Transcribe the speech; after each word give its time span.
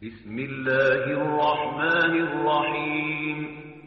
بسم 0.00 0.32
الله 0.38 1.04
الرحمن 1.20 2.12
الرحيم 2.26 3.38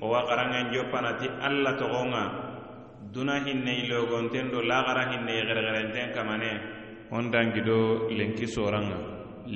وقرن 0.02 0.54
جوبانتي 0.74 1.28
الله 1.48 1.72
تغونغا 1.82 2.26
duna 3.14 3.42
hinne 3.46 3.74
ilogonten 3.82 4.52
do 4.54 4.62
lagara 4.62 5.10
hinne 5.10 5.34
gergerenten 5.48 6.14
kamane 6.14 6.52
on 7.12 7.32
dangido 7.34 8.10
lenki 8.18 8.46
soranga 8.46 8.98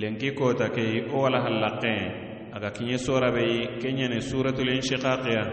lenki 0.02 0.30
kota 0.40 0.70
ke 0.76 0.86
o 1.14 1.22
wala 1.24 1.40
hallaqe 1.46 1.94
aga 2.56 2.70
kinye 2.78 2.98
sora 3.06 3.30
be 3.36 3.46
kenyane 3.82 4.18
suratul 4.30 4.70
inshiqaqiya 4.78 5.44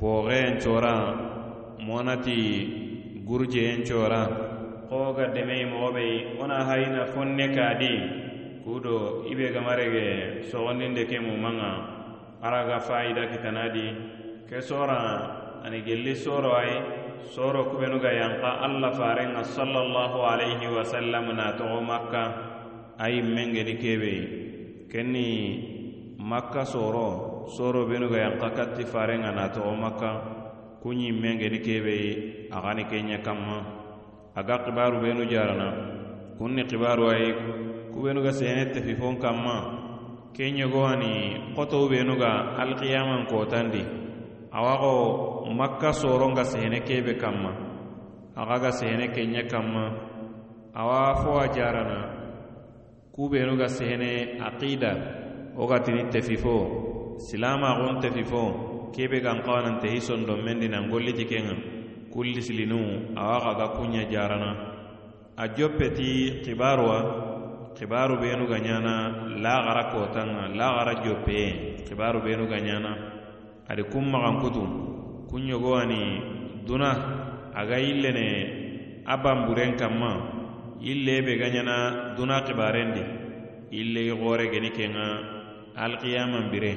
boge 0.00 0.38
en 0.48 0.54
chora 0.64 0.94
monati 1.86 2.38
gurje 3.28 3.62
en 3.74 3.82
chora 3.88 4.22
ko 4.88 4.98
ga 5.16 5.26
deme 5.34 5.58
mo 5.72 5.90
be 5.96 6.06
ona 6.42 6.58
hayna 6.68 7.02
fonne 7.12 7.46
kadi 7.58 7.94
kudo 8.68 9.24
ibe 9.24 9.48
ga 9.48 9.64
gamarege 9.64 10.44
sogondinde 10.44 11.08
ke 11.08 11.16
mu 11.16 11.40
mumanga 11.40 11.72
araga 12.44 12.76
faida 12.84 13.24
kitanadi 13.32 13.88
ke 14.44 14.60
sora 14.60 15.00
ani 15.64 15.80
gelli 15.80 16.12
soro 16.12 16.52
ay 16.52 16.72
soro 17.32 17.72
kubenuga 17.72 18.12
yanka 18.12 18.60
alla 18.60 18.92
farenga 18.92 19.40
sallallahu 19.40 20.20
alaihi 20.20 20.68
wasallam 20.68 21.32
na 21.32 21.56
togo 21.56 21.80
makka 21.80 22.24
ayi 23.00 23.24
mengedi 23.24 23.80
kebe 23.80 24.14
kenni 24.92 25.28
makka 26.20 26.68
soro 26.68 27.48
soro 27.48 27.88
benuga 27.88 28.20
yanka 28.20 28.52
katti 28.52 28.84
farenga 28.84 29.32
na 29.32 29.48
togo 29.48 29.72
makka 29.72 30.12
kuñi 30.84 31.08
mengedi 31.16 31.64
kebe 31.64 31.96
agani 32.52 32.84
kenya 32.84 33.18
kamma. 33.24 33.58
Aga 34.38 34.62
kibaru 34.62 35.02
benu 35.02 35.26
jarana 35.26 35.68
kunni 36.38 36.62
kibaru 36.70 37.10
ayi 37.10 37.28
ubenuga 37.98 38.32
senette 38.32 38.80
fifon 38.86 39.18
kanma 39.18 39.56
ke 40.34 40.44
ɲegowani 40.56 41.12
koto 41.56 41.76
ubenuga 41.86 42.30
alkiyaman 42.62 43.26
kotandi 43.26 43.82
awa 44.56 44.72
xo 44.82 44.92
makka 45.58 45.90
soronga 45.92 46.44
sene 46.44 46.78
kebe 46.86 47.12
kanma 47.22 47.50
axa 48.40 48.56
ga 48.62 48.70
sene 48.70 49.04
kenɲe 49.14 49.42
kanma 49.50 49.84
awa 50.80 51.14
fo 51.20 51.30
a 51.42 51.46
jarana 51.56 51.98
kubenuga 53.18 53.66
sene 53.68 54.38
aqida. 54.46 54.92
Wo 55.58 55.66
gatini 55.66 56.06
tefifo 56.12 56.54
silamaxun 57.18 57.98
tefifo 57.98 58.42
kebe 58.94 59.18
gan 59.20 59.42
xawanante 59.42 59.88
i 59.90 59.98
sondonmendi 60.00 60.68
nan 60.68 60.86
golliti 60.88 61.24
kenga 61.26 61.54
kullisilinu 62.14 62.78
awa 63.18 63.38
xa 63.44 63.52
ga 63.58 63.66
kunɲa 63.74 64.02
jarana. 64.12 64.50
A 65.36 65.48
joppeti 65.56 66.40
kibaruwa 66.44 66.98
kibaru 67.78 68.18
benu 68.20 68.46
ga 68.50 68.58
ɲana 68.58 68.94
lagara 69.42 69.84
kotanga 69.92 70.48
lagara 70.58 70.92
jopeyen 71.04 71.84
kibaru 71.86 72.20
benu 72.22 72.46
ga 72.50 72.58
ɲana 72.58 72.90
adi 73.68 73.82
kun 73.92 74.10
kutu 74.42 74.62
kun 75.30 75.42
ɲogo 75.48 75.72
ani 75.82 76.00
duna 76.66 76.90
aga 77.54 77.76
illene 77.78 78.26
a 79.06 79.16
banburen 79.16 79.76
kanma 79.78 80.10
ille 80.82 81.22
be 81.24 81.36
ganyana 81.38 82.14
duna 82.16 82.42
kibarendi 82.46 83.02
ille 83.72 84.00
i 84.10 84.12
gore 84.20 84.46
geni 84.52 84.70
kenga 84.70 85.06
alqiyaman 85.76 86.50
bire. 86.50 86.72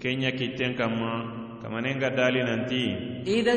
Kenya 0.00 0.32
kitten 0.32 0.76
kanma 0.76 1.43
kamanenga 1.64 2.12
dali 2.12 2.44
nanti. 2.44 2.82
Ida 3.24 3.56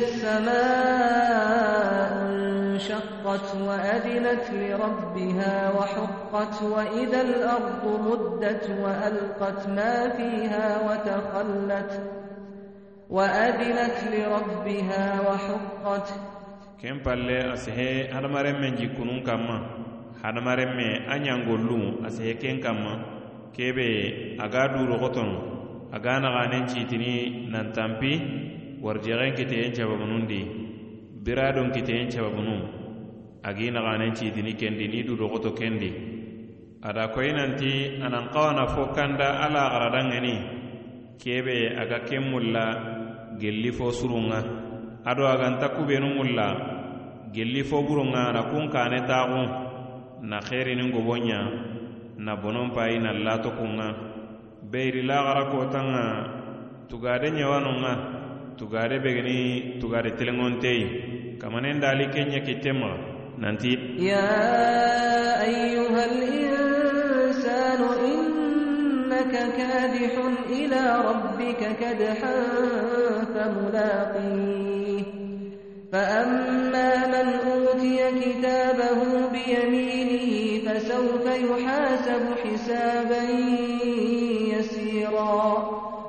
انشقت 2.78 3.56
وأذنت 3.68 4.46
لربها 4.54 5.72
وحقت 5.78 6.64
وإذا 6.64 7.22
الأرض 7.22 7.84
مدت 8.08 8.66
وألقت 8.82 9.70
ما 9.70 10.10
فيها 10.18 10.68
وتخلت 10.88 11.92
وأذنت 13.10 13.98
لربها 14.14 15.06
وحقت 15.28 16.08
كم 16.84 16.98
بالله 17.06 17.54
أسهى 17.54 18.12
هدمارم 18.14 18.62
من 18.62 18.76
جيكونون 18.76 19.20
كما 19.26 19.58
هدمارم 20.24 20.78
من 20.78 20.90
أنيانغولو 21.12 22.06
أسهى 22.08 22.34
كن 22.34 22.60
كما 22.62 22.94
كيبي 23.58 23.92
أغادو 24.42 24.86
agana 25.92 26.30
ganen 26.36 26.68
citini 26.68 27.48
nan 27.52 27.72
tampi 27.74 28.12
warjexen 28.82 29.34
kiteyen 29.38 29.72
cababunundi 29.74 30.42
biradon 31.24 31.72
kiteyen 31.72 32.10
cababunu 32.12 32.78
agina 33.44 33.80
ganen 33.82 34.12
citini 34.16 34.54
kendi 34.60 34.88
ni 34.88 35.04
dudoxoto 35.04 35.52
kendi. 35.56 35.92
Ada 36.84 37.10
koyinanti 37.10 38.00
a 38.04 38.08
nan 38.10 38.30
xawana 38.32 38.68
fo 38.70 38.94
kanda 38.96 39.44
ala 39.46 39.64
xaradangeni 39.72 40.36
kebe 41.18 41.74
aga 41.82 42.00
ken 42.08 42.24
mulla 42.32 42.66
gelli 43.40 43.72
fo 43.72 43.92
surunga. 43.92 44.40
Ado 45.06 45.24
aganta 45.26 45.70
kubenu 45.76 46.16
mulla 46.16 46.48
gelli 47.34 47.64
fo 47.64 47.82
burunga 47.84 48.32
na 48.34 48.42
kun 48.52 48.70
kane 48.70 49.00
taxun 49.08 49.48
na 50.30 50.38
xerinin 50.42 50.92
gobonya 50.92 51.40
na 52.18 52.36
bonon 52.36 52.72
payi 52.76 53.00
na 53.00 53.12
lato 53.14 53.52
kunga. 53.58 54.07
Beyiri 54.72 55.02
laxara 55.10 55.44
kotanga 55.54 56.04
tugade 56.90 57.28
ɲewanunga 57.38 57.94
tugade 58.58 58.96
begeni 59.04 59.38
tugade 59.82 60.12
telengonteyi 60.18 60.86
kamanen 61.42 61.80
dali 61.84 62.06
kenya 62.14 62.40
kitema 62.48 62.92
nanti 63.42 63.72
ya 64.10 64.26
ayyuha 65.46 66.02
al-insan 66.10 67.82
innaka 68.12 69.44
kadihun 69.58 70.34
ila 70.60 70.82
rabbika 71.08 71.70
kadhan 71.82 72.18
famulaqih 73.34 75.06
فأما 75.92 76.92
من 77.08 77.28
أوتي 77.48 78.00
كتابه 78.20 79.00
بيمينه 79.32 80.28
فسوف 80.68 81.26
يحاسب 81.26 82.24
حسابا 82.44 83.24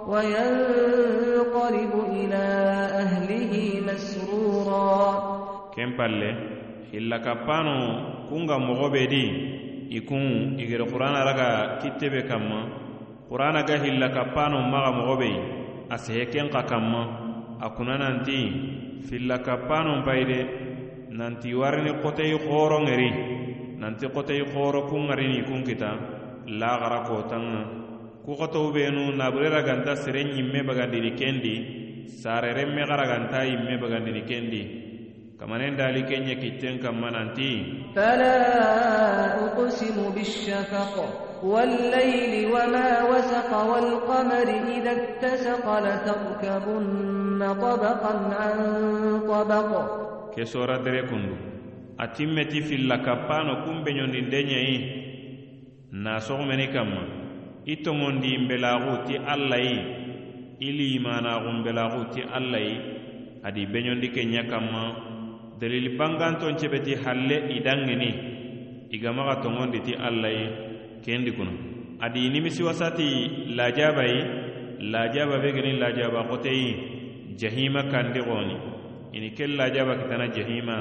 وينقلب 0.09 1.93
إلى 2.17 2.45
أهله 3.03 3.53
مسرورا. 3.89 4.99
كم 5.77 5.91
بالله؟ 5.99 6.35
إلا 6.95 7.17
كبانو 7.21 7.79
كونغا 8.29 8.57
مغبدي 8.59 9.27
يكون 9.91 10.57
إجر 10.61 10.81
القرآن 10.85 11.15
رجع 11.29 11.51
كتب 11.85 12.15
كما 12.29 12.61
قرآن 13.31 13.57
جه 13.69 13.83
إلا 13.85 14.09
كبانو 14.17 14.59
مغا 14.73 14.91
مغبي 14.91 15.33
أسهكين 15.93 16.49
كما 16.49 17.03
أكون 17.63 17.91
ننتي 18.01 18.41
في 19.07 19.17
إلا 19.17 19.37
كبانو 19.37 20.05
بايدي 20.07 20.41
ننتي 21.13 21.55
وارني 21.55 21.91
قتي 22.05 22.39
خورو 22.39 22.79
غري 22.89 23.11
ننتي 23.81 24.07
قتي 24.07 24.45
خورو 24.53 24.87
كون 24.89 25.03
غريني 25.11 25.41
كتا 25.69 25.93
لا 26.61 26.71
غرقو 26.81 27.21
تنغ. 27.31 27.78
ko 28.28 28.28
tanga 28.28 28.28
ku 28.28 28.36
qoto 28.36 28.72
benu 28.72 29.16
nabure 29.16 29.50
raganta 29.50 29.96
sere 29.96 30.24
nyimme 30.24 30.64
bagandini 30.64 31.12
kendi 31.16 31.56
sare 32.08 32.54
remme 32.54 32.86
garaganta 32.88 33.44
yimme 33.44 33.78
bagandini 33.80 34.24
kendi 34.24 34.62
kamanen 35.40 35.76
dali 35.78 36.04
kenya 36.04 36.36
kitten 36.36 36.80
kamma 36.80 37.12
nanti 37.12 37.92
fala 37.94 39.40
uqsimu 39.52 40.14
bishafaq 40.16 41.34
والليل 41.44 42.48
وما 42.56 43.04
وسق 43.04 43.52
والقمر 43.52 44.48
إذا 44.80 44.92
اتسق 44.92 45.66
لتركبن 45.86 47.42
طبقا 47.60 48.14
عن 48.40 48.58
طبق 49.28 49.72
كسورة 50.32 50.78
دريكندو 50.78 51.36
أتمتي 52.00 52.60
في 52.64 52.76
اللكبانو 52.76 53.54
كم 53.68 53.84
بنيون 53.84 54.30
دنيا 54.32 54.64
ناسوغ 55.92 56.42
مني 56.48 56.68
i 57.73 57.75
toŋondi 57.85 58.31
nbelaxu 58.45 58.95
ti 59.07 59.15
alla 59.33 59.59
yi 59.67 59.77
i 60.67 60.69
limanaxu 60.79 61.51
nbelaxu 61.61 62.01
ti 62.13 62.21
alla 62.37 62.59
yi 62.67 62.75
adi 63.47 63.63
beɲondi 63.73 64.09
ke 64.15 64.23
ɲa 64.33 64.43
kanma 64.51 64.83
dalili 65.61 65.91
banganton 65.99 66.55
cebeti 66.61 66.93
halle 67.05 67.37
i 67.57 67.59
danŋini 67.67 68.11
i 68.95 68.97
gamaxa 69.03 69.35
toŋondi 69.43 69.79
ti 69.87 69.93
alla 70.07 70.29
yi 70.39 70.47
kendi 71.05 71.31
kuna 71.37 71.53
adi 72.05 72.21
nimisi 72.33 72.63
wasati 72.69 73.09
lajaba 73.59 74.05
yi 74.13 74.21
lajaba 74.93 75.35
be 75.43 75.49
geni 75.57 75.73
lajaba 75.83 76.21
xoteyi 76.31 76.69
jahima 77.41 77.83
kandi 77.93 78.21
xoni 78.29 78.57
ini 79.17 79.29
ke 79.37 79.45
lajaba 79.59 79.93
kitana 80.01 80.27
jahima 80.37 80.77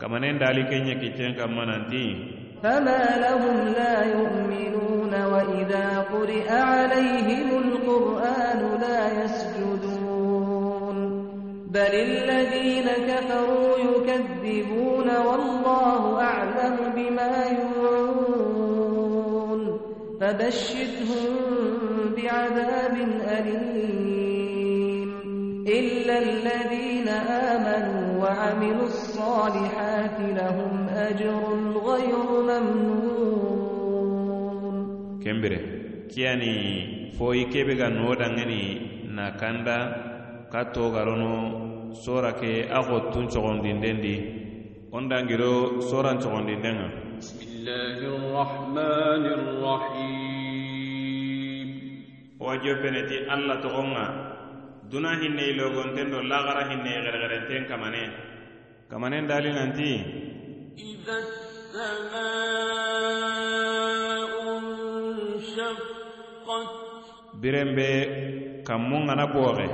kamanen 0.00 0.38
dali 0.38 0.62
ke 0.70 0.76
kitten 1.02 1.34
kanma 1.38 1.62
nanti 1.70 2.02
فما 2.62 3.04
لهم 3.16 3.68
لا 3.68 4.04
يؤمنون 4.04 5.14
وإذا 5.24 6.04
قرئ 6.12 6.48
عليهم 6.52 7.48
القرآن 7.58 8.60
لا 8.80 9.24
يسجدون. 9.24 10.96
بل 11.70 11.94
الذين 11.94 12.88
كفروا 13.08 13.78
يكذبون 13.78 15.08
والله 15.16 16.22
أعلم 16.22 16.76
بما 16.96 17.34
يوعون. 17.60 18.06
فبشرهم 20.20 21.32
بعذاب 22.16 22.96
أليم. 23.38 25.10
إلا 25.68 26.18
الذين 26.18 27.08
آمنوا 27.08 28.24
وعملوا 28.24 28.86
الصالحات 28.86 30.18
لهم 30.20 30.75
أجر 30.95 31.41
غير 31.87 32.17
ممنون 32.49 33.21
كمبره 35.25 35.59
كياني 36.15 36.55
فوي 37.19 37.43
كيبغا 37.43 37.89
نودangani 37.89 38.91
na 39.11 39.35
kanda 39.35 39.77
ka 40.51 40.71
togarono 40.71 41.91
sora 41.93 42.31
ke 42.33 42.67
a 42.71 42.79
xottun 42.87 43.27
cogondindendi 43.27 44.15
on 44.95 45.09
dangiro 45.11 45.81
soran 45.83 46.17
cogondindenga 46.23 46.87
wajo 52.39 52.73
peneti 52.81 53.17
allah 53.27 53.57
togonga 53.63 54.05
duna 54.89 55.11
hinne 55.21 55.43
ilogonten 55.51 56.07
do 56.09 56.19
lagara 56.31 56.63
hinne 56.71 56.91
xerexerenten 57.03 57.61
kamane 57.67 58.03
kamanen 58.89 59.27
dali 59.27 59.51
nanti 59.51 59.89
biren 67.40 67.70
be 67.78 67.88
kanmon 68.66 69.02
ŋana 69.06 69.24
booxe 69.34 69.66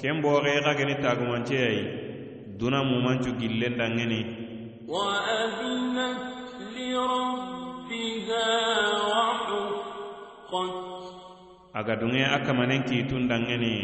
ken 0.00 0.16
booxe 0.22 0.50
i 0.58 0.60
xa 0.64 0.72
geni 0.78 0.94
tagumanceyayi 1.02 1.82
duna 2.58 2.78
mumancu 2.90 3.30
gillen 3.40 3.74
danŋeni 3.78 4.20
a 11.78 11.80
ga 11.86 11.94
dunŋe 12.00 12.22
a 12.34 12.38
kamanen 12.46 12.82
kiitun 12.88 13.22
danŋeni 13.30 13.74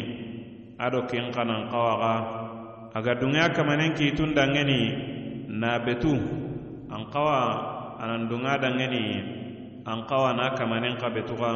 ado 0.84 1.00
ken 1.10 1.26
xanan 1.34 1.62
xawaxa. 1.70 2.14
a 2.96 2.98
ga 3.04 3.12
dunŋe 3.20 3.40
a 3.46 3.48
kamanen 3.56 3.92
kiitun 3.98 4.30
danŋeni 4.38 4.80
na 5.60 5.70
betu. 5.84 6.14
an 6.90 7.06
kawa 7.06 7.38
anan 8.02 8.26
dunga 8.26 8.58
dangeni 8.58 9.22
an 9.86 10.02
kawa 10.10 10.34
na 10.34 10.54
kamanin 10.58 10.98
ka 10.98 11.06
betuga. 11.10 11.52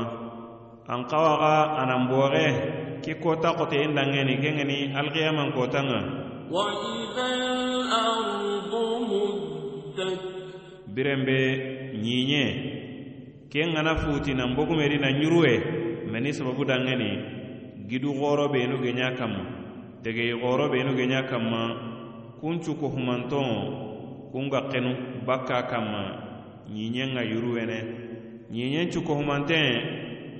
An 0.86 1.08
kawa 1.10 1.32
ga 1.42 1.54
anan 1.82 2.06
bore 2.08 2.46
ki 3.02 3.14
kota 3.18 3.52
kote 3.58 3.74
in 3.82 3.94
dangeni 3.98 4.38
kengeni 4.38 4.94
alqiyaman 4.94 5.50
kotanga. 5.56 6.00
Birembe 10.94 11.38
ɲiɲe 11.98 12.44
ken 13.50 13.74
gana 13.74 13.96
futi 13.96 14.34
nan 14.34 14.54
bogumeri 14.54 14.98
na 15.00 15.08
ɲuruwe 15.10 15.52
meni 16.12 16.30
sababu 16.32 16.62
dangeni 16.64 17.10
gidu 17.88 18.12
goro 18.14 18.48
benu 18.48 18.76
geɲa 18.78 19.16
kanma 19.18 19.42
tegeyi 20.04 20.38
goro 20.40 20.68
benu 20.70 20.94
geɲa 20.94 21.26
kanma 21.26 21.60
kuncu 22.40 22.74
kohumanton 22.78 24.30
kun 24.30 24.46
ga 24.50 24.68
kenu. 24.70 25.13
bakka 25.26 25.58
kanma 25.70 26.02
ɲiɲen 26.72 27.08
ŋa 27.14 27.22
yuruwene 27.32 27.78
ɲiɲen 28.52 28.90
cukohumanten 28.92 29.66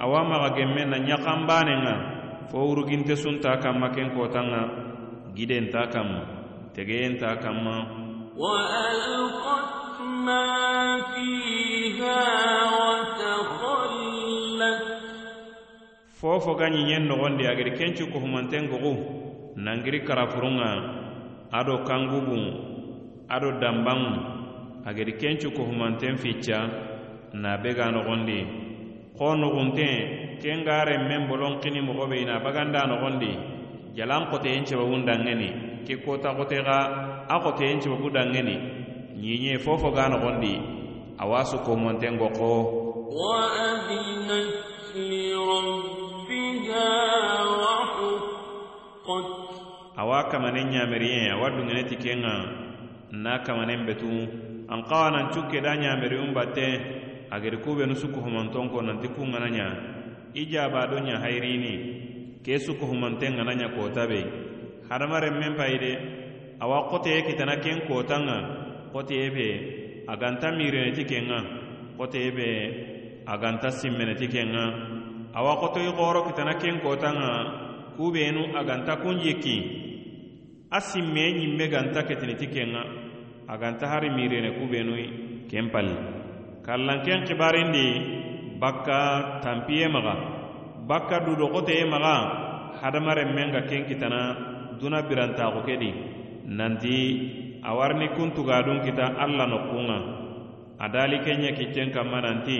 awa 0.02 0.20
maga 0.28 0.48
genmen 0.56 0.88
na 0.90 0.98
ɲakanbanen 1.08 1.80
ŋa 1.84 1.94
fo 2.50 2.58
wuruginte 2.68 3.14
sunta 3.16 3.50
kanma 3.62 3.88
ken 3.94 4.08
kotan 4.16 4.46
ŋa 4.52 4.60
giden 5.36 5.66
kanma 5.92 6.20
tegeyenta 6.74 7.36
kanma 7.42 7.76
وألقت 8.34 10.02
ما 10.26 10.50
فيها 11.14 12.22
وتخلت. 12.74 14.82
Fo 16.18 16.40
fo 16.40 16.54
ga 16.58 16.66
ɲiɲen 16.66 17.06
nogondi 17.06 17.46
agedi 17.46 17.72
ken 17.78 17.94
cukohumanten 17.94 18.66
gogu 18.70 18.92
nangiri 19.56 20.02
karafurunga 20.02 20.70
ado 21.52 21.84
kangubun 21.86 22.42
ado 23.30 23.48
dambanŋu 23.62 24.33
agedi 24.86 25.12
kencu 25.20 25.50
kohumanten 25.56 26.16
ficca 26.16 26.58
na 27.32 27.56
be 27.62 27.70
ga 27.74 27.90
nogondi. 27.90 28.40
Xo 29.18 29.34
nuxunten 29.34 30.24
ken 30.44 30.64
ga 30.64 30.84
ren 30.84 31.08
men 31.08 31.28
bolon 31.28 31.54
xini 31.62 31.80
mogo 31.80 32.04
be 32.10 32.16
ina 32.22 32.36
baganda 32.44 32.80
noxondi 32.90 33.30
jalan 33.96 34.22
xoteyen 34.30 34.64
cebabun 34.68 35.06
dangeni 35.08 35.48
ke 35.86 35.94
kota 36.04 36.30
xote 36.36 36.58
xa 36.66 36.78
a 37.32 37.36
xoteyen 37.44 37.80
cebabu 37.82 38.08
dangeni 38.16 38.56
ɲiɲe 39.22 39.52
fofo 39.64 39.88
ga 39.96 40.04
noxondi 40.12 40.52
awa 41.22 41.40
su 41.50 41.56
kohumanten 41.64 42.18
goxo 42.20 42.50
awa 50.00 50.18
kamanen 50.30 50.68
ɲameriyen 50.74 51.32
awa 51.34 51.46
dungene 51.54 51.82
ti 51.88 51.96
ken 51.96 52.20
ga 52.26 52.34
na 53.24 53.32
kamanen 53.46 53.86
betun 53.86 54.43
an 54.68 54.80
xawa 54.88 55.10
nan 55.10 55.26
cukke 55.32 55.60
da 55.62 55.72
ɲameriyun 55.76 56.32
batte 56.34 56.66
agedi 57.30 57.56
kubenu 57.64 57.94
sukuhumanton 57.94 58.70
ko 58.70 58.80
nanti 58.82 59.08
kun 59.14 59.30
ŋana 59.32 59.48
ɲa 59.56 59.66
i 60.34 60.42
jaba 60.50 60.86
do 60.90 60.96
ɲa 60.98 61.20
hayirini 61.22 61.74
ke 62.44 62.58
sukuhumanten 62.58 63.36
ŋana 63.36 63.52
ɲa 63.60 63.68
kota 63.76 64.06
be 64.10 64.20
hadamaren 64.88 65.34
men 65.40 65.54
payi 65.58 65.76
de 65.78 65.92
awa 66.60 66.88
xoteye 66.90 67.22
kitana 67.26 67.56
ken 67.64 67.78
kotan 67.88 68.22
ŋa 68.28 68.36
xoteye 68.92 69.28
be 69.36 69.46
a 70.06 70.14
ganta 70.16 70.48
mirene 70.58 70.92
ti 70.96 71.04
ken 71.04 71.24
ŋa 71.30 71.38
xoteye 71.98 72.30
be 72.36 72.48
a 73.26 73.34
ganta 73.42 73.68
simmene 73.70 74.14
ti 74.20 74.26
ken 74.28 74.48
ŋa 74.54 74.64
awa 75.38 75.52
xotoyi 75.60 75.90
xoro 75.98 76.20
kitana 76.28 76.54
ken 76.62 76.76
kotan 76.84 77.14
ŋa 77.22 77.32
kubenu 77.96 78.42
a 78.58 78.60
ganta 78.68 78.96
kun 79.02 79.16
jikki 79.24 79.56
a 80.70 80.78
simme 80.80 81.24
ɲimme 81.36 81.64
ganta 81.74 82.00
ketini 82.08 82.34
ti 82.40 82.46
ken 82.54 82.68
ŋa 82.74 82.82
a 83.48 83.54
ganta 83.60 83.86
hari 83.92 84.08
mirene 84.10 84.50
kubenu 84.58 84.94
ken 85.50 85.68
palli 85.72 85.96
kallanken 86.66 87.26
xibarindi 87.28 87.86
bakka 88.60 89.00
tanpiye 89.44 89.86
maxa 89.94 90.14
bakka 90.88 91.16
dudo 91.26 91.46
xoteye 91.54 91.84
maxa 91.92 92.14
hadamaren 92.80 93.30
men 93.36 93.52
ga 93.54 93.62
ken 93.68 93.84
kitana 93.88 94.20
duna 94.80 94.98
birantaxu 95.08 95.60
kedi 95.68 95.90
nanti 96.58 96.96
a 97.62 97.70
warni 97.76 98.08
kuntugadun 98.16 98.84
kita 98.84 99.06
alla 99.24 99.44
nokkunga 99.52 99.98
a 100.84 100.86
dali 100.88 101.18
kenya 101.24 101.50
kiccen 101.58 101.88
nanti. 101.94 102.58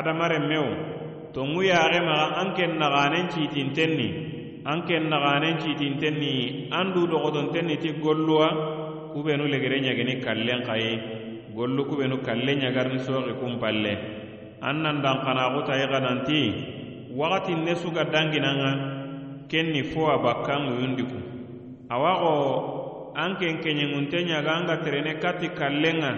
Hadamaren 0.00 0.44
mewo 0.48 0.72
to 1.32 1.40
ŋu 1.44 1.60
yaxe 1.62 2.00
maxa 2.08 2.26
an 2.40 2.48
ken 2.56 2.72
naxanen 2.80 3.26
ciitinten 3.32 3.90
ni 4.00 4.08
an 4.64 4.82
ken 4.88 5.04
naxanen 5.12 5.60
ciitinten 5.62 6.14
ni 6.18 6.32
an 6.72 6.92
du 6.96 7.06
doxotonten 7.06 7.66
ni 7.68 7.76
ti 7.76 7.92
golluwa 8.02 8.48
kubenu 9.12 9.44
legere 9.52 9.78
ɲagini 9.84 10.14
kallen 10.24 10.60
xayi 10.66 10.92
gollu 11.54 11.84
kubenu 11.84 12.16
kalle 12.26 12.52
ɲagarini 12.62 12.98
soxi 13.06 13.32
kun 13.40 13.60
palle 13.62 13.92
an 14.62 14.82
nan 14.82 14.96
danxanaxutayi 15.04 15.84
xa 15.92 15.98
nanti. 16.00 16.40
Waxatin 17.10 17.64
ne 17.66 17.74
suga 17.74 18.04
danginanga. 18.06 18.70
Ken 19.50 19.72
ni 19.74 19.82
fo 19.82 20.06
a 20.06 20.16
bakkan 20.22 20.62
ŋuyundiku 20.70 21.18
awa 21.90 22.12
xo 22.22 22.34
an 23.18 23.34
ken 23.40 23.58
keɲeŋunte 23.62 24.18
ɲaga 24.28 24.50
an 24.54 24.66
ga 24.70 24.76
terene 24.84 25.18
kati 25.22 25.48
kallenŋa 25.58 26.10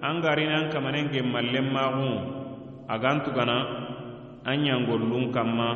an 0.00 0.20
garini 0.22 0.54
an 0.54 0.70
kamanen 0.70 1.10
gemmallen 1.12 1.66
maxu 1.74 2.37
a 2.88 2.94
gan 2.98 3.20
tugana 3.24 3.58
an 4.44 4.56
ɲangollun 4.64 5.32
kanma 5.32 5.68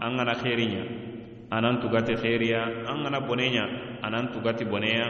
an 0.00 0.16
gana 0.16 0.34
xeriɲa 0.42 0.82
anan 1.50 1.80
tugati 1.82 2.14
xeriya 2.16 2.88
an 2.88 3.02
gana 3.04 3.20
boneɲa 3.20 3.64
anan 4.02 4.32
tugati 4.32 4.64
boneya 4.64 5.06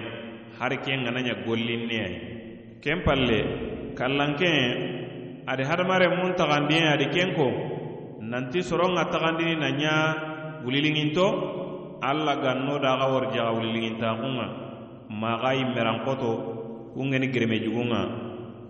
hari 0.59 0.77
ken 0.85 1.05
ŋana 1.05 1.21
ɲa 1.23 1.35
gollinneyai 1.47 2.15
ken 2.83 2.99
palle 3.07 3.41
kallanken 3.95 4.65
adi 5.47 5.63
hadamaren 5.63 6.17
mun 6.19 6.33
taxandiye 6.35 6.83
adi 6.95 7.07
ken 7.15 7.31
ko 7.39 7.47
nanti 8.31 8.63
soron 8.63 8.95
ŋa 8.97 9.05
taxandini 9.13 9.55
na 9.61 9.69
ɲa 9.81 9.95
wuliliŋinto 10.65 11.27
alla 12.03 12.35
ganno 12.43 12.75
daxa 12.83 13.07
warjaxa 13.13 13.53
wuliliŋintaxunŋa 13.57 14.47
maxa 15.21 15.51
yimmerankoto 15.59 16.31
kun 16.95 17.11
geni 17.13 17.29
gereme 17.33 17.59
jugunŋa 17.65 18.01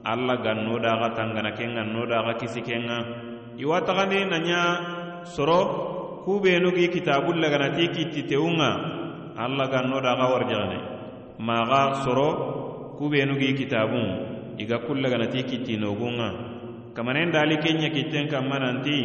alla 0.05 0.37
ganno 0.45 0.79
daga 0.79 1.09
tangana 1.17 1.53
kenga 1.59 1.83
no 1.85 2.07
daga 2.07 2.35
kisi 2.41 2.61
kenga. 2.63 2.99
Iwa 3.59 3.81
tagani 3.87 4.25
nanya 4.31 4.61
soro 5.25 6.23
kubenu 6.25 6.71
gi 6.77 6.89
kitabul 6.89 7.37
laganati 7.43 7.89
kittiteunga 7.95 8.71
alla 9.37 9.67
ganno 9.73 10.01
daga 10.01 10.27
warjagane 10.33 10.79
maga 11.39 12.03
soro 12.05 12.29
kubenu 12.99 13.35
gi 13.41 13.55
kitabun. 13.59 14.09
Iga 14.59 14.79
kullaganati 14.85 15.43
kittinogunga 15.49 16.29
kamanen 16.95 17.33
dali 17.33 17.57
kenya 17.65 17.89
kitten 17.91 18.29
kammananti 18.29 19.01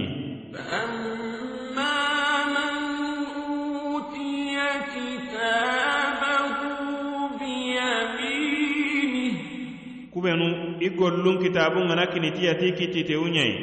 فأما 0.47 1.93
من 2.47 2.73
أوتي 3.35 4.57
كتابه 4.95 5.86
kubenu 10.17 10.81
i 10.81 10.89
gollun 10.97 11.37
kitabun 11.37 11.85
ŋana 11.89 12.05
kinitiyati 12.09 12.67
kittitewu 12.77 13.25
ɲayi 13.35 13.53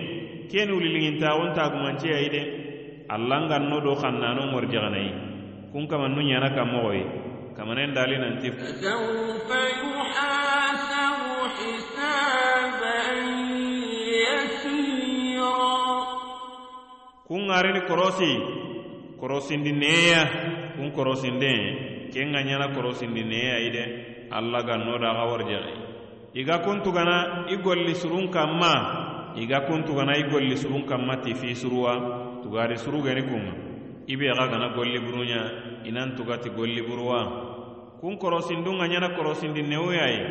keni 0.51 0.71
liliŋintawun 0.83 1.51
tagumanceyayi 1.57 2.29
de. 2.35 2.43
Allangan 3.15 3.63
no 3.71 3.81
do 3.85 3.93
xannano 3.99 4.43
ŋorjaxanayi 4.55 5.11
kun 5.75 5.85
kama 5.91 6.07
nu 6.15 6.23
ɲana 6.23 6.49
kan 6.55 6.69
moxoyi 6.73 7.03
kamanen 7.59 7.91
dali 7.97 8.17
nanti 8.23 8.49
kun 17.27 17.41
ŋarini 17.51 17.81
korosi. 17.91 18.33
Korosindi 19.21 19.73
neya 19.73 20.23
kun 20.77 20.93
korosinden 20.95 21.61
ken 22.13 22.29
ŋa 22.33 22.41
ɲana 22.47 22.67
korosindi 22.75 23.23
neyayi 23.25 23.69
de 23.75 23.83
alla 24.31 24.61
ganno 24.63 24.95
da 25.03 25.11
xa 25.19 25.25
warjaxi 25.31 25.84
iga 26.35 26.59
kuntugana 26.67 27.47
i 27.49 27.57
golli 27.63 27.95
surun 27.95 28.29
kanma 28.29 29.35
iga 29.39 29.61
kuntugana 29.71 30.17
i 30.19 30.25
golli 30.27 30.57
surun 30.57 30.83
kanma 30.87 31.23
ti 31.23 31.35
fi 31.35 31.55
suruwa. 31.55 32.43
Tugari 32.43 32.77
surugeni 32.77 33.23
kunŋa 33.23 33.55
i 34.07 34.17
be 34.17 34.29
aga 34.29 34.47
gana 34.51 34.75
golli 34.75 34.99
buruɲa 35.01 35.41
inan 35.87 36.15
tugati 36.17 36.51
golli 36.51 36.83
buruwa. 36.83 37.21
Kun 38.01 38.19
korosindun 38.19 38.77
ŋa 38.79 38.87
ɲana 38.91 39.09
korosindinnewoya 39.17 40.07
ye. 40.11 40.25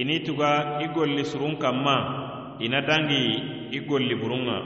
Ini 0.00 0.22
tuga 0.24 0.78
i 0.80 0.86
golli 0.94 1.24
surun 1.24 1.58
kanma 1.58 2.56
ina 2.60 2.80
dangi 2.80 3.74
i 3.74 3.80
golli 3.84 4.14
burun 4.14 4.46
ŋa 4.46 4.58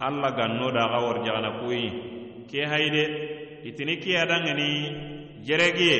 alla 0.00 0.30
ganno 0.32 0.70
da 0.72 0.84
aga 0.88 0.98
warijagana 1.06 1.50
kuyi 1.60 1.92
ke 2.50 2.64
hayide 2.66 3.04
itini 3.64 3.96
kiyadan 4.00 4.44
ŋeni 4.48 4.68
jeregi 5.46 5.86
ye. 5.86 5.98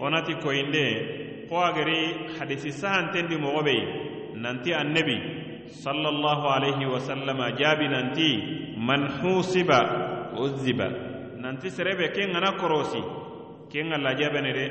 Onati 0.00 0.34
koyinde 0.38 1.17
ko 1.48 1.56
a 1.62 1.72
geri 1.72 2.00
hadisi 2.38 2.70
sahantendi 2.72 3.36
mogo 3.36 3.62
be 3.64 3.76
nanti 4.44 4.70
annabi 4.74 5.16
sallallahu 5.82 6.44
alayhi 6.56 6.86
wasallama 6.94 7.52
jaabi 7.58 7.86
nanti 7.88 8.28
man 8.78 9.08
husiba 9.20 9.80
uziba. 10.38 10.88
Nanti 11.38 11.70
serebe 11.70 12.12
ken 12.14 12.30
ŋana 12.32 12.52
korosi 12.60 13.00
ken 13.70 13.86
ŋa 13.90 13.96
lajabene 13.98 14.52
de 14.58 14.66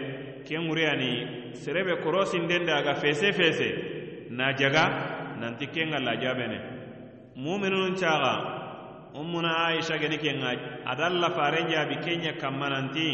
ken 0.47 0.61
ŋuriyani 0.67 1.11
serebe 1.53 1.93
korosinden 2.03 2.65
de 2.65 2.71
aga 2.73 2.93
fese 2.95 3.31
fese 3.33 3.69
na 4.29 4.53
jaga 4.59 4.85
nanti 5.39 5.65
ken 5.73 5.89
ŋa 5.91 5.99
lajabene 6.07 6.57
mu'minun 7.35 7.95
caga 7.95 8.33
ummuna 9.19 9.51
aisha 9.71 9.97
geni 9.97 10.17
ken 10.17 10.37
ŋa 10.41 10.51
adalla 10.91 11.29
faren 11.31 11.67
jaabi 11.71 11.95
kenya 12.05 12.33
kamma 12.41 12.69
nanti 12.69 13.07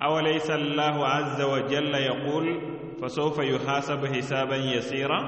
awalaysa 0.00 0.54
allahu 0.54 1.00
azza 1.04 1.44
wa 1.46 1.60
jalla 1.70 1.98
yaqul 2.00 2.77
fasaufa 3.00 3.42
yuhasabu 3.44 4.06
hisaban 4.14 4.62
yasira 4.74 5.18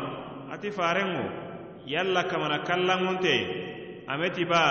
ati 0.53 0.71
farenŋo 0.71 1.25
yalla 1.87 2.23
kamana 2.31 2.59
kallanŋonte 2.69 3.35
ameti 4.12 4.45
ba 4.45 4.62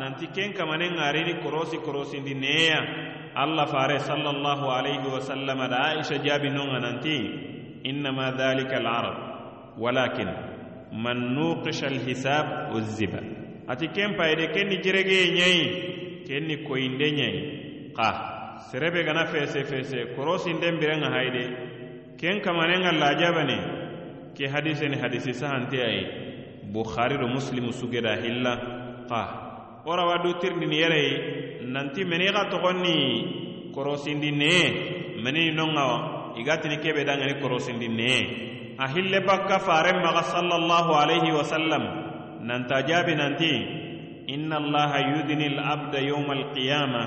nanti 0.00 0.26
ken 0.34 0.52
kamanen 0.56 0.94
ŋarini 0.96 1.34
korosi 1.44 1.76
korosindi 1.84 2.34
neya 2.34 2.80
alla 3.34 3.66
fare 3.66 3.98
sallallahu 4.00 4.64
alayhi 4.78 5.04
wa 5.14 5.20
sallama 5.20 5.68
da 5.68 5.78
aisha 5.92 6.16
jaabi 6.24 6.48
nonŋa 6.50 6.78
nanti 6.80 7.16
innama 7.84 8.30
dhalika 8.38 8.76
alarab 8.80 9.16
walakin 9.78 10.30
man 11.02 11.18
nuqisha 11.36 11.86
alhisab 11.92 12.46
uzziba 12.76 13.20
ati 13.68 13.86
ken 13.94 14.16
payide 14.18 14.46
kenni 14.54 14.76
jeregeye 14.84 15.26
ɲayi 15.36 15.64
kenni 16.26 16.56
koyinde 16.66 17.06
ɲayi 17.18 17.40
ka 17.96 18.08
serebe 18.72 19.04
gana 19.04 19.26
fese 19.32 19.60
fese 19.70 19.98
korosinden 20.16 20.74
birenŋa 20.80 21.08
hayde 21.14 21.44
ken 22.20 22.40
kamanen 22.40 22.82
ga 22.82 22.92
lajabane 22.92 23.58
ke 24.36 24.48
hadise 24.48 24.88
ni 24.88 24.96
hadisi 24.96 25.32
sahante 25.34 25.76
ayi 25.80 26.02
bukhari 26.72 27.16
do 27.18 27.28
muslimu 27.28 27.72
sugeda 27.72 28.16
hilla. 28.20 28.54
Ka. 29.08 29.22
Ora 29.86 30.02
wadu 30.04 30.34
tirndini 30.42 30.76
yerei 30.82 31.10
nanti 31.66 32.04
meni 32.04 32.26
ga 32.32 32.50
togonni 32.50 33.70
korosindi 33.74 34.30
nee 34.32 34.66
meni 35.22 35.50
nonga 35.54 36.34
igatini 36.40 36.76
kebe 36.82 37.04
dangani 37.06 37.34
korosindi 37.40 37.88
nee 37.88 38.74
a 38.78 38.88
hille 38.88 39.20
bakka 39.24 39.58
faren 39.62 40.02
maga 40.02 40.22
sallallahu 40.26 40.90
alayhi 41.02 41.30
wa 41.32 41.44
sallam 41.44 41.82
nanta 42.42 42.82
jaabi 42.82 43.14
nanti. 43.14 43.52
Inna 44.26 44.56
allaha 44.58 44.98
yudni 45.06 45.46
alabda 45.54 45.98
yawma 46.02 46.34
alqiyama 46.34 47.02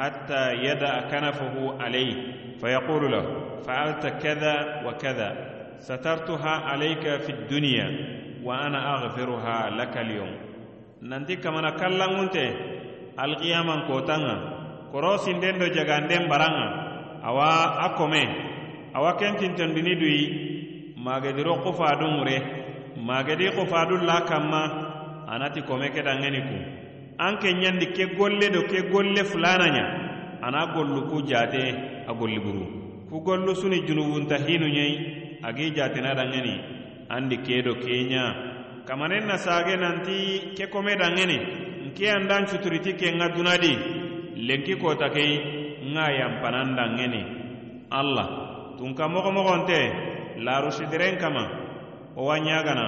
حتى 0.00 0.44
يدع 0.64 1.00
كنفه 1.12 1.82
عليه 1.82 2.14
فيقول 2.60 3.12
له 3.12 3.24
فعلت 3.66 4.06
كذا 4.06 4.56
وكذا 4.86 5.30
سترتها 5.78 6.50
عليك 6.50 7.04
في 7.24 7.30
الدنيا 7.32 7.88
وأنا 8.44 8.94
أغفرها 8.94 9.70
لك 9.70 9.96
اليوم. 9.96 10.32
ننتي 11.02 11.36
كما 11.36 11.60
نكلم 11.60 12.10
أنت 12.24 12.36
القيامة 13.20 13.86
كوتانا 13.86 14.36
كروسين 14.92 15.40
دندو 15.40 15.66
جغاندين 15.76 16.28
برانا 16.28 16.66
أوا 17.28 17.86
أكومي 17.86 18.24
أوا 18.96 19.12
كنتين 19.20 19.54
تندني 19.54 19.94
دوي 20.00 20.20
ما 20.96 21.20
ماغدرو 21.20 21.54
قفادو 21.54 22.06
مره 22.16 22.40
ماغدي 22.96 23.48
قفادو 23.48 23.96
لا 23.96 24.18
كما 24.28 24.62
أنا 25.28 25.48
تكومي 25.48 25.88
كدangeni 25.94 26.40
ku 26.48 26.79
an 27.24 27.36
ke 27.40 27.48
ɲandi 27.60 27.86
ke 27.96 28.04
golle 28.16 28.46
do 28.54 28.62
ke 28.70 28.88
golle 28.92 29.22
fulanaɲa 29.30 29.84
ana 30.46 30.60
gollu 30.74 31.00
ku 31.10 31.22
jate 31.28 31.62
a 32.08 32.12
golli 32.18 32.38
buru. 32.40 32.64
Ku 33.10 33.20
gollu 33.26 33.52
suni 33.54 33.78
junubunta 33.86 34.36
hinu 34.46 34.66
ɲei 34.76 34.92
agi 35.42 35.72
jatina 35.76 36.14
dangeni 36.18 36.54
andi 37.14 37.36
kedo 37.46 37.72
keɲa 37.84 38.24
kamanen 38.86 39.26
na 39.26 39.36
sage 39.36 39.74
nanti 39.76 40.16
ke 40.56 40.66
kome 40.72 40.92
dangeni 40.96 41.38
nke 41.86 42.04
andan 42.16 42.46
cuturiti 42.46 42.92
ke 43.00 43.08
ŋa 43.18 43.26
dunadi 43.34 43.72
lenki 44.46 44.74
kota 44.82 45.08
kei 45.14 45.32
ŋa 45.94 46.04
yampanan 46.18 46.68
dangeni 46.78 47.22
allah 47.90 48.28
tun 48.78 48.94
ka 48.94 49.08
mogomogonte 49.08 49.80
larusidiren 50.44 51.16
kama 51.18 51.44
owa 52.16 52.36
ɲagana 52.46 52.86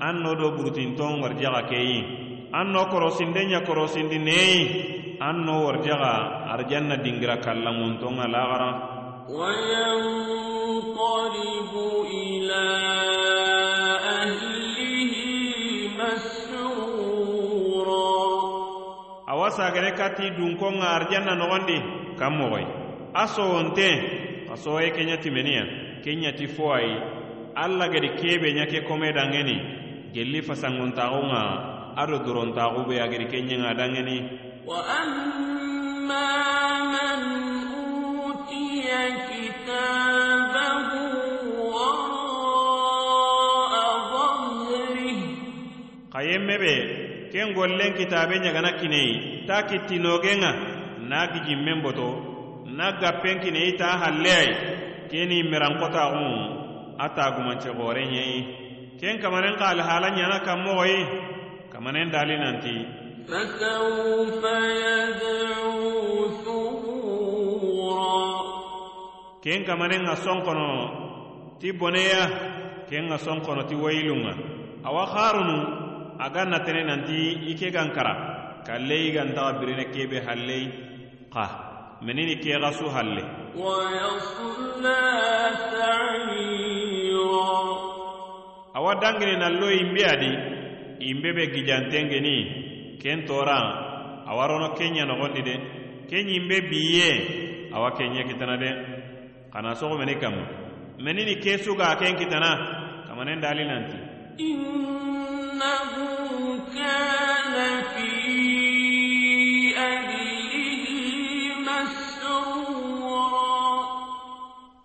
an 0.00 0.22
no 0.22 0.34
do 0.34 0.50
burutinton 0.56 1.20
warjaga 1.22 1.62
keyi 1.70 2.27
an 2.53 2.67
no 2.73 2.85
korosinde 2.91 3.41
ɲa 3.51 3.59
korosindi 3.67 4.17
neyi 4.19 4.59
an 5.19 5.45
no 5.45 5.65
warjaga 5.65 6.11
arjanna 6.53 6.95
dingira 7.03 7.37
kallaŋuntonŋa 7.45 8.25
lagara 8.35 8.71
وينقلب 9.29 10.93
إلى 12.11 12.65
أهله 14.19 15.13
مسرورا 15.95 17.23
awa 19.33 19.47
sagene 19.51 19.91
kati 19.97 20.29
dunkonŋa 20.37 20.87
arjanna 20.97 21.33
nogondi 21.39 21.77
kan 22.19 22.31
mogoy 22.37 22.65
a 23.15 23.23
sowonte 23.27 23.89
a 24.51 24.55
sowoye 24.59 24.91
kenya 24.91 25.17
timeniya 25.23 25.63
kenyati 26.03 26.47
fo 26.47 26.73
ayi 26.77 26.93
alla 27.55 27.87
gedi 27.89 28.09
kebe 28.19 28.47
ɲa 28.57 28.65
ke 28.71 28.79
kome 28.87 29.07
dangeni 29.17 29.57
gelli 30.13 30.41
fasanŋuntaxunŋa 30.47 31.43
ado 32.00 32.16
dorontaxuɓe 32.26 32.94
agedi 33.04 33.26
ke 33.30 33.38
ñenga 33.48 33.70
dangeni. 33.78 34.16
Wa 34.68 34.78
amma 35.00 36.26
man 36.92 37.20
utiya 38.30 39.02
kitabahu 39.28 41.02
waraa 41.74 42.38
dhahrih 44.12 45.20
xa 46.12 46.20
yemmeɓe 46.28 46.72
ken 47.32 47.48
gollen 47.56 47.92
kitabe 47.98 48.34
ɲagana 48.44 48.70
kineyi 48.80 49.12
ta 49.48 49.56
kittinogenga 49.68 50.50
na 51.10 51.18
gijinmen 51.32 51.78
boto 51.84 52.08
na 52.78 52.86
gappen 53.00 53.36
kineyi 53.42 53.72
ta 53.80 53.88
halleyayi 54.02 54.54
keni 55.10 55.36
merankotaxun 55.50 56.28
a 56.98 57.06
tagumance 57.16 57.68
xoren 57.78 58.08
ɲeyi 58.14 58.38
ken 59.00 59.16
kamanen 59.22 59.54
xa 59.60 59.66
alhala 59.74 60.08
ɲana 60.16 60.38
kanmoxoyi 60.46 60.98
kamanen 61.78 62.10
dali 62.10 62.34
nanti. 62.34 62.74
Ken 69.38 69.62
kamanen 69.62 70.02
ŋa 70.02 70.16
son 70.18 70.42
kono 70.42 70.70
ti 71.62 71.70
boneya 71.70 72.22
ken 72.90 73.06
ŋa 73.06 73.18
son 73.22 73.38
kono 73.46 73.62
ti 73.70 73.74
wayilunŋa 73.78 74.34
awa 74.90 75.02
harunu 75.06 75.58
a 76.18 76.26
ga 76.34 76.42
natene 76.50 76.82
nanti 76.82 77.46
i 77.46 77.54
ke 77.54 77.70
gan 77.70 77.94
kara 77.94 78.14
kalle 78.66 78.96
i 78.98 79.14
gantaxa 79.14 79.58
birine 79.62 79.84
kebe 79.94 80.18
hallei. 80.26 80.64
Xa 81.34 81.44
menini 82.02 82.34
ke 82.42 82.58
xa 82.62 82.70
su 82.74 82.86
halle. 82.90 83.22
Awa 88.76 88.92
dangini 89.02 89.34
nallo 89.38 89.68
yimbe 89.70 90.02
adi 90.14 90.57
imbe 91.00 91.32
be 91.34 91.46
gijantengeni 91.54 92.36
ken 93.02 93.24
tora 93.26 93.58
awarono 94.26 94.74
kenya 94.78 95.04
nogondi 95.04 95.42
de 95.42 95.54
kenyi 96.10 96.34
imbe 96.36 96.60
biye 96.70 97.10
awa 97.72 97.90
kenya 97.92 98.24
kitana 98.24 98.56
de. 98.56 98.70
Kana 99.52 99.74
sogo 99.74 99.96
meni 99.98 100.14
kam 100.20 100.34
meni 101.00 101.24
ni 101.24 101.36
kesu 101.36 101.74
ga 101.76 101.96
ken 101.96 102.16
kitana 102.16 102.50
kamanen 103.08 103.40
dali 103.40 103.64
nanti. 103.64 103.96
Innahu 104.44 106.06
kana 106.68 107.68
fi 107.92 108.12
ahlihi 109.72 111.64
masrura. 111.64 113.24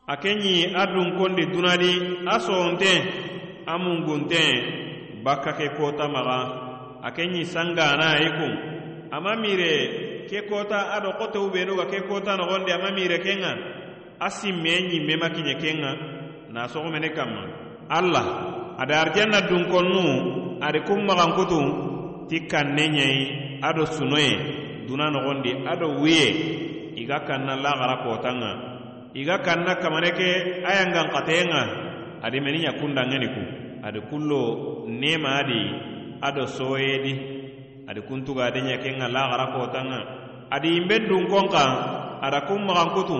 Akenyi 0.08 0.72
adun 0.76 1.18
kondi 1.20 1.46
dunadi 1.52 1.92
asonte 2.26 2.94
amungunten 3.68 4.83
bakka 5.24 5.52
ke 5.58 5.68
kota 5.80 6.06
maga 6.12 6.38
a 7.02 7.10
ke 7.16 7.24
ɲi 7.32 7.42
sangana 7.48 8.08
i 8.20 8.28
kun 8.38 8.54
a 9.12 9.18
ma 9.24 9.36
mire 9.40 9.72
ke 10.30 10.40
kota 10.50 10.92
ado 10.96 11.10
kotewu 11.20 11.48
benu 11.54 11.76
ga 11.80 11.86
ke 11.92 12.00
kota 12.08 12.36
noxondi 12.38 12.72
a 12.72 12.78
ma 12.84 12.90
mire 12.92 13.18
ken 13.24 13.40
ga 13.40 13.52
a 14.20 14.28
simme 14.30 14.74
ɲinme 14.90 15.14
ma 15.22 15.28
kiɲe 15.36 15.54
ken 15.62 15.78
ga 15.82 15.92
na 16.54 16.68
sogomene 16.68 17.10
kanma 17.16 17.42
alla 17.90 18.24
ada 18.78 18.94
arijanna 19.02 19.40
dunkonnu 19.50 20.04
ari 20.62 20.80
kun 20.88 21.02
magankutu 21.08 21.60
ti 22.30 22.38
kanne 22.52 22.84
ɲei 22.96 23.18
ado 23.68 23.86
sunoye 23.86 24.32
duna 24.88 25.10
nogondi 25.10 25.52
ado 25.72 25.88
wuye 26.00 26.26
i 26.96 27.04
ga 27.10 27.20
kanna 27.28 27.56
laxara 27.64 27.96
kotan 28.04 28.36
ga 28.44 28.52
i 29.16 29.22
ga 29.24 29.38
kanna 29.46 29.76
kamane 29.82 30.10
ke 30.18 30.30
a 30.68 30.70
yangan 30.78 31.08
xateen 31.14 31.48
ga 31.54 31.62
adi 32.26 32.38
meni 32.44 32.60
ɲa 32.66 32.72
kundangeni 32.80 33.28
ku 33.36 33.42
adi 33.86 34.00
kullo 34.10 34.42
nema 34.88 35.30
adi 35.44 35.62
ado 36.28 36.44
soyedi 36.48 37.14
adi 37.90 38.02
kuntuga 38.08 38.46
adi 38.50 38.60
ɲa 38.68 38.76
kenga 38.84 39.08
laxara 39.16 39.46
kotanga 39.56 40.00
adi 40.56 40.68
yimben 40.76 41.04
dunkon 41.10 41.46
kan 41.54 41.70
ada 42.26 42.40
kun 42.48 42.62
maxan 42.68 42.90
kutu 42.96 43.18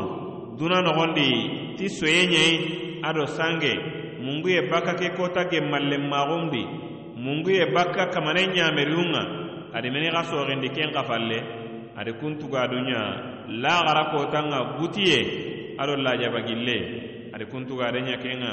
duna 0.58 0.78
noxondi 0.86 1.28
ti 1.78 1.86
soye 1.90 2.22
ɲei 2.32 2.54
ado 3.04 3.26
sange. 3.28 3.74
Mungu 4.24 4.48
ye 4.50 4.62
bakka 4.72 4.94
ke 4.96 5.12
kota 5.20 5.44
ge 5.52 5.60
mallenmaxundi 5.60 6.64
mungu 7.20 7.50
ye 7.52 7.66
bakka 7.76 8.08
kamane 8.14 8.42
ɲameriyun 8.56 9.12
ga 9.12 9.22
adi 9.76 9.90
meni 9.92 10.08
xa 10.16 10.24
soxindi 10.32 10.70
ken 10.76 10.94
xafalle 10.96 11.40
adi 12.00 12.12
kuntuga 12.20 12.68
dunya 12.72 13.00
ɲa 13.48 13.60
laxara 13.64 14.04
kotan 14.16 14.46
ga 14.50 14.60
butiye 14.80 15.20
ado 15.78 15.94
lajabagille 16.06 16.78
adi 17.36 17.46
kuntuga 17.52 17.84
ade 17.92 18.00
ɲa 18.08 18.16
ken 18.24 18.40
ga 18.40 18.52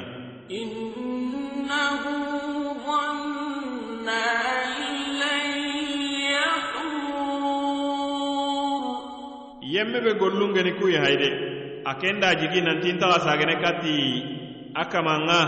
yemme 9.81 9.99
be 10.05 10.12
gollungeni 10.21 10.73
kuyi 10.79 10.97
hayde. 11.05 11.31
A 11.85 11.95
kenda 12.00 12.35
jigi 12.35 12.61
nantintaxa 12.67 13.21
sagene 13.27 13.55
kati. 13.62 13.97
A 14.75 14.85
kamanŋa 14.93 15.41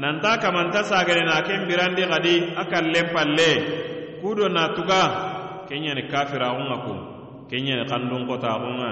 nanta 0.00 0.32
kamanta 0.42 0.80
sagene 0.90 1.22
na 1.28 1.42
ken 1.46 1.60
birandi 1.68 2.02
xadi 2.10 2.34
a 2.56 2.62
kallen 2.72 3.06
palle. 3.14 3.50
Kudo 4.20 4.46
na 4.48 4.64
tuga. 4.76 5.02
Kenyani 5.68 6.02
kafiraxunŋa 6.12 6.76
ku. 6.84 6.94
Kenyani 7.50 7.84
xandun 7.90 8.22
xotaxunŋa 8.28 8.90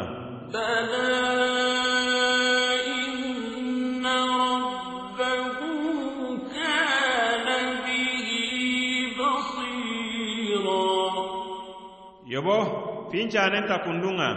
yobo 12.40 13.08
fincanen 13.12 13.68
ta 13.68 13.78
kundunŋa 13.84 14.28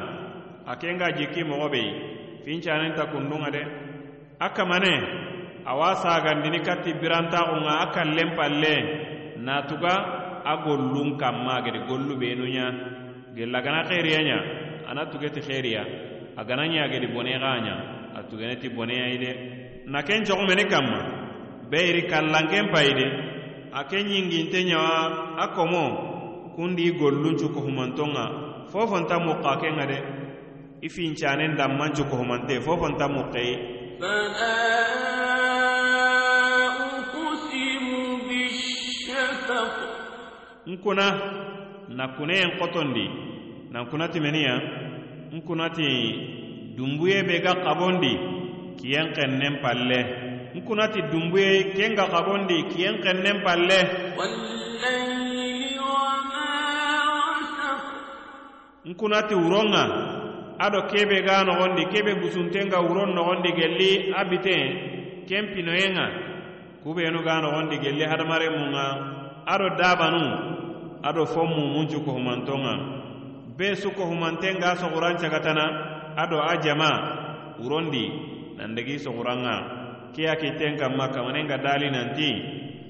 a 0.67 0.75
ken 0.75 0.97
ga 0.97 1.07
jikki 1.17 1.43
mogo 1.43 1.69
be 1.71 1.81
fincanen 2.45 2.95
ta 2.95 3.05
kundunŋa 3.11 3.49
de. 3.51 3.63
A 4.39 4.49
kamane 4.55 4.93
awa 5.65 5.95
sagandini 6.03 6.59
katti 6.67 6.91
birantaxunŋa 6.99 7.73
a 7.79 7.85
kallen 7.95 8.29
palle 8.37 8.75
natuga 9.45 9.93
a 10.43 10.53
gollun 10.65 11.17
kanma 11.17 11.61
gedi 11.63 11.79
gollu 11.87 12.15
benunya. 12.19 12.67
Gella 13.35 13.61
gana 13.61 13.83
xeriya 13.89 14.19
ɲa 14.27 14.37
ana 14.89 15.05
tugeti 15.11 15.41
xeriya 15.41 15.81
a 16.35 16.43
gana 16.43 16.63
ɲa 16.67 16.91
gedi 16.91 17.07
bone 17.07 17.31
xa 17.39 17.51
ɲa 17.65 17.75
a 18.17 18.19
tugeneti 18.29 18.69
boneyayi 18.69 19.17
de 19.17 19.31
na 19.87 20.01
ken 20.03 20.23
coxumeni 20.25 20.65
kanma 20.69 20.99
beyiri 21.71 22.03
kallanken 22.11 22.69
payi 22.73 22.93
de 22.93 23.07
a 23.73 23.83
ke 23.89 23.97
ɲinginte 23.97 24.59
ɲawa 24.69 24.93
a 25.39 25.47
komo 25.55 26.12
kundi 26.55 26.91
golluncu 26.99 27.49
kohumantonga 27.53 28.23
fofonta 28.71 29.19
muqa 29.19 29.57
kenga 29.61 29.85
de. 29.85 29.99
I 30.83 30.89
fincanen 30.89 31.55
dammancu 31.57 32.03
kohumante 32.09 32.59
fofonta 32.61 33.07
muqeyi 33.07 33.57
nkuna 40.65 41.05
na 41.89 42.07
kuneyen 42.07 42.51
kotondi 42.59 43.05
nan 43.71 43.85
kunati 43.85 44.19
meniya 44.19 44.61
nkunati 45.31 45.87
dumbuye 46.75 47.23
be 47.27 47.39
ga 47.39 47.53
kabondi 47.55 48.13
kiyen 48.81 49.13
kennen 49.13 49.61
palle. 49.61 49.99
Nkunati 50.55 51.01
dumbuye 51.11 51.73
ken 51.75 51.95
ga 51.95 52.05
kiyen 52.71 53.01
kennen 53.03 53.43
palle. 53.43 53.79
Nkunati 58.85 59.35
wuronŋa 59.35 59.83
ado 60.59 60.79
kebe 60.91 61.21
ga 61.25 61.43
nogondi 61.43 61.85
kebe 61.91 62.15
busuntenga 62.21 62.77
wuron 62.83 63.15
nogondi 63.15 63.51
gelli 63.57 64.13
a 64.13 64.21
biten 64.29 64.67
ken 65.27 65.45
pinoyenga 65.53 66.05
kubenu 66.83 67.23
ga 67.23 67.41
nogondi 67.41 67.77
gelli 67.79 68.03
hadamaremunga 68.05 68.85
ado 69.47 69.67
dabanu 69.79 70.23
ado 71.03 71.25
fo 71.25 71.41
kohumanton 71.41 71.87
cukohumantonga 71.89 72.73
be 73.57 73.75
sukohumantenga 73.75 74.75
sogurancagatana 74.77 75.65
ado 76.15 76.37
a 76.43 76.57
jama 76.61 76.91
wurondi 77.59 78.05
nandegi 78.57 78.99
soguranga 78.99 79.55
ke 80.13 80.27
a 80.29 80.35
kitten 80.35 80.77
kanma 80.77 81.09
kamanenga 81.09 81.57
dali 81.57 81.89
nanti 81.89 82.29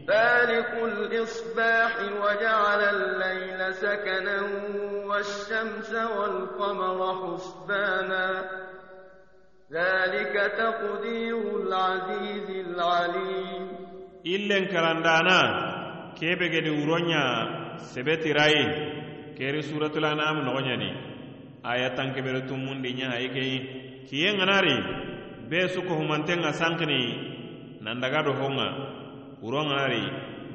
فالق 0.07 0.83
الإصباح 0.83 1.91
وجعل 2.23 2.81
الليل 2.95 3.73
سكنا 3.73 4.39
والشمس 5.07 5.91
والقمر 6.17 6.99
حسبانا 7.21 8.27
ذلك 9.71 10.33
تقدير 10.57 11.37
العزيز 11.61 12.49
العليم 12.67 13.63
illen 14.23 14.71
karandana 14.71 15.39
kebe 16.15 16.47
gedi 16.47 16.71
wuronya 16.71 17.23
sebetirayi 17.91 18.63
keri 19.35 19.59
suratul 19.67 20.07
anam 20.07 20.47
nogoñadi 20.47 20.89
aya 21.71 21.91
tankebere 21.97 22.47
tummundi 22.47 22.95
nya 22.95 23.07
hayi 23.11 23.27
keyi 23.35 23.57
kiye 24.07 24.29
ŋanari 24.39 24.75
be 25.51 25.59
suko 25.75 25.91
humantenga 25.99 26.51
sankini 26.55 27.01
nandaga 27.83 28.19
do 28.25 28.31
honga 28.39 28.67
wuroŋari 29.43 30.03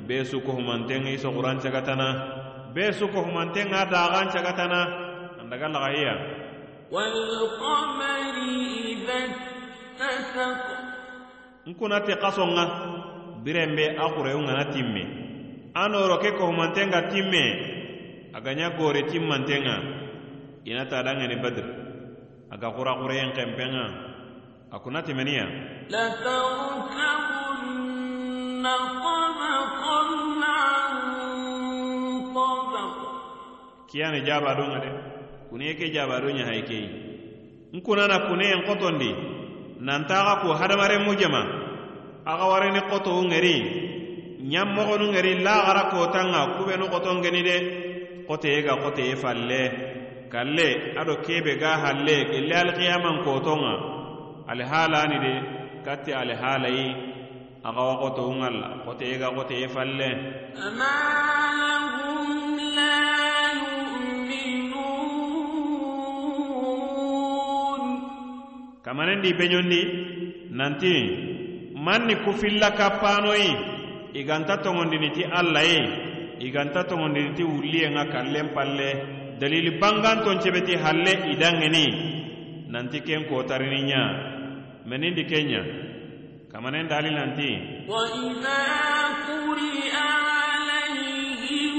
bee 0.09 0.24
sukohumanten 0.24 1.05
i 1.12 1.20
soguran 1.20 1.61
cagatana 1.61 2.09
bee 2.74 2.88
sukohumanten 2.96 3.68
a 3.77 3.85
daaxan 3.92 4.29
cagatana 4.35 4.81
andaga 5.40 5.68
laxayiya 5.74 6.14
n 11.68 11.70
kunati 11.77 12.12
xason 12.22 12.51
ŋa 12.57 12.64
biren 13.44 13.77
be 13.77 13.85
a 13.92 14.64
timme. 14.72 15.05
A 15.77 15.85
ke 16.22 16.31
kohumanten 16.38 16.88
timme? 17.12 17.44
A 18.33 18.40
gore 18.79 19.03
timmanten 19.11 19.62
ŋa 19.68 19.77
ina 20.64 20.85
tadanŋeni 20.88 21.37
badir 21.42 21.66
a 22.51 22.57
ga 22.57 22.68
xuraxureyen 22.77 23.35
xenpen 23.37 23.70
ŋa 23.77 23.85
a 24.72 24.77
kunati 24.83 25.12
kiyame 33.90 34.21
jabaɗoŋa 34.27 34.79
de. 34.85 34.90
Kune 35.49 35.75
ke 35.79 35.87
jabaɗoña 35.94 36.44
hay 36.49 36.62
keyi 36.68 36.88
n 37.73 37.81
kunana 37.85 38.16
kuneyen 38.29 38.61
xotondi 38.66 39.11
nantaxa 39.87 40.35
ku 40.42 40.49
hadamaren 40.59 41.03
mu 41.07 41.12
jama. 41.21 41.42
Axa 42.31 42.44
warini 42.53 42.81
kotowu 42.90 43.23
ŋeri 43.31 43.57
ɲanmoxonu 44.53 45.07
ŋeri 45.14 45.33
laxara 45.47 45.83
kotanŋa 45.92 46.40
kubenu 46.57 46.85
xotongeni 46.92 47.42
de. 47.49 47.57
Xoteye 48.29 48.61
ga 48.66 48.75
xoteye 48.83 49.14
falle. 49.23 49.62
Kalle 50.33 50.68
ado 51.01 51.14
kebe 51.27 51.53
ga 51.62 51.73
halle. 51.83 52.16
Gelle 52.33 52.55
alxiyaman 52.62 53.16
kotonŋa 53.27 53.75
alihalani 54.51 55.18
de. 55.25 55.35
Katti 55.85 56.12
alihalayi 56.21 57.08
aga 57.63 57.82
wa 57.89 57.96
xoto 58.02 58.22
ungalla 58.32 58.68
xote 58.86 59.04
yega 59.12 59.28
xote 59.36 59.56
ye 59.62 59.68
falle 59.68 60.10
فما 60.54 60.98
لهم 61.60 62.60
لا 62.78 63.00
يؤمنون 63.63 64.63
kamanen 68.86 69.20
di 69.24 69.32
beñondi 69.39 69.82
nanti 70.60 70.94
man 71.86 72.02
ni 72.08 72.16
ku 72.24 72.32
filla 72.36 72.70
kappanoyi 72.78 73.50
iganta 74.13 74.58
togondini 74.62 75.10
ti 75.16 75.24
alla 75.26 75.62
ye 75.66 75.82
iganta 76.48 76.84
togondini 76.89 77.34
ti 77.34 77.44
wulliye 77.44 77.88
ŋa 77.96 78.04
kallen 78.13 78.48
palle 78.56 78.89
dalili 79.39 79.72
banganton 79.82 80.38
cebeti 80.44 80.76
halle 80.84 81.13
idangeni 81.34 81.86
nanti 82.74 83.00
ken 83.08 83.24
kotarini 83.30 83.82
ɲa 83.92 84.02
menindi 84.86 85.24
kenya 85.32 85.62
kamanen 86.52 86.88
dali 86.88 87.12
nanti 87.12 87.52
وإذا 87.84 88.63
قرئ 89.28 89.92
عليهم 89.92 91.78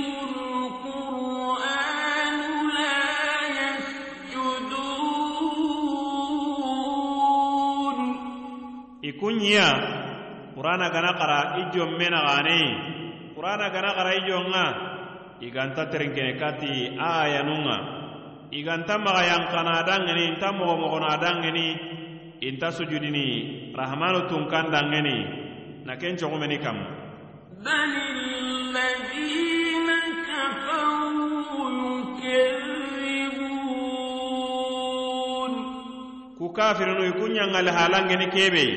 القرآن 0.64 2.38
لا 2.76 3.00
يسجدون 3.58 5.04
ikunɲiya 9.04 9.68
qur'ana 10.56 10.87
gana 10.92 11.12
qara 11.16 11.40
i 11.60 11.62
jomme 11.72 12.06
naxaneyi 12.08 12.68
qur'ana 13.37 13.66
gana 13.74 13.90
qara 13.96 14.10
i 14.16 14.20
jonŋa 14.28 14.66
iganta 15.44 15.82
terenkene 15.92 16.32
kati 16.40 16.72
ayanunŋa 16.96 17.76
iganta 18.58 18.94
maxa 19.04 19.22
yankana 19.32 19.82
dangeni 19.88 20.22
inta 20.30 20.48
moxomoxona 20.56 21.16
dangeni 21.24 21.68
inta 22.40 22.68
sujudini 22.76 23.26
rahamanu 23.76 24.28
tunkan 24.28 24.70
dangeni 24.74 25.16
na 25.87 25.96
ken 25.96 26.16
coxumeni 26.16 26.58
kamma 26.64 27.04
بل 27.64 27.92
الذين 27.96 29.88
كفروا 30.28 31.70
يكذبون 31.80 33.64
ku 36.38 36.46
kafirinu 36.52 37.02
i 37.08 37.12
kun 37.16 37.30
ɲangali 37.32 37.70
halangeni 37.72 38.26
kebei 38.34 38.70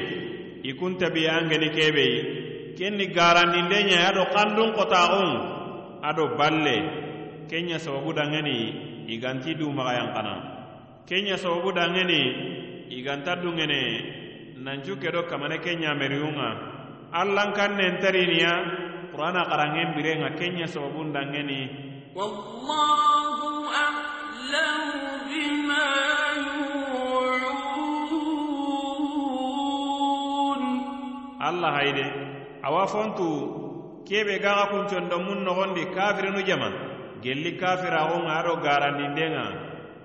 i 0.64 0.72
kun 0.80 0.96
tabiyangeni 0.96 1.68
kebei 1.76 2.14
ken 2.78 2.94
ni 2.96 3.06
garandinde 3.12 3.80
ɲa 3.90 3.98
ado 4.10 4.24
kandun 4.34 4.70
kotaxun 4.78 5.30
ado 6.10 6.24
balle 6.40 6.78
ken 7.50 7.68
ɲa 7.70 7.78
sababu 7.84 8.14
dangeni 8.16 8.58
i 9.12 9.16
ganti 9.24 9.52
dumaxayan 9.60 10.08
xana 10.16 10.34
ken 11.08 11.26
ɲa 11.28 11.36
sababu 11.44 11.70
dangeni 11.76 12.22
iganta 12.99 13.37
dungene 13.41 13.81
nancu 14.65 14.97
kedo 15.01 15.25
kamane 15.31 15.59
ke 15.65 15.73
ɲameriyunga 15.81 16.49
allan 17.13 17.53
kan 17.57 17.77
nen 17.77 17.99
tariniya 18.01 18.53
qur'ana 19.13 19.45
xarangen 19.49 19.95
birenga 19.97 20.31
kenya 20.39 20.67
sababun 20.69 21.13
dangeni 21.13 21.61
wallahu 22.15 23.69
a'lamu 23.69 25.01
bima 25.29 25.87
yu'un. 26.47 26.83
Allah 31.41 31.71
hayde 31.81 32.07
awa 32.63 32.85
fontu 32.87 33.29
kebe 34.09 34.39
gaxa 34.41 34.69
kuncondo 34.73 35.17
mun 35.21 35.45
noxondi 35.45 35.85
kafirinu 35.97 36.41
jama. 36.45 36.71
Gelli 37.23 37.55
kafiraxonga 37.55 38.33
ado 38.41 38.57
garandindenga 38.65 39.47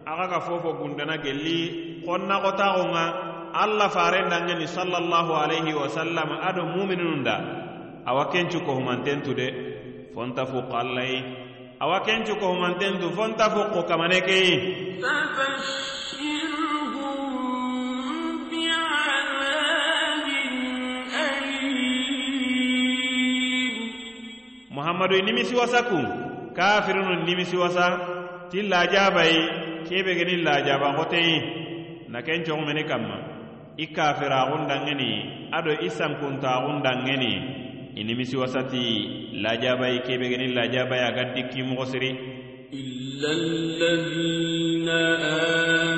axa 0.06 0.26
ga 0.32 0.39
fofo 0.39 0.73
gundana 0.80 1.17
gelli 1.17 1.87
xonna 2.08 2.36
xotaxunga 2.43 3.06
allah 3.63 3.88
farendangeni 3.91 4.67
sallallahu 4.67 5.32
alayhi 5.43 5.74
wa 5.76 5.88
sallam 5.98 6.30
aɗo 6.48 6.62
muminununda 6.76 7.36
awa 8.10 8.24
kencu 8.32 8.60
kohumantentu 8.67 9.32
de 9.39 9.48
fonta 10.15 10.43
fuqo 10.52 10.72
allayi 10.84 11.20
awa 11.84 11.98
kencu 12.08 12.34
kohumantentu 12.41 13.06
fonta 13.17 13.46
fuqo 13.54 13.80
kamane 13.89 14.20
keyi 14.28 14.54
muhammadu 24.76 25.15
i 25.20 25.22
nimisi 25.28 25.56
wasa 25.56 25.84
kun 25.89 26.06
kafirinu 26.56 27.13
nimisi 27.28 27.58
wasa 27.58 27.86
ti 28.50 28.62
lajabayi 28.72 29.39
kebe 29.89 30.12
geni 30.15 30.36
lajaba 30.48 30.88
xoteyi 30.98 31.66
na 32.12 32.22
ken 32.26 32.43
coŋmeni 32.48 32.84
kanma 32.89 33.17
i 33.78 33.86
kafiraxundanŋeni 33.96 35.12
ado 35.58 35.72
i 35.88 35.89
sankuntaxundanŋeni 35.98 37.34
i 38.00 38.02
nimisi 38.04 38.36
wasati 38.41 38.84
lajabayi 39.43 40.00
kebegeni 40.06 40.48
lajabayi 40.58 41.04
a 41.08 41.12
ga 41.15 41.24
dikki 41.36 41.62
moxo 41.70 41.86
siri 41.91 42.12
illa 42.80 43.30
alladina 43.39 45.00
amanu 45.34 45.96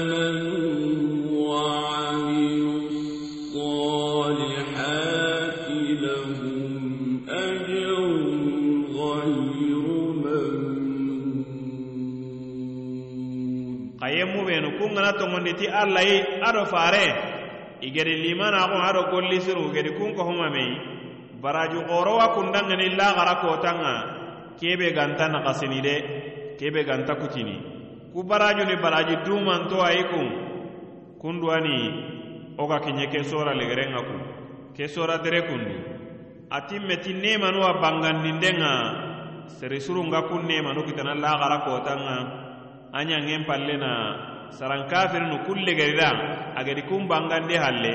ɓenu 15.19 15.43
kun 15.43 15.43
gana 15.43 15.43
togondi 15.43 15.53
ti 15.55 15.67
allah 15.67 16.03
yi 16.03 16.17
ado 16.41 16.65
fare. 16.65 17.05
I 17.81 17.91
gedi 17.91 18.11
limanaxun 18.23 18.81
ado 18.81 19.01
golli 19.11 19.39
siru 19.41 19.71
gedi 19.73 19.91
kun 19.97 20.13
kohuma 20.15 20.49
meyi 20.51 20.75
baraju 21.41 21.79
xorowa 21.87 22.33
kundangeni 22.35 22.95
laxara 22.95 23.35
kotanga. 23.41 23.93
Kebe 24.59 24.91
ganta 24.93 25.27
naxasini 25.27 25.81
de 25.81 25.95
kebe 26.59 26.83
ganta 26.85 27.15
kutini. 27.15 27.55
Ku 28.13 28.23
barajuni 28.23 28.75
baraji 28.81 29.15
dumanto 29.25 29.79
ayi 29.81 30.03
kun 30.11 30.27
kunduwani 31.21 31.77
wo 32.57 32.67
ga 32.67 32.79
kiɲe 32.79 33.07
ke 33.11 33.23
sora 33.23 33.53
legerenga 33.55 34.01
kun 34.03 34.21
ke 34.75 34.87
sora 34.87 35.17
dere 35.23 35.41
kundu 35.47 35.75
ati 36.51 36.79
meti 36.79 37.13
nemanuwa 37.13 37.79
bangandindenga 37.79 38.71
seri 39.47 39.79
surunga 39.79 40.27
kun 40.27 40.43
nemanu 40.47 40.83
kitana 40.83 41.15
laxara 41.15 41.57
kotanga. 41.63 42.17
A 42.91 43.05
ɲangen 43.05 43.45
palle 43.47 43.77
na 43.77 43.91
saran 44.57 44.87
kafirinu 44.89 45.45
kulle 45.45 45.65
legerira 45.65 46.09
a 46.55 46.63
gedi 46.63 46.81
kun 46.89 47.07
bangande 47.07 47.55
halle 47.57 47.93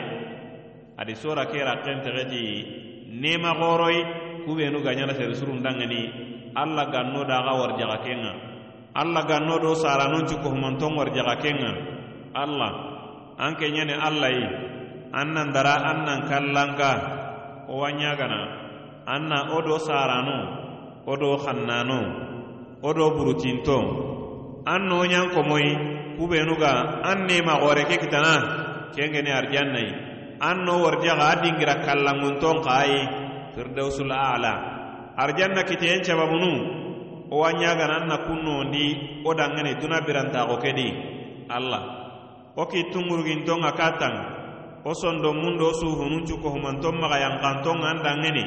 adi 0.98 1.14
sora 1.14 1.46
ke 1.50 1.58
rakkentexeti 1.58 2.44
nema 3.22 3.54
xoroyi 3.58 4.00
kubenu 4.44 4.78
gaɲana 4.84 5.14
seri 5.14 5.34
surundangeni 5.34 6.00
alla 6.54 6.86
ganno 6.90 7.24
daxa 7.26 7.52
warjaxa 7.60 7.98
kenga. 8.06 8.32
Alla 8.94 9.22
ganno 9.26 9.58
do 9.58 9.74
saranun 9.74 10.26
cukohumanton 10.30 10.94
warjaxa 10.94 11.34
kenga. 11.42 11.72
Alla 12.34 12.68
an 13.38 13.54
ke 13.58 13.66
ɲani 13.74 13.94
alla 13.98 14.28
yi 14.30 14.46
an 15.12 15.26
nan 15.34 15.50
dara 15.52 15.74
an 15.90 15.98
nan 16.06 16.20
kallanka 16.30 16.90
o 17.68 17.78
wa 17.82 17.90
ɲagana 17.90 18.40
an 19.06 19.22
na 19.28 19.38
wo 19.50 19.60
do 19.62 19.76
saranu 19.78 20.36
wo 21.06 21.14
do 21.16 21.36
xannanu 21.42 21.98
wo 22.82 22.90
do 22.94 23.10
burutinto 23.18 23.78
an 24.66 24.86
no 24.88 25.02
ɲan 25.04 25.30
komoyi 25.34 25.72
kubenuga 26.16 27.02
an 27.02 27.26
nema 27.28 27.60
gore 27.62 27.84
ke 27.90 27.96
kitana 28.02 28.34
kengene 28.94 29.30
arjannai 29.40 29.88
an 30.40 30.64
no 30.66 30.82
warjaxa 30.84 31.26
a 31.32 31.40
dingira 31.42 31.74
kallanŋunton 31.86 32.56
xaayi 32.66 33.00
firdausul 33.54 34.10
ala. 34.10 34.54
Arjanna 35.16 35.62
kiteyen 35.62 36.02
cababunu 36.02 36.50
wo 37.30 37.44
a 37.44 37.52
ɲaganan 37.52 38.06
na 38.08 38.16
kunnondi 38.26 38.86
wo 39.24 39.34
danŋene 39.34 39.78
tuna 39.80 40.00
birantaxo 40.06 40.56
ke 40.58 40.62
kedi 40.74 40.88
alla 41.48 41.80
o 42.56 42.66
ki 42.66 42.80
tungurugintón 42.92 43.60
ŋa 43.62 43.72
katan 43.78 44.14
wo 44.84 44.92
sondonŋundo 44.94 45.66
suhunun 45.80 46.26
cukohumanton 46.28 46.94
maxayanxanton 47.00 47.78
an 47.90 47.98
danŋeni 48.04 48.44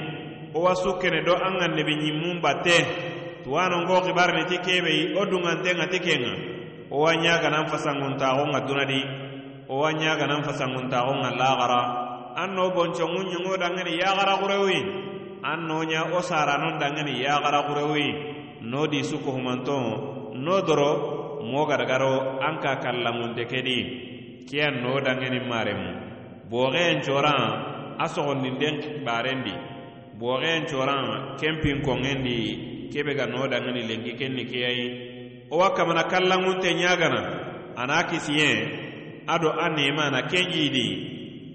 o 0.56 0.60
wa 0.64 0.74
sukkene 0.76 1.24
do 1.26 1.34
an 1.36 1.54
ŋannebi 1.60 1.94
ɲimmun 2.02 2.38
batte 2.44 2.76
tuwanongo 3.44 3.96
xibarini 4.06 4.44
ti 4.50 4.58
kebei 4.66 5.14
wo 5.16 5.26
dunŋanten 5.32 5.78
ŋa 5.80 5.88
ti 5.92 6.00
wo 6.90 6.98
wa 7.06 7.12
ɲaganan 7.24 7.66
fasanguntaxon 7.72 8.50
ŋa 8.54 8.60
dunadi 8.68 9.02
wo 9.70 9.76
wa 9.84 9.90
ɲaganan 9.92 10.42
fasanguntaxon 10.48 11.18
ŋa 11.24 11.32
laxara 11.40 11.82
an 12.42 12.50
no 12.56 12.64
bonconŋu 12.76 13.22
ɲiŋo 13.30 13.54
daŋeni 13.62 13.94
yaxara 14.02 14.34
xurewi 14.42 14.80
an 15.52 15.60
no 15.68 15.78
ɲa 15.90 16.02
wo 16.12 16.20
saranon 16.30 16.80
daŋeni 16.82 17.14
yaxara 17.26 17.60
xurewi. 17.68 18.36
No 18.62 18.88
di 18.90 19.04
sukohumanton 19.06 20.34
no 20.42 20.62
doro 20.66 21.40
mo 21.46 21.66
gargaro 21.70 22.42
an 22.42 22.58
ka 22.60 22.82
kallanŋunte 22.82 23.46
kedi 23.46 23.78
kiyan 24.50 24.82
no 24.82 24.98
daŋeni 25.00 25.40
maremu 25.46 25.92
boxeyen 26.50 27.02
coran 27.06 27.96
a 28.02 28.06
soxondinden 28.10 29.06
barendi 29.06 29.54
boxeyen 30.20 30.66
coran 30.66 31.38
kenpin 31.40 31.80
konŋendi 31.86 32.90
kebe 32.92 33.14
ga 33.14 33.26
no 33.30 33.46
daŋeni 33.48 33.82
lenki 33.90 34.14
kenni 34.20 34.44
keyayi 34.52 34.86
wo 35.50 35.58
wa 35.58 35.70
kamana 35.74 36.04
kallanŋunte 36.12 36.70
ɲagana 36.82 37.22
a 37.76 37.84
na 37.88 38.04
kisiɲɛ 38.10 38.50
ado 39.28 39.50
a 39.52 39.70
nema 39.70 40.10
na 40.12 40.22
ken 40.30 40.46
jiidi 40.52 40.88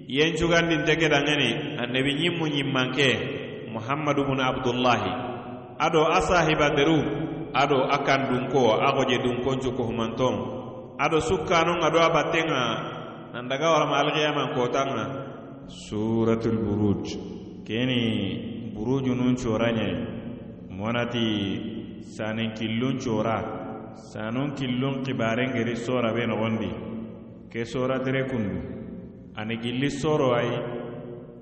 yen 0.07 0.33
cugandinte 0.37 0.93
kedanŋeni 1.01 1.49
annabi 1.81 2.11
ɲimmu 2.19 2.45
ɲimmanke 2.53 3.09
muhammadu 3.73 4.23
bunu 4.29 4.43
abdullahi. 4.45 5.11
Ado 5.79 6.05
a 6.05 6.21
sahibateru 6.21 6.97
ado 7.53 7.77
a 7.89 7.97
kan 8.05 8.29
dunko 8.29 8.77
a 8.77 8.93
goje 8.93 9.17
dunkoncu 9.17 9.73
kohumanton 9.73 10.35
ado 11.01 11.17
sukkanon 11.19 11.81
ado 11.81 11.97
a 11.99 12.09
batten 12.13 12.45
ŋa 12.49 12.61
nandaga 13.33 13.67
warama 13.73 13.97
alkiyaman 14.05 14.53
kotan 14.53 14.87
ŋa 14.95 15.05
suratul 15.89 16.57
buruj. 16.61 17.05
Keni 17.65 18.01
burujunun 18.75 19.33
cora 19.41 19.69
ɲe 19.77 19.87
monati 20.77 21.25
saninkillun 22.15 22.99
cora 23.01 23.62
sanun 23.95 24.55
killun 24.55 25.03
kibaren 25.05 25.53
geri 25.53 25.75
sora 25.75 26.13
be 26.13 26.25
nogondi 26.25 26.71
ke 27.51 27.65
sora 27.65 27.99
tere 28.03 28.25
kundu. 28.29 28.59
Ani 29.37 29.57
gilli 29.57 29.89
soro 29.89 30.33
ayi 30.33 30.57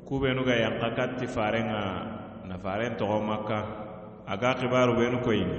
kubenu 0.08 0.44
ga 0.46 0.56
yanka 0.56 0.90
katti 0.96 1.28
faren 1.28 1.68
ga 1.72 1.84
na 2.48 2.58
faren 2.58 2.98
togo 2.98 3.20
makka. 3.24 3.60
Aga 4.28 4.56
kibaru 4.60 4.96
benu 5.00 5.20
koyini. 5.24 5.58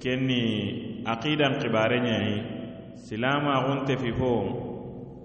Kenni 0.00 1.02
aqidan 1.04 1.60
kibare 1.60 1.98
ɲayi 2.00 2.36
silama 2.96 3.52
axunte 3.60 3.96
fi 3.98 4.12
fo 4.12 4.32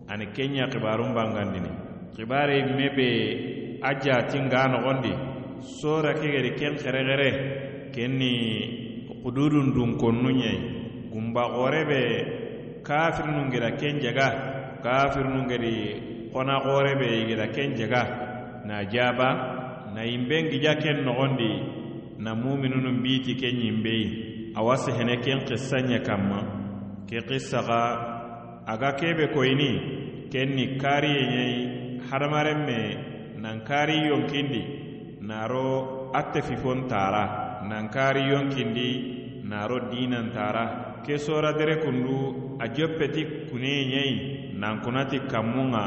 ani 0.08 0.26
kenya 0.36 0.68
kibarun 0.68 1.14
bangandini. 1.14 1.72
Kibare 2.16 2.76
me 2.76 2.88
be 2.96 3.80
a 3.84 3.94
jatin 3.96 4.50
ga 4.50 4.68
sora 5.62 6.14
ke 6.14 6.28
geri 6.32 6.56
ken 6.58 6.76
xerexere 6.76 7.92
kenni 7.94 8.34
kududun 9.24 9.74
dunkonnun 9.76 10.34
ɲayi 10.42 10.81
gumba 11.12 11.44
xooreɓe 11.54 12.00
kafirnu 12.88 13.42
ngeda 13.48 13.70
ken 13.80 13.96
jaga 14.04 14.28
kafirnu 14.84 15.40
ngedi 15.46 15.74
xona 16.34 16.56
be 17.00 17.08
igeda 17.22 17.48
ken 17.56 17.76
jaga 17.80 18.02
na 18.66 18.84
jaba 18.94 19.30
na 19.94 20.02
yimben 20.04 20.50
gija 20.52 20.74
ken 20.84 20.98
noxondi 21.06 21.52
na 22.24 22.32
muminunun 22.36 23.02
biti 23.04 23.34
ken 23.42 23.56
yimbeyi 23.64 24.06
awa 24.56 24.76
sehene 24.84 25.16
ken 25.24 25.40
xissa 25.48 25.78
ɲe 25.88 25.98
kanma 26.08 26.40
ke 27.10 27.18
xissa 27.28 27.60
xa 27.68 27.82
aga 28.72 28.92
kebe 29.00 29.26
koyini 29.34 29.72
ken 30.32 30.50
ni 30.56 30.66
kariye 30.82 31.24
ɲei 31.34 31.56
hadamaren 32.10 32.62
me 32.68 32.80
nan 33.42 33.58
kari 33.68 33.98
yonkindi 34.10 34.62
naro 35.22 36.10
atte 36.14 36.40
fifon 36.48 36.88
tara 36.88 37.24
nan 37.70 37.90
kari 37.90 38.22
yonkindi 38.32 38.90
naro 39.44 39.78
dinan 39.92 40.32
tara. 40.32 40.91
Ke 41.06 41.18
sora 41.18 41.52
dere 41.58 41.76
kundu 41.84 42.58
a 42.60 42.66
joppeti 42.76 43.50
kuneye 43.50 43.84
ɲei 43.92 44.14
nan 44.60 44.82
kunati 44.84 45.20
kanmunga 45.32 45.84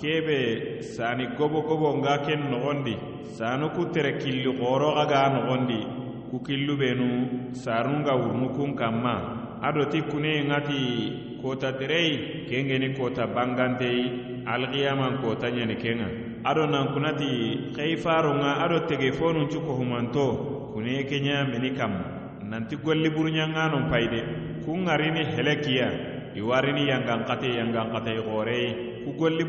kebe 0.00 0.38
sani 0.82 1.26
gobo 1.38 1.62
gobo 1.68 1.88
nga 1.98 2.14
ken 2.26 2.40
nogondi 2.50 2.94
sanu 3.36 3.70
ku 3.76 3.82
tere 3.94 4.12
killi 4.22 4.50
xoro 4.58 4.88
xa 4.98 5.04
ga 5.10 5.20
nogondi 5.34 5.80
ku 6.30 6.36
killu 6.46 6.74
benu 6.80 7.08
sarunga 7.62 8.12
wurnu 8.22 8.48
kun 8.56 8.74
kanma 8.80 9.14
ado 9.66 9.82
ti 9.92 10.00
kuneye 10.10 10.40
ŋati 10.50 10.80
kota 11.42 11.70
derei 11.78 12.46
kengeni 12.48 12.88
kota 12.98 13.26
banganteyi 13.34 14.04
alxiyaman 14.46 15.14
kota 15.22 15.48
ɲeni 15.50 15.76
kenga. 15.82 16.08
Ado 16.48 16.66
nankunati 16.66 17.30
xeifarunga 17.76 18.50
ado 18.64 18.78
tege 18.88 19.10
fonuncu 19.12 19.58
kohumanto 19.66 20.26
kune 20.72 21.04
kenya 21.10 21.44
meni 21.50 21.70
kanma 21.78 22.04
nanti 22.50 22.76
golli 22.76 23.10
buruɲanganon 23.10 23.90
payide 23.90 24.20
kun 24.24 24.47
ŋarini 24.66 25.22
helekiya 25.34 25.88
iwarini 26.38 26.82
yanganxate 26.90 27.48
yanganxatei 27.58 28.20
xoreyi 28.26 28.68
ku 29.04 29.10
golli 29.18 29.44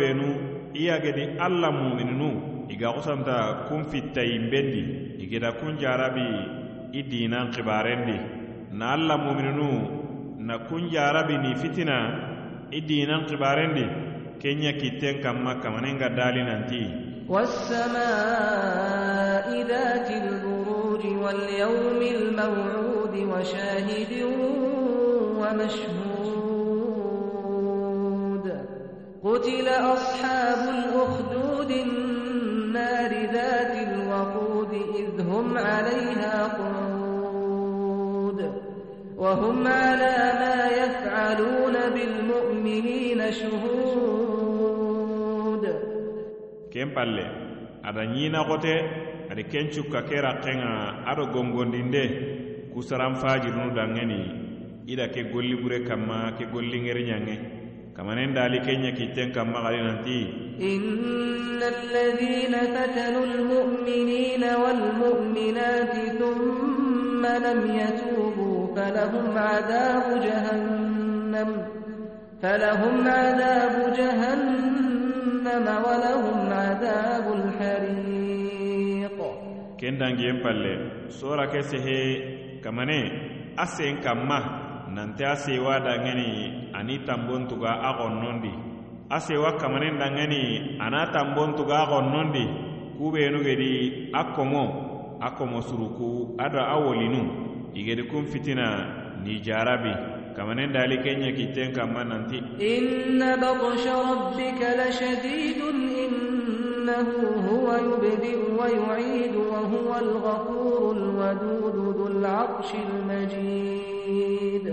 benu 0.00 0.28
i 0.74 0.80
yagedi 0.88 1.24
alla 1.38 1.68
mumininu 1.70 2.30
i 2.68 2.74
ga 2.80 2.88
xusanta 2.94 3.36
kun 3.68 3.84
fittayinbendi 3.90 4.82
i 5.22 5.24
geda 5.30 5.50
kun 5.58 5.76
jarabi 5.82 6.28
i 6.92 7.00
dinan 7.02 7.52
na 8.78 8.86
alla 8.96 9.16
mumininu 9.16 9.70
na 10.46 10.54
kun 10.68 10.88
jarabi 10.90 11.34
ni 11.44 11.50
fitina 11.60 11.98
i 12.70 12.80
dinan 12.80 13.26
kenya 14.40 14.72
kitten 14.80 15.22
kanma 15.22 15.52
kamanenga 15.62 16.08
dali 16.18 16.42
nanti 16.44 16.82
والسماء 17.26 18.06
ذات 19.66 20.10
البروج 20.10 21.02
واليوم 21.06 22.00
الموعود 22.02 22.95
وشاهد 23.24 24.12
ومشهود. 25.40 26.46
قتل 29.24 29.68
أصحاب 29.68 30.68
الأخدود 30.68 31.70
النار 31.70 33.10
ذات 33.32 33.74
الوقود 33.88 34.72
إذ 34.94 35.20
هم 35.30 35.58
عليها 35.58 36.46
قعود. 36.58 38.40
وهم 39.16 39.66
على 39.66 40.16
ما 40.40 40.66
يفعلون 40.66 41.76
بالمؤمنين 41.94 43.32
شهود. 43.32 43.96
ken 46.76 46.92
palle 46.92 47.24
ada 47.80 48.04
ñina 48.04 48.44
xote 48.44 48.74
adi 49.32 49.42
ken 49.48 49.72
cukka 49.72 50.04
ke 50.04 50.20
gongondinde 51.32 52.35
ku 52.75 52.79
saran 52.81 53.15
fajirunu 53.21 53.71
dangeni 53.77 54.21
ida 54.91 55.07
ke 55.13 55.21
golli 55.33 55.55
bure 55.61 55.79
kanma 55.87 56.33
ke 56.37 56.45
golli 56.53 56.77
ŋeriɲanŋe 56.85 57.35
kamanen 57.95 58.33
dali 58.35 58.59
ke 58.65 58.71
ɲa 58.83 58.91
kitten 58.97 59.29
kanma 59.35 59.57
xali 59.65 59.79
nanti 59.87 60.19
إن 60.61 61.57
الذين 61.63 62.53
فتنوا 62.75 63.25
المؤمنين 63.25 64.43
والمؤمنات 64.63 65.93
ثم 66.19 67.23
لم 67.25 67.59
يتوبوا 67.81 68.75
فلهم 68.75 69.37
عذاب 69.37 70.03
جهنم 70.25 71.49
فلهم 72.41 73.07
عذاب 73.07 73.75
جهنم 73.97 75.65
ولهم 75.85 76.39
عذاب 76.53 77.25
الحريق 77.39 79.17
ken 79.81 79.97
dangiyen 79.97 80.37
palle 80.45 80.73
sora 81.09 81.45
ke 81.49 81.61
sehe 81.65 82.01
kamane 82.62 82.98
a 83.56 83.64
sen 83.66 84.00
kanma 84.04 84.38
nante 84.94 85.24
a 85.24 85.36
sewa 85.36 85.80
dangeni 85.80 86.28
ani 86.74 86.98
tanbon 87.06 87.48
tuga 87.48 87.72
a 87.82 87.90
gonnondi 87.98 88.52
a 89.10 89.18
sewa 89.20 89.50
kamanen 89.60 89.98
dangeni 90.00 90.40
a 90.80 90.90
na 90.90 91.00
tanbon 91.14 91.50
tuga 91.56 91.76
a 91.82 91.86
gonnondi 91.90 92.44
kubenu 92.98 93.38
gedi 93.46 94.10
a 94.12 94.22
komo 94.34 94.64
a 95.20 95.30
komo 95.36 95.60
suruku 95.62 96.36
ado 96.38 96.58
a 96.60 96.76
wolinu 96.84 97.22
i 97.76 97.82
kun 98.10 98.24
fitina 98.26 98.66
ni 99.24 99.40
jarabi. 99.40 99.92
Kamanen 100.36 100.72
dali 100.72 100.98
kenya 101.02 101.32
kitten 101.32 101.72
kanma 101.72 102.04
nanti. 102.04 102.36
Inna 102.60 103.36
batsha 103.40 103.96
rabbika 104.04 104.68
lashadidun 104.76 105.78
inna 106.04 106.35
إنه 106.88 107.48
هو 107.50 107.66
يبدئ 107.88 108.38
ويعيد 108.58 109.34
وهو 109.36 109.98
الغفور 109.98 110.96
الودود 110.96 111.76
ذو 111.96 112.06
العرش 112.06 112.70
المجيد. 112.86 114.66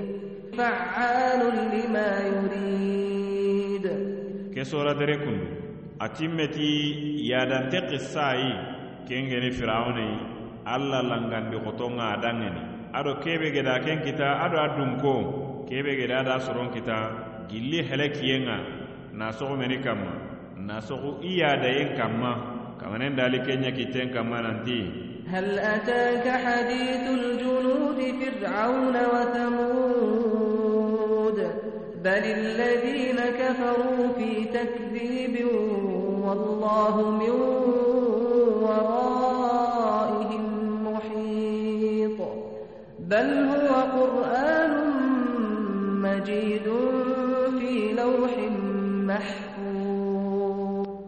فعال 0.58 1.42
لما 1.74 2.10
يريد. 2.34 3.86
كسورة 4.56 4.94
دركن 4.94 5.40
أتمتي 6.02 6.74
يا 7.30 7.46
دانتق 7.46 7.90
الساي 7.92 8.44
كينغني 9.08 9.52
فرعوني 9.52 10.10
ألا 10.76 11.02
لنغن 11.02 11.44
بخطونا 11.52 12.16
دانني 12.24 12.62
أدو 12.96 13.14
كيبه 13.24 13.50
جدا 13.50 13.78
كين 13.78 14.00
كتا 14.06 14.46
أدو 14.46 14.58
أدوم 14.66 14.92
كو 15.02 15.16
كيبه 15.70 15.94
جدا 15.94 16.22
دا 16.22 16.38
سرون 16.38 16.70
كتا 16.76 16.98
جلي 17.52 17.80
هلك 17.90 18.24
ينغا 18.24 18.58
ناسو 19.14 19.56
مني 19.56 19.78
كمان 19.78 20.33
na 20.68 20.82
sogo 20.82 21.20
i 21.22 21.32
yadayen 21.40 21.90
kanma 21.98 22.32
kamanen 22.80 23.16
dali 23.20 23.40
kenya 23.48 23.72
kitten 23.78 24.08
kanma 24.16 24.38
nanti 24.46 24.80
هل 25.34 25.60
أتاك 25.60 26.28
حديث 26.30 27.04
الجنود 27.10 28.00
فرعون 28.22 28.96
وثمود 29.14 30.58
بل 32.04 32.24
الذين 32.40 33.20
كفروا 33.40 34.08
في 34.18 34.46
تكذيب 34.46 35.36
والله 36.26 36.96
من 37.12 37.34
ورائهم 38.68 40.46
محيط 40.94 42.20
بل 43.00 43.28
هو 43.50 43.70
قرآن 44.00 44.74
مجيد 46.04 46.68
في 47.60 47.94
لوح 47.94 48.34
محفوظ 49.08 49.53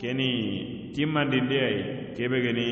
keni 0.05 0.91
timmandindi 0.93 1.57
ayi 1.57 1.83
kebe 2.15 2.37
geni 2.45 2.67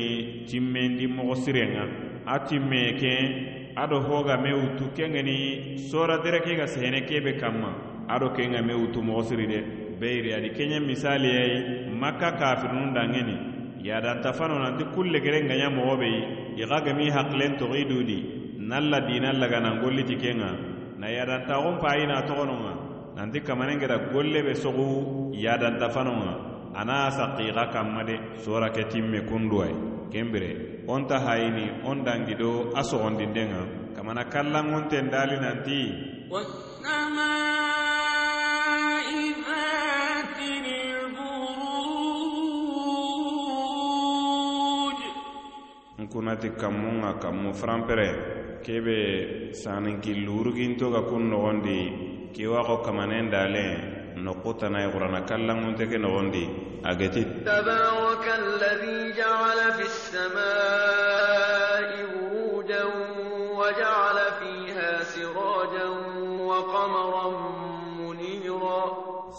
timmendi 0.46 1.06
mogo 1.08 1.34
sirenga. 1.34 1.84
A 2.26 2.38
timme 2.46 2.94
ke 3.00 3.74
ado 3.76 4.00
hoga 4.00 4.36
me 4.38 4.50
wutu 4.54 4.94
kengeni 4.94 5.76
soradere 5.90 6.40
ke 6.46 6.54
ga 6.56 6.66
sehene 6.66 7.00
kebe 7.08 7.38
kamma 7.40 7.70
ado 8.08 8.30
kenga 8.30 8.62
me 8.62 8.72
wutu 8.74 9.02
mogo 9.02 9.22
siri 9.22 9.46
de 9.46 9.60
beyiri 10.00 10.30
adi 10.34 10.50
kenya 10.54 10.78
misali 10.80 11.28
ayi 11.42 11.90
makka 11.90 12.32
kafirinu 12.38 12.94
dangeni 12.94 13.36
yadanta 13.82 14.32
fano 14.32 14.58
nanti 14.62 14.84
kulle 14.94 15.20
gere 15.20 15.42
ŋaya 15.42 15.68
mogo 15.74 15.96
be 15.98 16.06
yi 16.06 16.62
i 16.62 16.66
ga 16.66 16.80
gemi 16.86 17.10
hakilen 17.10 17.58
togo 17.58 17.74
i 17.74 17.84
dudi 17.84 18.18
nalla 18.58 19.00
dina 19.00 19.32
laga 19.32 19.58
nan 19.60 19.80
laganangolliti 19.82 20.16
kenga. 20.16 20.50
Na 20.98 21.08
yadantaxun 21.10 21.76
payina 21.82 22.22
togono 22.28 22.54
ŋa 22.64 22.72
nanti 23.16 23.40
kamanen 23.42 23.78
geda 23.80 23.98
golle 24.12 24.40
be 24.46 24.54
sogu 24.54 25.34
yadanta 25.34 25.90
fano 25.90 26.12
ŋa 26.22 26.53
ana 26.74 27.10
saqiqa 27.10 27.70
kanma 27.72 28.02
de 28.04 28.16
sora 28.44 28.68
ke 28.70 28.82
timme 28.90 29.20
kunduwai. 29.28 29.72
Kembire 30.10 30.84
onta 30.88 31.18
hayini 31.18 31.82
on 31.84 32.04
dangido 32.04 32.70
a 32.74 32.82
sogondinten 32.82 33.48
ga 33.54 33.62
kamana 33.96 34.24
kallanŋonten 34.32 35.10
dali 35.10 35.36
nanti. 35.38 35.80
Nkunati 45.98 46.48
kammun 46.60 47.00
ga 47.02 47.12
kammu 47.22 47.50
franpere 47.54 48.08
kebe 48.64 48.98
saninkilluruginto 49.54 50.90
ga 50.94 51.02
kun 51.08 51.30
nogondi 51.30 51.78
kiwako 52.34 52.82
kamanen 52.82 53.30
dalen 53.30 53.93
نقطنا 54.16 54.78
يقرأنا 54.84 55.20
كلام 55.20 55.66
منتكن 55.66 56.04
غندي 56.04 56.48
أجتي 56.86 57.24
تبارك 57.24 58.24
الذي 58.42 59.12
جعل 59.18 59.58
في 59.76 59.82
السماء 60.84 61.90
بروجا 62.12 62.84
وجعل 63.58 64.18
فيها 64.40 64.90
سراجا 65.02 65.86
وقمرا 66.48 67.26
منيرا 67.98 68.80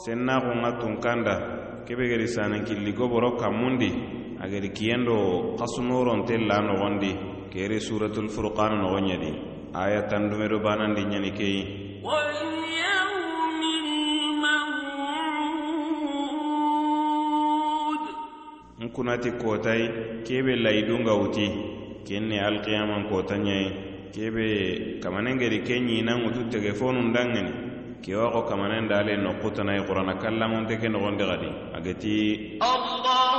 سنة 0.06 0.38
غنة 0.38 0.82
كندا 1.04 1.36
كبه 1.88 2.06
غرسانا 2.12 2.58
كلي 2.68 2.92
غبرو 3.00 3.32
كموندي 3.38 3.92
أجري 4.44 4.68
كيندو 4.78 5.18
قصنورون 5.60 6.26
تلا 6.26 6.58
نغندي 6.68 7.14
كيري 7.54 7.80
سورة 7.80 8.16
الفرقان 8.24 8.72
نغنيدي 8.82 9.34
آية 9.76 10.00
تندمر 10.10 10.54
بانان 10.64 10.94
دي 10.96 11.04
نيني 11.04 11.32
كي 11.32 11.54
nkunati 18.86 19.32
kotai 19.41 19.84
kebe 20.26 20.56
laidunga 20.56 21.13
wuti 21.19 21.48
kenne 22.08 22.38
alqiyaman 22.48 23.04
kotanyai 23.10 23.67
kebe 24.13 24.45
kamanengedi 25.04 25.60
ke 25.67 25.76
ɲinanŋutu 25.88 26.41
tege 26.52 26.71
fonun 26.80 27.12
danŋeni 27.13 27.54
ke 28.04 28.13
wako 28.15 28.41
kamanen 28.50 28.88
dale 28.88 29.17
nokkutanai 29.17 29.82
qurana 29.88 30.13
kallamonte 30.21 30.78
ke 30.82 30.88
nogondi 30.88 31.24
gadi. 31.26 31.50
Ageti 31.78 32.15
Allah! 32.62 33.35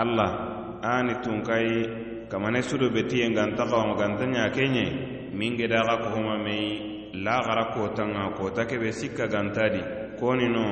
alla 0.00 0.26
ani 0.82 1.14
tunkayi 1.24 1.76
kamane 2.30 2.62
sudo 2.62 2.90
betiye 2.90 3.30
ganta 3.36 3.64
xawama 3.70 3.94
ganta 4.00 4.24
ɲa 4.34 4.50
kenɲe 4.54 4.84
min 5.38 5.56
geda 5.58 5.78
xa 5.86 5.94
kohoma 6.02 6.36
mei 6.44 6.66
laxara 7.24 7.64
kotanga 7.74 8.34
kota 8.38 8.62
kebe 8.70 8.90
sikka 8.92 9.26
gantadi 9.32 9.80
konino 10.20 10.64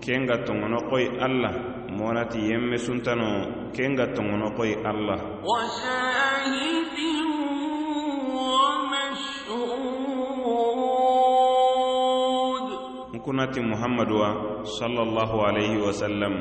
ken 0.00 0.26
ga 0.26 0.36
tongono 0.46 0.78
koyi 0.90 1.06
alla 1.26 1.50
monati 1.98 2.38
yemme 2.50 2.76
suntano 2.78 3.28
ken 3.74 3.94
ga 3.98 4.06
tongono 4.14 4.50
koyi 4.56 4.74
alla 4.90 5.16
nkunati 13.14 13.60
muhammadu 13.60 14.14
wa 14.22 14.30
sallallahu 14.78 15.36
alaihi 15.48 15.76
wasallam 15.86 16.34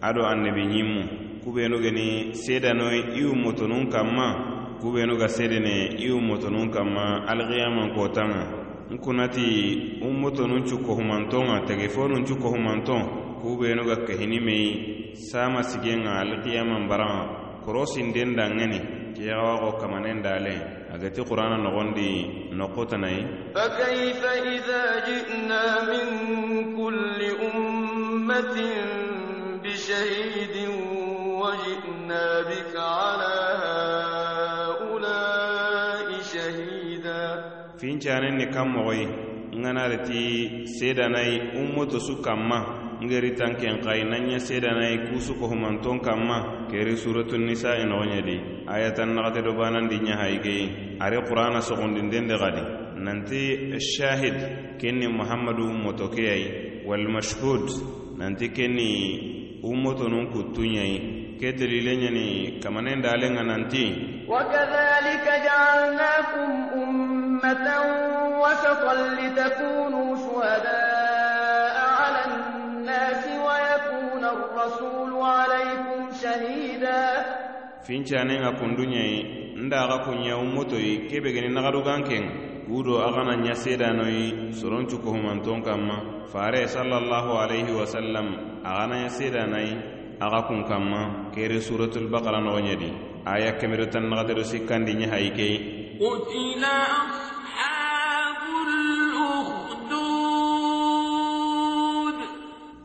ado 0.00 0.22
annabi 0.26 0.62
ɲimmu 0.72 1.21
kubenu 1.44 1.78
geni 1.82 2.34
sedano 2.34 2.86
iwu 3.20 3.34
motonun 3.34 3.90
kanma 3.90 4.78
kubenu 4.80 5.16
ga 5.18 5.28
sedene 5.28 5.94
iwu 5.98 6.20
motonun 6.20 6.70
kanma 6.70 7.26
alkiyaman 7.26 7.94
ko 7.94 8.08
tanga 8.08 8.42
n 8.90 8.98
kunati 8.98 9.98
un 10.02 10.20
motonun 10.20 10.62
cukkohumanton 10.68 11.42
ŋa 11.48 11.56
tegefonun 11.66 12.24
cukkohumanton 12.28 13.02
kubenu 13.42 13.82
ga 13.88 13.96
kehini 14.06 14.38
me 14.40 14.58
sama 15.30 15.62
sigen 15.62 16.02
ŋa 16.04 16.22
bara 16.22 16.86
baran 16.88 17.10
ŋa 17.10 17.26
korosinden 17.64 18.36
danŋeni 18.36 18.78
kiyawaxo 19.16 19.78
kamanen 19.80 20.22
dale 20.22 20.54
agati 20.94 21.20
qur'ana 21.28 21.56
nogondi 21.58 22.50
fa 23.54 23.64
kayfa 23.78 24.32
idha 24.54 24.82
ji'na 25.06 25.60
min 25.90 26.08
kulli 26.76 27.28
ummatin 27.50 28.88
bishahidin 29.62 30.91
وجئنا 32.11 32.41
بك 32.49 32.75
على 32.75 33.35
هؤلاء 34.67 36.07
شهيدا 36.21 37.23
fincanen 37.77 38.35
ni 38.41 38.45
kan 38.49 38.67
mogoyi 38.73 39.05
nganareti 39.53 40.65
sedanayi 40.79 41.35
ummoto 41.61 41.99
su 41.99 42.17
kanma 42.25 42.59
ngeri 43.05 43.31
tanken 43.37 43.77
kayi 43.85 44.03
nanya 44.03 44.39
sedanayi 44.39 44.97
kusu 45.13 45.33
kohumanton 45.39 45.99
kanma 46.01 46.37
keri 46.71 46.97
suratun 46.97 47.45
nisa 47.45 47.77
inogoɲedi 47.83 48.35
ayatan 48.73 49.09
naxate 49.15 49.41
do 49.45 49.51
banandi 49.59 49.95
ɲahayigeyi 50.07 50.65
ari 50.99 51.17
qur'ana 51.27 51.61
sogondindende 51.61 52.33
gadi 52.41 52.63
nanti 53.05 53.39
shahid 53.93 54.37
kenni 54.81 55.07
muhammadu 55.17 55.63
ummotokeyayi 55.69 56.47
walmashhud 56.89 57.65
nanti 58.19 58.45
kenni 58.57 58.89
ummotonun 59.63 60.25
kuttuɲayi 60.33 60.97
ke 60.99 61.20
keteli 61.40 62.60
kamanen 62.62 63.02
dalen 63.02 63.36
alenga 63.36 63.42
nanti 63.42 63.84
wakadhalika 64.28 65.34
ja'alnakum 65.46 66.50
ummatan 66.82 67.86
wasatan 68.42 69.00
litakunu 69.18 70.16
shuhadaa 70.24 71.72
'ala 71.76 72.20
an-nasi 72.28 73.34
wa 73.38 73.54
yakuna 73.70 74.28
ar-rasulu 74.36 75.16
'alaykum 75.22 76.00
shahida. 76.20 77.00
Fincanenga 77.86 78.50
kundunyai 78.58 79.54
nda 79.58 79.78
aga 79.84 79.98
kunya 80.06 80.36
ummotoi 80.38 81.10
kebegeni 81.10 81.48
nagarugankenga 81.50 82.52
kudo 82.72 83.02
agana 83.04 83.36
ɲasedanoyi 83.44 84.54
soroncu 84.54 84.96
kohumanton 85.04 85.60
kanma 85.62 86.24
fare 86.32 86.64
sallallahu 86.68 87.30
alaihi 87.42 87.72
wasallam 87.74 88.26
agana 88.64 89.04
ɲasedanayi 89.04 90.01
aga 90.22 90.40
kun 90.46 90.62
kanma 90.70 91.00
kere 91.34 91.58
suratul 91.58 92.06
bakara 92.06 92.38
nogoɲedi 92.38 92.90
aya 93.26 93.58
kemero 93.58 93.86
tan 93.90 94.06
nagatero 94.06 94.42
sikkandi 94.46 94.92
ɲe 94.98 95.06
hayi 95.10 95.30
kei 95.38 95.56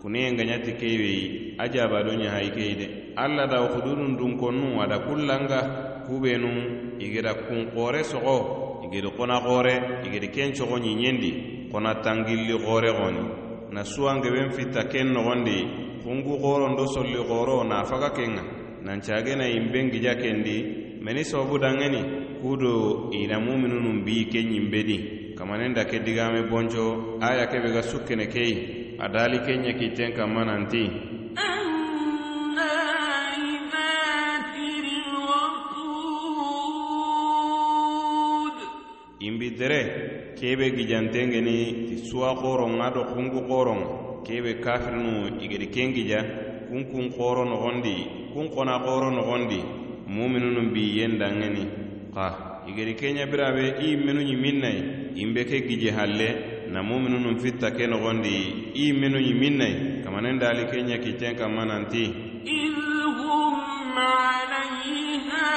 kuniyen 0.01 0.37
gaɲati 0.37 0.71
keiwei 0.79 1.55
a 1.57 1.67
jabado 1.67 2.11
ɲe 2.11 2.27
hayi 2.29 2.49
kei 2.55 2.75
de. 2.75 2.87
Alla 3.15 3.45
da 3.47 3.57
hududun 3.59 4.15
dun 4.17 4.37
konnu 4.37 4.79
ada 4.81 4.99
kullanga 4.99 5.59
kubenu 6.07 6.97
igeda 6.99 7.33
kun 7.33 7.71
kore 7.75 8.03
sogo 8.03 8.81
igedi 8.85 9.09
kona 9.17 9.41
kore 9.41 9.73
igedi 10.05 10.29
ken 10.29 10.53
cogo 10.53 10.77
ɲiɲendi 10.79 11.31
xona 11.71 11.95
tangilli 12.01 12.55
kore 12.65 12.89
goni. 12.93 13.23
Na 13.71 13.83
suwangeben 13.83 14.51
fitta 14.51 14.87
ken 14.87 15.11
nogondi 15.13 15.86
kungu 16.07 16.39
gorondo 16.39 16.87
solli 16.87 17.19
goro 17.27 17.63
nafaga 17.67 18.09
kenga. 18.15 18.43
Nancagena 18.81 19.43
yimben 19.43 19.91
gija 19.91 20.15
kendi 20.15 20.99
meni 21.03 21.23
sobu 21.25 21.57
dangeni 21.59 22.39
kudo 22.41 23.09
ina 23.11 23.39
muminunun 23.39 24.05
bi 24.05 24.23
ke 24.31 24.39
yimbedi 24.39 25.35
kamanen 25.35 25.73
da 25.75 25.83
ke 25.83 25.99
digame 26.05 26.47
bonco 26.49 27.19
aya 27.19 27.47
kebe 27.51 27.73
ga 27.75 27.81
sukkene 27.81 28.27
keyi 28.31 28.95
a 28.99 29.09
dali 29.09 29.39
kenya 29.43 29.73
kitten 29.75 30.13
kamma 30.15 30.45
nanti 30.47 30.83
imbi 39.27 39.49
dere 39.59 39.81
kebe 40.39 40.71
gijantengeni 40.71 41.87
ti 41.89 41.95
suwa 42.07 42.31
koron 42.39 42.79
ado 42.81 43.03
kungu 43.11 43.43
koron 43.47 44.06
kebe 44.26 44.54
kafirinu 44.64 45.40
igedi 45.44 45.66
ken 45.74 45.92
gija 45.94 46.20
kun 46.68 46.84
kun 46.90 47.10
koro 47.16 47.44
nogondi 47.44 47.96
kun 48.32 48.48
kona 48.54 48.78
koro 48.80 49.10
nogondi 49.10 49.60
muminunu 50.06 50.72
bi 50.72 50.98
yen 50.98 51.18
dangeni 51.18 51.64
ka 52.14 52.26
igedi 52.68 52.94
kenya 52.94 53.26
birabe 53.26 53.64
i 53.86 53.96
menu 53.96 54.20
ñiminnayi 54.22 54.82
imbe 55.22 55.44
ke 55.44 55.60
gije 55.68 55.90
halle 55.90 56.28
na 56.72 56.82
muminunu 56.82 57.38
fitta 57.40 57.70
ke 57.70 57.86
nogondi 57.86 58.72
i 58.74 58.92
menu 58.92 59.18
ñiminnayi 59.18 60.02
kamanen 60.04 60.38
dali 60.38 60.64
kenya 60.70 60.98
kiten 60.98 61.36
kamma 61.36 61.64
nanti 61.64 62.32
إذ 62.42 62.74
هم 63.22 63.94
عليها 63.98 65.50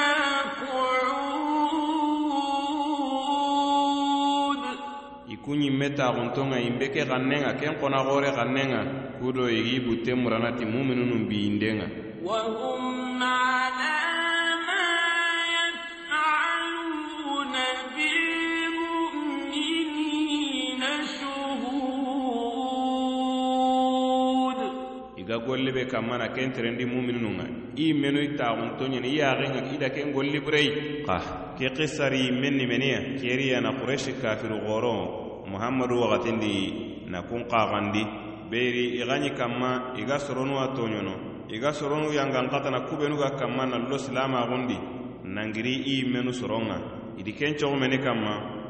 kuñimme 5.45 5.89
taxuntonŋa 5.97 6.57
in 6.61 6.77
be 6.79 6.87
ke 6.93 7.01
xannenŋa 7.09 7.51
ken 7.59 7.73
xonaxore 7.81 8.29
xannenŋa 8.37 8.81
kudo 9.19 9.49
igi 9.49 9.79
butte 9.85 10.13
muranati 10.13 10.65
muminunun 10.65 11.25
biyindenŋa 11.29 11.87
iga 25.21 25.37
golle 25.47 25.71
be 25.71 25.85
kammana 25.85 26.27
ken 26.35 26.51
terendi 26.53 26.85
muminununŋa 26.85 27.45
i 27.75 27.93
menu 27.93 28.19
i 28.21 28.29
taxunto 28.37 28.85
ɲeni 28.85 29.09
i 29.09 29.17
yaxenŋa 29.17 29.61
i 29.73 29.77
da 29.81 29.89
ken 29.89 30.11
golli 30.13 30.39
burei 30.39 30.69
xa 31.05 31.17
ke 31.57 31.67
xisari 31.75 32.29
ah. 32.29 32.33
men 32.41 32.57
keriya 32.57 32.99
keriyana 33.21 33.69
xureshi 33.79 34.13
kafiru 34.21 34.57
xoro 34.67 35.20
muhammadu 35.51 35.99
wagatindi 36.01 36.55
na 37.11 37.21
kun 37.27 37.43
kaxandi 37.51 38.03
beri 38.49 38.99
i 38.99 39.03
kama 39.03 39.29
kanma 39.37 39.71
i 39.99 40.03
ga 40.07 40.17
soronuwa 40.19 40.71
toɲono 40.75 41.13
i 41.51 41.59
ga 41.59 41.71
soronu 41.73 42.11
yanganxatana 42.11 42.87
kubenu 42.87 43.15
ga 43.19 43.29
kanma 43.39 43.65
na 43.65 43.77
lo 43.77 43.97
silamaxundi 43.97 44.77
nangiri 45.23 45.73
i 45.83 45.91
yimmenu 45.99 46.31
soron 46.33 46.63
ŋa 46.67 46.77
idi 47.19 47.31
kencoxumeni 47.33 47.97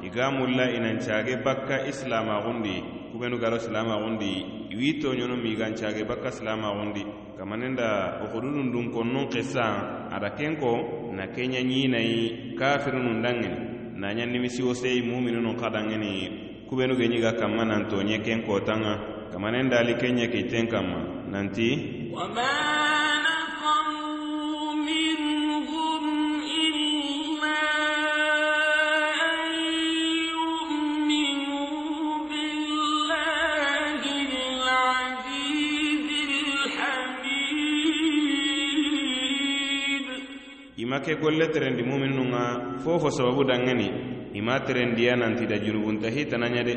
i 0.03 0.09
ga 0.09 0.31
mulla 0.31 0.65
i 0.69 1.35
bakka 1.45 1.85
i 1.85 1.91
silamaxundi 1.93 2.75
kubenu 3.11 3.37
garo 3.37 3.57
silamaxundi 3.59 4.31
iwi 4.73 4.99
toɲono 5.01 5.35
mi 5.41 5.49
i 5.53 5.55
gancage 5.55 6.03
bakka 6.09 6.31
silamaxundi 6.31 7.03
kamanenda 7.37 8.21
oxududun 8.25 8.71
dun 8.71 8.91
konnun 8.93 9.29
xissa 9.33 9.65
ada 10.15 10.29
ken 10.37 10.57
ko 10.61 11.09
na 11.13 11.25
kenya 11.33 11.61
ɲinayi 11.61 12.55
kafirinu 12.59 13.21
danŋeni 13.23 13.57
naɲa 14.01 14.25
nimisiwo 14.25 14.73
sei 14.73 15.01
mumininu 15.01 15.53
kubenu 16.71 16.95
ge 16.95 17.07
ɲiga 17.11 17.31
kanma 17.39 17.63
nanto 17.67 17.97
ɲe 18.07 18.17
ken 18.25 18.39
kotan 18.47 18.79
ŋa 18.83 18.93
kamanen 19.31 19.67
dali 19.71 19.93
ken 19.99 20.15
ɲe 20.17 20.25
kiten 20.31 20.67
kanma 20.71 20.99
nanti 21.27 21.67
i 40.79 40.85
ma 40.87 40.99
ke 41.03 41.13
golle 41.19 41.45
terendi 41.51 41.83
muminu 41.83 42.23
ŋa 42.31 42.43
fo 42.79 43.09
sababu 43.11 43.43
dangeni. 43.43 44.10
ima 44.33 44.59
terendiya 44.59 45.15
nanti 45.15 45.45
da 45.45 45.57
junubunta 45.57 46.09
hitananya 46.09 46.63
de 46.63 46.73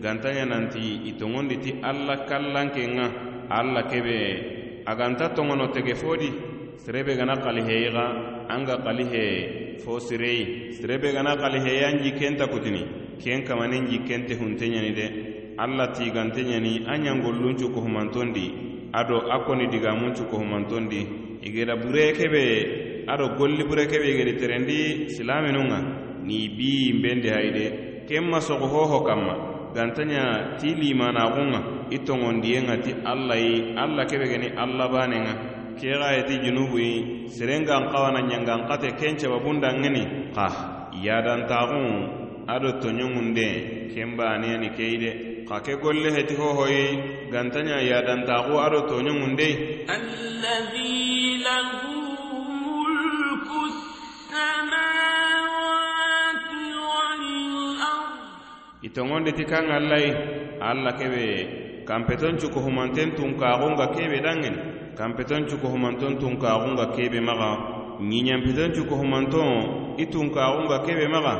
gantanya 0.00 0.44
nanti 0.44 1.08
itongondi 1.10 1.56
ti 1.58 1.74
alla 1.82 2.24
kallanken 2.24 2.90
ŋa 2.96 3.06
alla 3.50 3.82
kebe. 3.88 4.82
Aganta 4.86 5.28
tongono 5.34 5.68
tege 5.72 5.94
fodi 5.94 6.28
serebe 6.76 7.16
gana 7.16 7.36
kaliheyi 7.36 7.88
anga 8.48 8.74
an 8.74 8.82
kalihe 8.84 9.78
fo 9.84 9.98
sireyi 9.98 10.72
serebe 10.72 11.12
gana 11.12 11.36
kaliheyan 11.36 12.00
jikkenta 12.02 12.46
kutini 12.46 12.84
ken 13.22 13.44
kamanen 13.44 13.86
jikkente 13.88 14.34
huntenyani 14.34 14.92
de. 14.94 15.06
Alla 15.58 15.88
tigantenyani 15.92 16.86
a 16.86 16.94
ɲangolluncu 16.96 17.72
kohumantondi 17.74 18.46
ado 18.92 19.18
a 19.28 19.44
koni 19.44 19.66
digamuncu 19.66 20.24
kohumantondi 20.30 21.06
igeda 21.42 21.74
bure 21.76 22.12
kebe 22.12 23.04
ado 23.08 23.34
golli 23.36 23.64
bure 23.64 23.86
kebe 23.86 24.06
igedi 24.06 24.36
terendi 24.38 25.08
silaminun 25.10 25.66
ŋa 25.68 26.07
ni 26.28 26.38
bi 26.56 26.92
mbendi 26.98 27.28
hayde 27.36 27.64
ken 28.08 28.24
masogo 28.32 28.66
hoho 28.74 28.98
kamma 29.08 29.34
gantanya 29.74 30.24
ti 30.60 30.68
limanaxunga 30.80 31.60
i 31.90 31.98
toŋondiyenga 32.06 32.74
ti 32.84 32.92
alla 33.10 33.34
yi 33.44 33.54
alla 33.82 34.02
kebe 34.10 34.26
geni 34.32 34.48
alla 34.62 34.84
banenga 34.94 35.34
kexa 35.78 36.08
ye 36.16 36.22
ti 36.28 36.34
junubuyi 36.44 36.92
serengan 37.36 37.84
xawana 37.92 38.20
ñangan 38.30 38.60
xate 38.68 38.88
ken 39.00 39.14
cababundanŋeni 39.20 40.02
xa 40.36 40.46
yadantaxun 41.06 41.86
ado 42.52 42.68
toñoŋunde 42.82 43.46
ken 43.92 44.10
baneyani 44.18 44.68
keyi 44.76 44.96
de 45.02 45.10
xa 45.48 45.56
ke 45.64 45.72
golle 45.82 46.08
heti 46.16 46.34
hohoyi 46.40 46.84
gantanya 47.32 47.76
yadantaxu 47.90 48.54
ado 48.66 48.78
toñoŋunde 48.90 49.48
الذي 49.88 51.42
له 51.46 51.70
ملك 52.64 53.48
السماوات 53.70 54.97
itoŋonde 58.86 59.30
ti 59.36 59.44
kaŋ 59.44 59.64
allai 59.78 60.06
alla 60.60 60.92
kebe 60.98 61.24
kanpeton 61.88 62.34
cukohumanten 62.40 63.08
tunkaxunga 63.16 63.86
kebe 63.94 64.18
danŋeni 64.26 64.58
kanpeton 64.98 65.42
cukohumanton 65.50 66.12
tunkaxunga 66.20 66.84
kebe 66.96 67.18
maxa 67.28 67.50
ɲiɲanpeton 68.10 68.70
cuko 68.76 68.94
humanton 69.00 69.48
i 69.98 70.04
tunkaxunga 70.12 70.76
kebe 70.86 71.06
maxa 71.14 71.34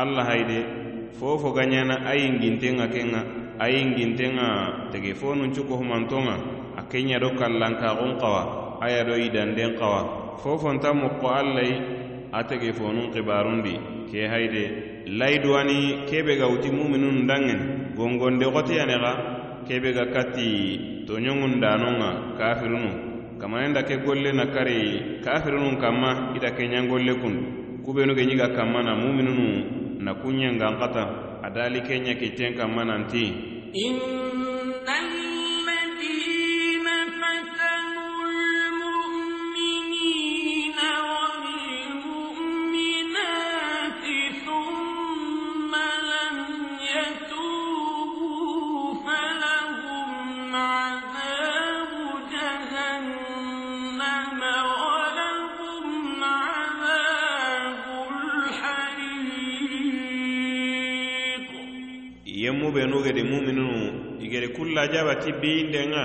alla 0.00 0.22
hayde 0.28 0.58
fofo 1.18 1.48
gaɲana 1.56 1.94
a 2.04 2.12
yinginten 2.20 2.76
ŋa 2.78 2.86
a 3.58 3.64
yingintenŋa 3.68 4.48
tege 4.92 5.14
fonun 5.14 5.52
cuko 5.54 5.74
humantonŋa 5.80 6.34
a 6.76 6.82
kenɲa 6.90 7.18
do 7.20 7.28
kallankaxun 7.38 8.12
xawa 8.20 8.42
a 8.80 8.86
ya 8.90 9.04
do 9.04 9.14
yidanden 9.16 9.76
xawa 9.78 10.00
fofonta 10.42 10.92
mokko 10.94 11.26
allayi 11.28 11.74
a 12.32 12.42
tege 12.48 12.72
fonun 12.72 13.12
xibarundi 13.12 13.74
ke 14.10 14.28
hayde 14.28 14.64
layiduwani 15.18 16.06
kebe 16.08 16.36
ga 16.40 16.46
wuti 16.46 16.70
muminun 16.70 17.26
danŋen 17.28 17.60
gongonde 17.96 18.46
xoteyanexa 18.54 19.12
kebe 19.68 19.92
ga 19.96 20.04
katti 20.14 20.48
toɲoŋun 21.06 21.60
danonŋa 21.62 22.10
kafirunu. 22.38 23.12
Kamanenda 23.42 23.82
ke 23.82 23.98
golle 24.06 24.30
na 24.32 24.46
kari 24.54 25.18
kafirunun 25.24 25.74
kanma 25.82 26.30
ida 26.38 26.54
kenɲangolle 26.54 27.12
kundu 27.20 27.42
kubenu 27.82 28.14
ge 28.14 28.22
ɲiga 28.28 28.54
kanma 28.54 28.82
na 28.86 28.94
muminunu 28.94 29.46
na 30.04 30.14
kunɲengan 30.14 30.78
xata 30.80 31.02
a 31.02 31.31
adali 31.42 31.80
kenya 31.82 32.14
kitenka 32.14 32.68
mananti 32.68 33.26
In... 33.72 34.41
kulla 64.82 64.90
jaba 64.92 65.14
ti 65.22 65.30
biyindenŋa 65.32 66.04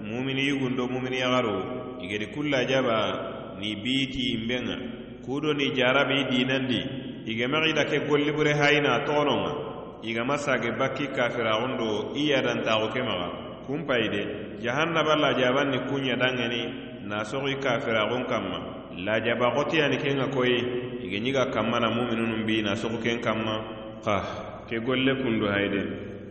mumini 0.00 0.46
yugundo 0.48 0.86
mumini 0.86 1.18
yagaro 1.18 1.98
igedi 2.02 2.26
kulla 2.30 2.64
jaba 2.64 3.58
ni 3.58 3.74
bii 3.76 4.06
tiyinbenŋa 4.12 4.76
kudo 5.26 5.52
ni 5.54 5.70
jarabi 5.74 6.24
dinandi 6.30 6.80
igemaxi 7.26 7.72
ke 7.90 7.98
gollibure 8.08 8.54
hayina 8.54 9.02
toxononŋa 9.06 9.52
igama 10.02 10.36
sage 10.38 10.70
bakki 10.78 11.06
kafiraxundo 11.10 12.14
i 12.14 12.30
yadantaxu 12.30 12.88
ke 12.94 13.00
maxa 13.02 13.28
kunpayi 13.66 14.08
de 14.10 14.22
jahannaba 14.62 15.16
lajaban 15.16 15.70
ni 15.70 15.78
kunɲadanŋeni 15.90 16.62
nasoxi 17.08 17.54
kafiraxun 17.64 18.24
kanma 18.30 18.58
lajaba 19.06 19.46
xotiyani 19.56 19.96
kenŋa 19.98 20.26
koyi 20.34 20.58
ige 21.04 21.18
ɲiga 21.24 21.50
kanma 21.54 21.80
na 21.80 21.88
muminunun 21.90 22.46
bi 22.46 22.62
nasoxu 22.62 22.98
ken 23.02 23.18
kanma 23.20 23.54
xa 24.04 24.14
ke 24.68 24.76
golle 24.86 25.12
kundu 25.22 25.46
hayide 25.52 25.82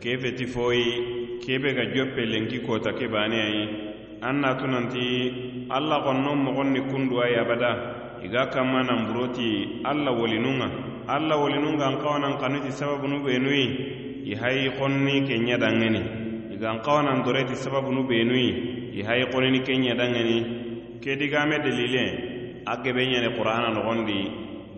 ke 0.02 0.18
feti 0.22 0.46
foyi 0.48 1.21
kebe 1.42 1.74
ga 1.74 1.86
joppe 1.94 2.22
lenki 2.26 2.60
kota 2.66 2.94
ke 2.94 3.08
baneyayi 3.10 3.92
an 4.22 4.42
natu 4.42 4.68
nanti 4.68 5.66
alla 5.70 5.98
xonnon 6.06 6.38
moxon 6.38 6.72
ni 6.74 6.80
ay 7.26 7.36
abada. 7.42 7.72
Iga 8.24 8.52
kanma 8.54 8.84
nan 8.84 9.08
buroti 9.10 9.82
alla 9.84 10.12
wolinunga. 10.12 10.70
Alla 11.08 11.36
wolinunga 11.38 11.86
an 11.88 11.98
xawanan 11.98 12.38
xanuti 12.38 12.72
sababunu 12.72 13.24
benuyi 13.26 14.24
i 14.30 14.36
hayi 14.36 14.70
xonni 14.78 15.26
ke 15.26 15.36
ɲadangeni 15.42 16.02
igan 16.54 16.80
xawanan 16.86 17.24
doreti 17.26 17.56
sababunu 17.56 18.04
benuyi 18.08 18.94
i 18.94 19.02
hayi 19.02 19.26
xonini 19.34 19.60
ke 19.66 19.74
ɲadangeni 19.74 20.38
ke 21.02 21.16
digame 21.18 21.58
delile. 21.64 22.06
A 22.68 22.78
gebe 22.84 23.02
ɲani 23.02 23.34
qur'ana 23.36 23.70
nogondi. 23.74 24.20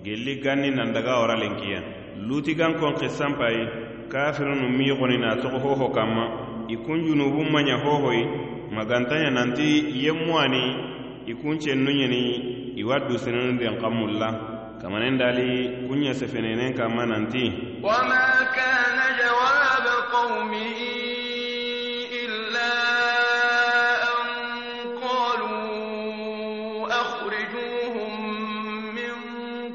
Gelli 0.03 0.39
ganni 0.39 0.69
nan 0.71 0.93
daga 0.93 1.19
ora 1.19 1.35
lenkiya 1.35 1.79
luti 2.27 2.55
gan 2.55 2.79
kon 2.79 2.93
kissan 2.95 3.35
payi 3.35 3.67
kafirunu 4.07 4.69
miixoni 4.69 5.17
na 5.17 5.35
toxo 5.35 5.59
hoho 5.59 5.89
kanma 5.89 6.25
i 6.69 6.75
kun 6.85 6.99
junubun 7.05 7.47
maɲa 7.53 7.75
hohoyi 7.83 8.23
magantaɲa 8.75 9.29
nanti 9.29 9.67
yemmuwani 10.03 10.63
i 11.27 11.33
kun 11.41 11.59
cennu 11.59 11.91
ɲeni 11.91 12.21
i 12.79 12.83
wa 12.83 12.99
dusinenu 12.99 13.57
den 13.59 13.77
kanmulla 13.81 14.29
kamanen 14.81 15.17
dali 15.17 15.47
kunya 15.87 16.13
sefenenen 16.13 16.73
kanma 16.77 17.05
nanti 17.05 17.43
وما 17.83 18.27
كان 18.55 18.97
جواب 19.19 19.85
قومه 20.15 20.79
إلا 22.23 22.71
أن 24.07 24.27
قالوا 25.03 26.87
أخرجوهم 26.87 28.13
من 28.95 29.13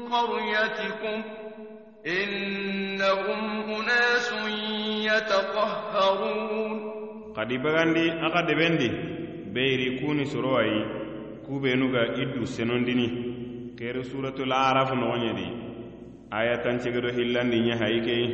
قريتكم 0.09 1.17
إنهم 2.07 3.41
أناس 3.77 4.27
يتطهرون 5.05 6.68
xadi 7.39 7.55
bagandi 7.57 8.03
a 8.19 8.27
xa 8.33 8.41
debendi 8.43 8.89
beyiri 9.55 10.03
kuni 10.03 10.25
soro 10.27 10.57
ayi 10.59 10.83
kubenu 11.47 11.87
ga 11.87 12.03
i 12.19 12.45
senondini. 12.45 13.07
Keri 13.79 14.03
suratul 14.03 14.51
araf 14.51 14.91
noxoɲedi 14.91 15.47
ayatancegedo 16.31 17.09
hillandi 17.15 17.57
ɲe 17.65 17.73
hayi 17.79 17.99
keyi. 18.07 18.27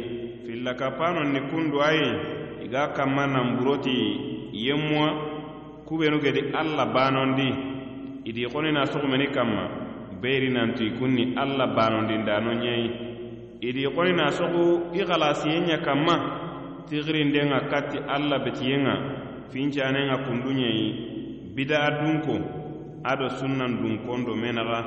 Filla 0.46 0.74
kappanon 0.74 1.30
ni 1.34 1.40
kundu 1.54 1.78
ayi 1.82 2.10
i 2.66 2.68
ga 2.68 2.94
kanma 2.98 3.28
nanburoti 3.28 3.94
yemmuwa 4.54 5.10
kubenu 5.86 6.18
gedi 6.20 6.42
alla 6.60 6.86
banondi. 6.86 7.50
Idi 8.26 8.42
xonina 8.50 8.86
soxumeni 8.88 9.28
kanma 9.30 9.64
beyiri 10.22 10.50
nantu 10.50 10.82
i 10.84 10.92
kunni 10.98 11.36
alla 11.38 11.68
banondindano 11.68 12.52
ɲeyi 12.58 12.90
idi 13.62 13.86
xonina 13.96 14.32
soxu 14.32 14.90
i 14.98 15.02
xalasiyen 15.06 15.66
ɲa 15.70 15.78
kanma 15.86 16.45
tixirinten 16.90 17.48
ŋa 17.52 17.60
kati 17.72 17.98
alla 18.16 18.38
betiyen 18.46 18.84
ŋa 18.88 18.96
fincanen 19.52 20.08
ŋa 20.10 20.18
yi. 20.78 21.16
Bida 21.56 21.80
bidaa 21.80 21.90
dunko 22.04 22.36
ado 23.04 23.30
sunnan 23.40 23.78
dunkon 23.82 24.26
do 24.26 24.36
menaxa 24.36 24.80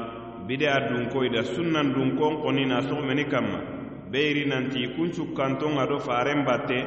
a 0.49 0.81
dunko 0.89 1.25
ida 1.25 1.43
sunnan 1.45 1.95
dunkon 1.95 2.43
xoni 2.43 2.65
na 2.67 2.81
soxomeni 2.83 3.25
kanma 3.25 3.59
beyiri 4.13 4.45
nanti 4.47 4.79
i 4.85 4.89
kun 4.95 5.11
cukkanton 5.11 5.79
ado 5.79 5.99
faren 5.99 6.45
batte 6.45 6.79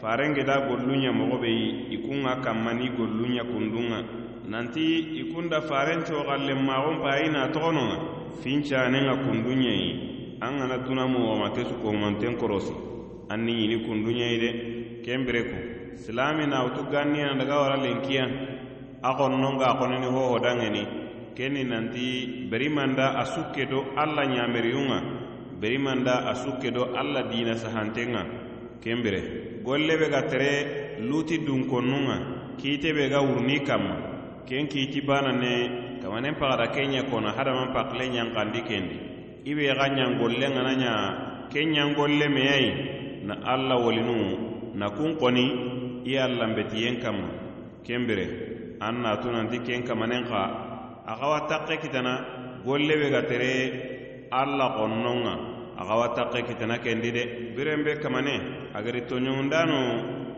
faren 0.00 0.32
geda 0.34 0.56
gollunɲa 0.68 1.12
moxobeyi 1.12 1.66
be 1.88 1.94
i 1.94 1.96
kun 2.04 2.22
ŋa 2.24 2.34
kanma 2.44 2.72
ni 2.72 2.88
gollunɲa 2.96 3.42
kundun 3.52 3.86
ŋa 3.90 4.00
nanti 4.48 4.84
i 5.20 5.32
kun 5.34 5.48
da 5.50 5.60
faren 5.60 6.00
coxallen 6.08 6.60
maxon 6.68 6.96
payi 7.04 7.28
na 7.28 7.48
toxononŋa 7.54 7.96
ŋa 7.96 7.98
fincanen 8.42 9.04
ŋa 9.08 9.14
kundun 9.24 9.60
ɲeyi 9.64 9.90
an 10.40 10.52
ŋana 10.58 10.76
duna 10.86 11.04
mowoma 11.06 11.48
sukomanten 11.68 12.36
korosi 12.40 12.87
an 13.30 13.40
ñini 13.46 13.66
ɲini 13.68 13.84
kunduɲeyi 13.86 14.38
de 14.42 14.50
ken 15.04 15.24
bireku 15.24 15.56
silami 15.96 16.46
nawutu 16.46 16.82
ganniyana 16.90 17.38
daga 17.38 17.56
wara 17.60 17.76
lenkiya 17.76 18.24
a 19.02 19.10
xonnonga 19.18 19.64
a 19.66 19.74
xonini 19.78 20.06
hohodanŋeni 20.06 20.82
kenni 21.36 21.62
nanti 21.64 22.48
berimanda 22.50 23.14
a 23.20 23.24
sukke 23.24 23.66
do 23.70 23.84
alla 23.96 24.22
ɲameriyunŋa 24.26 24.98
berimanda 25.60 26.14
a 26.30 26.34
sukke 26.34 26.70
do 26.72 26.82
alla 26.94 27.22
dina 27.30 27.54
sahantenga. 27.54 28.22
Ken 28.80 29.02
bire 29.02 29.60
golle 29.64 29.96
be 29.98 30.08
ga 30.08 30.22
tere 30.30 30.98
luti 31.00 31.38
dunkonnunŋa 31.46 32.16
kiite 32.58 32.92
be 32.94 33.08
ga 33.08 33.20
wuruni 33.22 33.60
kanma 33.66 33.96
ken 34.46 34.66
kiiti 34.66 35.00
bana 35.02 35.32
ne 35.32 35.52
kamanen 36.02 36.34
paxada 36.38 36.66
ke 36.74 36.82
ɲe 36.86 37.00
kono 37.10 37.28
hadaman 37.36 37.72
pakile 37.74 38.04
ɲankandi 38.14 38.60
kendi 38.68 38.96
i 39.44 39.54
be 39.54 39.66
xa 39.78 39.86
ɲangollen 39.96 40.52
ŋana 40.54 40.72
ɲa 40.82 40.92
ke 41.52 41.60
ɲangolle 41.74 42.26
meyayi 42.34 42.70
na 43.28 43.34
alla 43.52 43.76
wolinu 43.84 44.16
na 44.80 44.86
kun 44.96 45.16
koni 45.20 45.44
i 46.08 46.10
ye 46.16 46.24
lanbetiyen 46.38 46.96
kanma 47.02 47.28
kenbire 47.84 48.26
an 48.80 48.94
natu 49.04 49.28
nanti 49.34 49.58
ken 49.66 49.82
kamanen 49.88 50.24
xa 50.30 50.40
a 51.10 51.12
xawa 51.20 51.38
taxe 51.48 51.76
kitana 51.82 52.12
golle 52.64 52.94
be 53.00 53.06
ga 53.14 53.22
tere 53.30 53.52
alla 54.40 54.66
xonnon 54.76 55.18
ŋa 55.24 55.34
a 55.80 55.82
xawa 55.88 56.06
taxe 56.16 56.40
kitana 56.48 56.76
kendi 56.84 57.10
de. 57.16 57.22
Biren 57.54 57.82
be 57.84 57.92
kamane 58.02 58.34
ageri 58.76 59.00
toɲoŋundano 59.08 59.78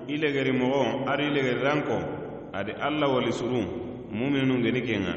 i 0.09 0.17
legeri 0.23 0.53
moxo 0.61 1.05
ari 1.11 1.25
i 1.31 1.35
legeri 1.37 1.63
ranko 1.63 1.97
adi 2.59 2.73
alla 2.87 3.07
woli 3.13 3.33
surun 3.33 3.67
muminunu 4.11 4.63
geni 4.65 4.81
ken 4.89 5.01
ŋa 5.07 5.15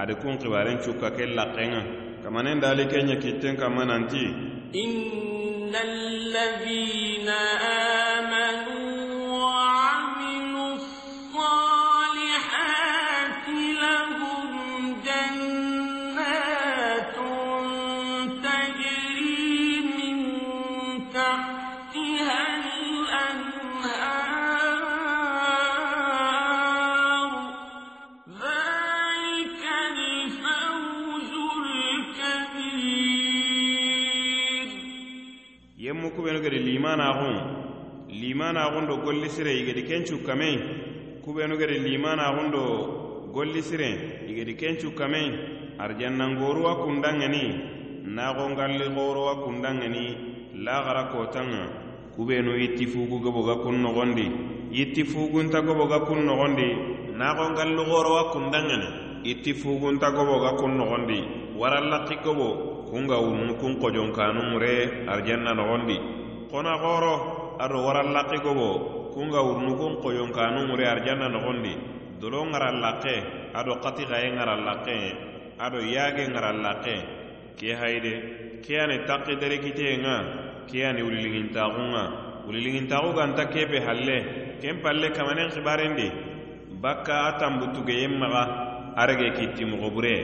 adi 0.00 0.14
kun 0.20 0.36
xibaren 0.40 0.78
cukka 0.84 1.08
ke 1.16 1.24
laxen 1.36 1.68
ŋa 1.72 1.82
kamanen 2.22 2.60
dali 2.60 2.84
ke 2.90 2.98
ɲa 3.08 3.16
kitten 3.22 3.56
kanma 3.56 3.84
nanti. 3.90 4.22
الذين 5.76 7.28
آمنوا 7.28 8.13
limanaxun 36.94 37.36
limanaxun 38.08 38.86
do 38.86 38.96
golli 39.02 39.28
sire 39.28 39.50
i 39.52 39.64
gedi 39.66 39.82
ken 39.84 40.04
cukkamei 40.04 40.58
kubenu 41.24 41.56
gedi 41.58 41.78
limanaxun 41.78 42.50
do 42.52 42.62
golli 43.34 43.62
sire 43.62 44.22
i 44.28 44.34
gedi 44.34 44.54
ken 44.54 44.76
cukkamei 44.76 45.28
arjannangoruwa 45.78 46.76
kundanŋeni 46.84 47.44
naxongalli 48.14 48.86
xorowa 48.94 49.34
kundanŋeni 49.44 50.04
laxara 50.64 51.04
kotanŋa 51.12 51.62
kubenu 52.16 52.52
yitti 52.56 52.86
fugu 52.86 53.18
goboga 53.24 53.54
kun 53.62 53.82
noxondi 53.82 54.26
yitti 54.70 55.04
fugunta 55.04 55.60
goboga 55.66 55.98
kun 56.06 56.20
noxondi 56.26 56.68
naxongalli 57.18 57.82
xorowa 57.90 58.22
kundanŋeni 58.32 58.88
yitti 59.26 59.52
fugunta 59.54 60.10
goboga 60.16 60.50
kun 60.58 60.76
noxondi 60.78 61.18
warallaki 61.58 62.16
gobo 62.24 62.48
kunga 62.90 63.16
wurunu 63.18 63.54
kun 63.58 63.74
kojonkanumure 63.82 65.06
arjanna 65.08 65.54
nogondi. 65.54 66.23
kona 66.50 66.72
xoro 66.82 67.14
ado 67.60 67.76
waran 67.86 68.12
gobo 68.44 68.68
kunga 69.14 69.40
wurnukun 69.46 70.02
koyonkanunŋure 70.02 70.84
arjanna 70.94 71.28
noxondi 71.28 71.74
dolo 72.20 72.40
ŋaran 72.52 72.82
ado 73.58 73.72
xati 73.82 74.02
xaye 74.10 74.28
ŋaran 74.36 74.62
ado 75.64 75.78
yaage 75.94 76.24
ŋaran 76.34 76.58
ke 77.58 77.68
hayide 77.80 78.14
ke 78.64 78.74
ani 78.82 78.96
derekiteye 79.40 79.96
ŋa 80.04 80.16
ke 80.68 80.78
ani 80.88 81.02
ŋa 81.92 82.04
wuliliŋintaxu 82.46 83.10
ganta 83.16 83.44
kebe 83.52 83.78
halle 83.86 84.18
ken 84.60 84.76
palle 84.82 85.08
kamanen 85.16 85.48
xibarendi 85.54 86.08
bakka 86.82 87.14
a 87.28 87.30
tanbutugeyen 87.40 88.12
maxa 88.20 88.42
arege 89.02 89.28
kitti 89.38 89.64
moxobure 89.64 90.16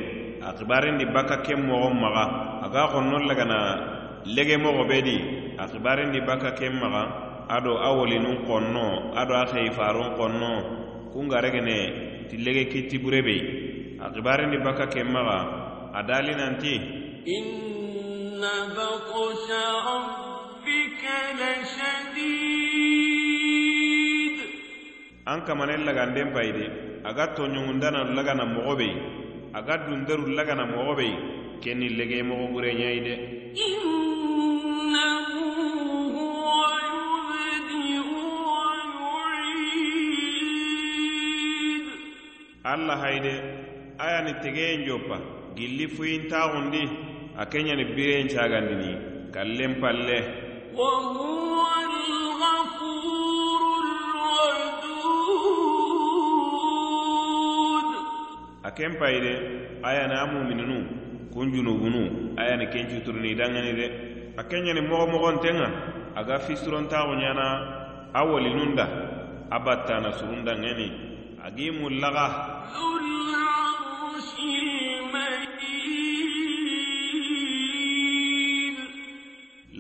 a 0.43 0.53
xibarendi 0.59 1.05
bakka 1.15 1.37
ken 1.47 1.61
moxon 1.69 1.95
maxa 2.03 2.25
aga 2.67 2.83
xonnon 2.93 3.25
lagana 3.31 3.59
lege 4.37 4.57
moxo 4.65 4.85
be 4.91 4.99
di 5.09 5.17
akibarindi 5.61 6.21
bakka 6.25 6.57
ken 6.59 6.73
maxa 6.81 7.05
ado 7.57 7.73
a 7.77 7.89
wolinun 7.97 8.39
xonno 8.49 8.87
ado 9.21 9.33
a 9.37 9.45
heyifarun 9.53 10.17
konno 10.17 10.53
kungaregene 11.13 11.77
tillege 12.33 12.65
kitti 12.73 12.97
burebei 13.03 13.41
akibarindi 14.01 14.59
bakka 14.65 14.87
ken 14.95 15.09
maxa 15.13 15.39
a 15.93 16.01
dali 16.09 16.33
nanti. 16.41 16.75
Inna 17.37 18.55
batsha 18.77 19.63
rabbika 19.87 21.17
lashadid 21.41 22.81
an 25.27 25.39
kamanen 25.47 25.85
laganden 25.85 26.29
payide 26.35 26.67
a 27.05 27.13
ga 27.13 27.27
toɲongundana 27.37 28.01
lagana 28.17 28.45
mogo 28.55 28.75
bei 28.81 28.93
a 29.53 29.61
ga 29.67 29.77
dundaru 29.85 30.25
lagana 30.39 30.65
mogo 30.73 30.95
bei 30.97 31.13
kenni 31.63 31.89
lege 31.99 32.23
mogo 32.29 32.47
bureɲayi 32.55 33.01
de 33.07 33.15
alla 42.73 42.97
hayde 42.97 43.33
ayani 43.99 44.33
tegeyen 44.43 44.85
joppa 44.87 45.17
gilli 45.57 45.87
fuyintaxundi 45.95 46.83
a 47.37 47.45
keɲani 47.51 47.85
biren 47.97 48.29
cagandini 48.35 48.91
kallen 49.35 49.73
palle. 49.81 50.19
a 58.63 58.71
ken 58.77 58.93
payide 59.01 59.33
ayani 59.89 60.15
a 60.15 60.27
mumininu 60.33 60.77
kun 61.33 61.47
junubunu 61.55 62.03
ayani 62.41 62.67
ken 62.73 62.87
cuturini 62.91 63.35
dangani 63.41 63.73
de. 63.79 64.10
a 64.37 64.43
ke 64.45 64.57
ɲani 64.65 64.81
mogo 64.89 65.07
mogonten 65.07 65.57
ŋa 65.57 65.69
a 66.15 66.21
ga 66.25 66.39
fisurontaxu 66.39 67.15
ɲana 67.23 67.47
a 68.13 68.21
wolinunda 68.25 68.87
a 69.51 69.59
battana 69.65 70.13
surunda 70.19 70.53
ŋeni 70.55 70.89
a 71.45 71.51
gi 71.57 71.71
mullaxa 71.71 72.27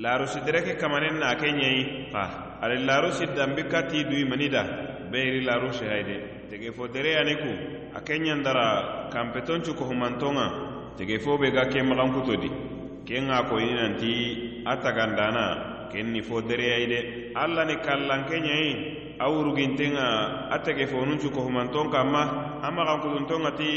larusi 0.03 0.41
dereke 0.41 0.77
kamanen 0.81 1.19
na 1.21 1.35
ke 1.37 1.47
ɲeyi 1.47 1.83
xa 2.13 2.23
ali 2.63 2.85
larusi 2.85 3.27
danbi 3.37 3.63
kati 3.69 4.05
dui 4.05 4.25
manida. 4.25 4.63
Beiri 5.11 5.41
larusi 5.45 5.85
hayide 5.85 6.17
tege 6.49 6.73
fo 6.73 6.87
dereyani 6.89 7.35
ku 7.43 7.51
a 7.97 8.01
ke 8.01 8.15
ɲandara 8.19 9.11
kanpetoncu 9.13 9.75
kohumanton 9.75 10.35
ŋa 10.35 10.47
tege 10.97 11.19
fo 11.19 11.37
be 11.39 11.51
ga 11.51 11.65
ke 11.69 11.83
maxan 11.83 12.13
kuto 12.15 12.37
di. 12.37 12.70
ken 13.11 13.27
ŋa 13.27 13.39
koyini 13.51 13.75
nanti 13.75 14.13
a 14.71 14.73
tagandana 14.83 15.45
ken 15.91 16.07
ni 16.15 16.21
fo 16.23 16.37
dereyayi 16.49 16.87
de. 16.93 17.01
Alla 17.43 17.63
ni 17.67 17.75
kallanke 17.87 18.37
ɲayi 18.47 18.71
a 19.19 19.27
wuruginten 19.33 19.91
ŋa 19.99 20.07
a 20.55 20.57
tege 20.65 20.87
fonuncu 20.87 21.29
kohumanton 21.35 21.91
kanma 21.95 22.23
a 22.63 22.69
maxankutun 22.77 23.43
ŋa 23.45 23.51
ti 23.59 23.71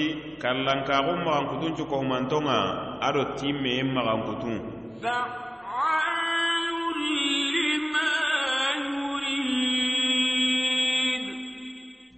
kallankaxun 0.44 1.20
maxankutuncu 1.26 1.84
kohumanton 1.92 2.44
ŋa 2.48 2.58
a 3.02 3.08
do 3.16 3.24
tin 3.38 3.56
meyen 3.64 3.90
maxankutun 3.96 4.58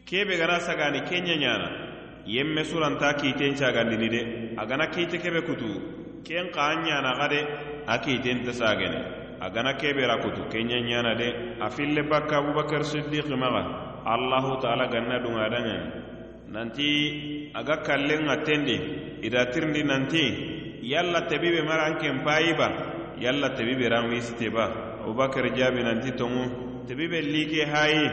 kebe 0.07 0.34
gana 0.39 0.57
sagani 0.59 0.99
kenya 1.09 1.36
ɲana 1.43 1.70
yemme 2.34 2.61
suranta 2.70 3.07
kiten 3.20 3.55
cagandini 3.59 4.09
de. 4.13 4.22
A 4.59 4.66
gana 4.70 4.86
kiite 4.93 5.18
kebe 5.24 5.41
kutu 5.47 5.72
ken 6.26 6.49
ka 6.51 6.61
an 6.73 6.84
ɲana 6.84 7.11
xa 7.19 7.28
de 7.28 7.39
a 7.88 7.97
kiitenta 8.03 8.51
sagene 8.51 8.99
a 9.39 9.49
gana 9.49 9.73
kebera 9.78 10.17
kutu 10.21 10.49
kenya 10.49 10.78
ɲana 10.82 11.15
de. 11.17 11.28
A 11.61 11.69
fille 11.69 12.01
bakka 12.09 12.38
abubakar 12.38 12.84
siddiqi 12.84 13.36
maxa 13.38 13.63
allahu 14.05 14.59
taala 14.61 14.88
ganna 14.91 15.19
dunga 15.23 15.49
danŋeni 15.53 15.89
nanti 16.53 17.51
a 17.53 17.63
ga 17.63 17.78
kallen 17.84 18.26
ŋa 18.26 18.36
tendi 18.45 18.76
ida 19.21 19.45
tirindi 19.51 19.84
nanti 19.84 20.23
yalla 20.82 21.21
tebibe 21.30 21.61
maran 21.63 21.97
ken 22.01 22.23
payi 22.26 22.53
ba 22.57 22.67
yalla 23.17 23.49
tebibe 23.55 23.88
ran 23.89 24.09
wisite 24.09 24.49
ba. 24.51 24.65
Abubakar 25.05 25.45
jaabi 25.55 25.84
nanti 25.84 26.11
tonŋu 26.17 26.43
tebibe 26.88 27.21
like 27.21 27.61
hayi 27.73 28.03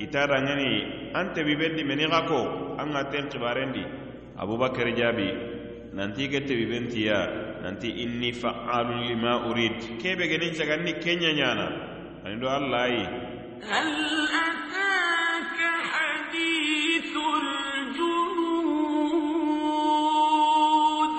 ita 0.00 0.26
danŋeni 0.26 1.12
an 1.14 1.34
tebibe 1.34 1.76
dimeni 1.76 2.06
xa 2.08 2.20
ko 2.26 2.40
an 2.80 2.88
ŋa 2.92 3.02
ten 3.10 3.28
xibarendi 3.30 3.82
abubakar 4.40 4.88
jaabi 4.96 5.47
nanti 5.93 6.25
ke 6.29 6.41
tebibentiya 6.41 7.19
nanti 7.61 7.89
inni 8.01 8.33
fa'alun 8.33 9.05
lima 9.07 9.45
urid 9.49 10.01
kebe 10.01 10.25
genin 10.27 10.53
caganni 10.57 10.93
kenya 10.97 11.29
ɲana 11.37 11.67
ani 12.25 12.35
do 12.41 12.47
allah 12.49 12.81
ayi 12.89 13.05
هل 13.63 13.87
أتاك 14.27 15.55
حديث 15.87 17.15
الجنود 19.73 21.11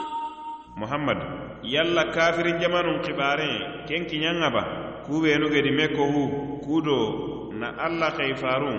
muhammad 0.76 1.18
yalla 1.64 2.12
kafirin 2.12 2.60
jamanun 2.60 3.00
xibare 3.00 3.50
ken 3.88 4.04
kiɲanga 4.04 4.48
ba 4.52 4.62
kubenu 5.08 5.48
gedi 5.48 5.70
me 5.72 5.88
kohu 5.96 6.60
kudo 6.60 7.00
na 7.56 7.72
allah 7.80 8.12
xeifarun 8.12 8.78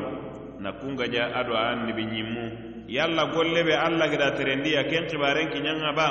na 0.61 0.71
kungaja 0.77 1.33
ado 1.39 1.53
a 1.57 1.73
annibi 1.73 2.03
ɲimmu 2.05 2.68
yalla 2.90 3.30
golle 3.32 3.62
be 3.64 3.74
alla 3.86 4.08
gida 4.10 4.34
terendiya 4.34 4.82
ken 4.90 5.06
xibaren 5.06 5.48
kiñanga 5.54 5.92
ba? 5.94 6.08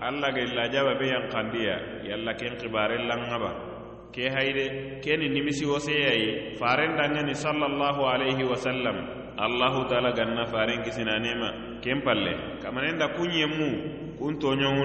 Alla 0.00 0.30
ga 0.30 0.42
lajaba 0.56 0.94
be 0.98 1.06
yankandiya 1.10 1.76
yalla 2.08 2.32
ken 2.38 2.54
xibaren 2.60 3.02
langa 3.10 3.38
ba. 3.42 3.50
Ke 4.14 4.30
hayde 4.30 5.00
keni 5.02 5.28
nimisi 5.28 5.66
woseyayi 5.66 6.54
faren 6.60 6.94
dangani 6.96 7.34
sallallahu 7.34 8.00
alaihi 8.14 8.44
wasallam 8.46 8.96
allahu 9.36 9.88
taala 9.90 10.12
ganna 10.14 10.46
faren 10.46 10.82
kisinanema 10.86 11.80
ken 11.82 11.98
palle. 12.06 12.60
Kamanenda 12.62 13.08
da 13.10 13.14
kun 13.18 13.30
yemmu 13.30 13.68
kun 14.18 14.38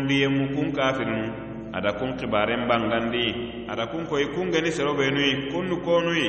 yemmu 0.09 0.45
kun 0.55 0.71
kafirinu 0.73 1.47
ada 1.77 1.93
kun 1.99 2.17
xibaren 2.17 2.65
bangandi 2.65 3.25
ada 3.69 3.85
kun 3.91 4.07
koyi 4.09 4.25
kun 4.33 4.49
geni 4.49 4.71
serobenuyi 4.73 5.51
kun 5.53 5.69
nu 5.69 5.77
konuyi 5.85 6.27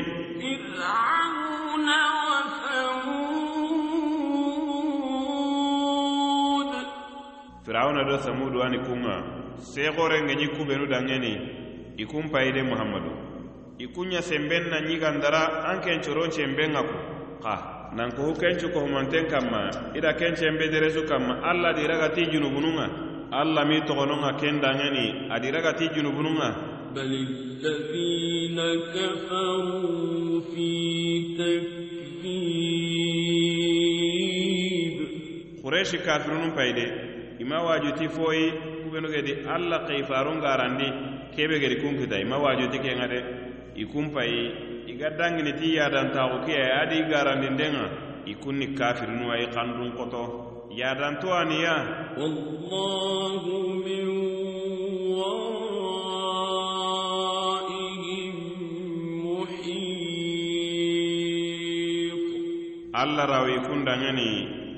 firawuna 7.67 8.03
do 8.03 8.17
samudu 8.17 8.61
ani 8.63 8.79
kunga 8.79 9.15
sexorengeɲi 9.57 10.47
kubenu 10.57 10.85
dangeni 10.87 11.33
i 11.97 12.05
kun 12.05 12.29
payide 12.29 12.61
muhammadu 12.63 13.11
i 13.79 13.87
kunɲa 13.87 14.21
semben 14.21 14.69
na 14.69 14.79
ɲigandara 14.81 15.63
an 15.69 15.81
ken 15.81 16.01
coron 16.01 16.29
cemben 16.31 16.71
ŋa 16.71 16.81
ku 16.83 16.95
xa 17.43 17.55
nanko 17.95 18.21
hu 18.25 18.33
kencu 18.33 18.69
kohumanten 18.73 19.25
kanma 19.29 19.69
ida 19.95 20.13
ken 20.13 20.35
cembe 20.35 20.67
deresu 20.71 21.03
kanma 21.07 21.41
alla 21.43 21.73
diragati 21.73 22.25
junubununŋa 22.31 22.85
alla 23.31 23.65
mi 23.65 23.81
toxononŋa 23.87 24.31
ken 24.39 24.59
dangeni 24.61 25.27
a 25.29 25.39
diragati 25.39 25.89
junubununŋa 25.95 26.73
بل 26.93 27.09
الذين 27.09 28.59
كفروا 28.93 30.41
في 30.53 30.71
تكذيب 31.37 32.83
xureshi 35.63 35.97
kafirunun 36.05 36.51
payide 36.57 36.85
ima 37.38 37.62
wajuti 37.62 38.08
foyi 38.08 38.52
kubenu 38.84 39.08
gedi 39.08 39.32
alla 39.54 39.78
kayfarun 39.86 40.40
garandi 40.40 40.88
kebe 41.36 41.58
gedi 41.60 41.76
kunkita 41.76 42.18
ima 42.20 42.38
wajuti 42.38 42.78
kenga 42.78 43.06
de 43.08 43.24
i 43.74 43.84
kunpayi 43.86 44.52
i 44.86 44.92
ga 44.98 45.10
dangini 45.10 45.52
ti 45.52 45.76
yadantaxu 45.76 46.44
kiya 46.46 46.82
adi 46.82 46.96
i 46.98 47.08
garandindenga 47.10 47.84
i 48.26 48.34
kunni 48.34 48.66
kafirinuwa 48.74 49.38
i 49.38 49.46
xandun 49.46 49.92
koto. 49.92 50.22
Yadanto 50.70 51.32
aniya 51.32 51.74
wallahu 52.18 53.54
min 53.84 54.08
alla 62.92 63.26
rawi 63.26 63.60
kundangani 63.66 64.30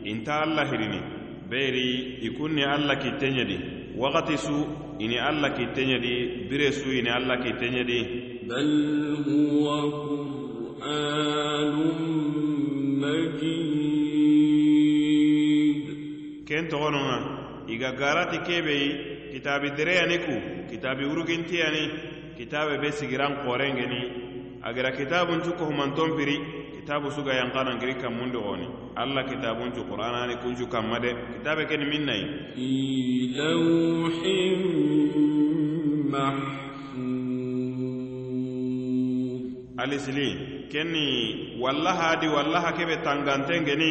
inta 0.04 0.42
alla 0.42 0.64
hirini. 0.64 1.19
beri 1.50 2.18
i 2.22 2.28
kunni 2.30 2.62
alla 2.64 2.94
kittenyedi 2.96 3.58
wakati 3.96 4.36
su 4.38 4.66
ini 4.98 5.18
alla 5.18 5.50
kittenyedi 5.52 6.46
bire 6.48 6.72
su 6.72 6.88
ini 6.90 7.08
alla 7.10 7.36
kittenyedi 7.38 8.00
bal 8.46 8.70
huwa 9.26 9.78
qur'anun 10.80 11.98
majid. 13.02 13.66
Ken 16.46 16.68
togononga 16.68 17.18
iga 17.68 17.92
garati 17.92 18.38
kebeyi 18.46 18.88
kitabi 19.32 19.70
dereyani 19.76 20.18
ku 20.26 20.34
kitabi 20.70 21.04
wurugintiyani 21.04 21.82
kitabe 22.36 22.78
be 22.80 22.90
sigiran 22.92 23.34
korengeni 23.44 24.02
agera 24.62 24.90
kitabun 24.92 25.40
cu 25.42 25.52
kohumanton 25.58 26.16
piri 26.16 26.36
kitabu 26.90 27.06
suga 27.14 27.30
yankana 27.38 27.78
ngiri 27.78 28.02
kammundi 28.02 28.34
goni 28.34 28.66
alla 28.98 29.22
kitabuncu 29.22 29.86
qur'anani 29.86 30.42
kuncu 30.42 30.66
kamma 30.66 30.98
de 30.98 31.14
kitabe 31.38 31.62
keni 31.70 31.86
min 31.86 32.02
nayi 32.02 32.26
alisili 39.78 40.66
kenni 40.66 41.06
walla 41.62 41.94
hadi 41.94 42.26
wallaha 42.26 42.74
kebe 42.74 42.98
tangantengeni 43.06 43.90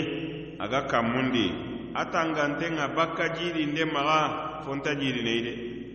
aga 0.60 0.84
kammundi 0.91 1.47
a 1.95 2.04
tangantenga 2.04 2.91
bakka 2.91 3.32
nde 3.32 3.84
maga 3.88 4.20
fonta 4.68 4.91
jiidinei 5.00 5.39
de 5.47 5.54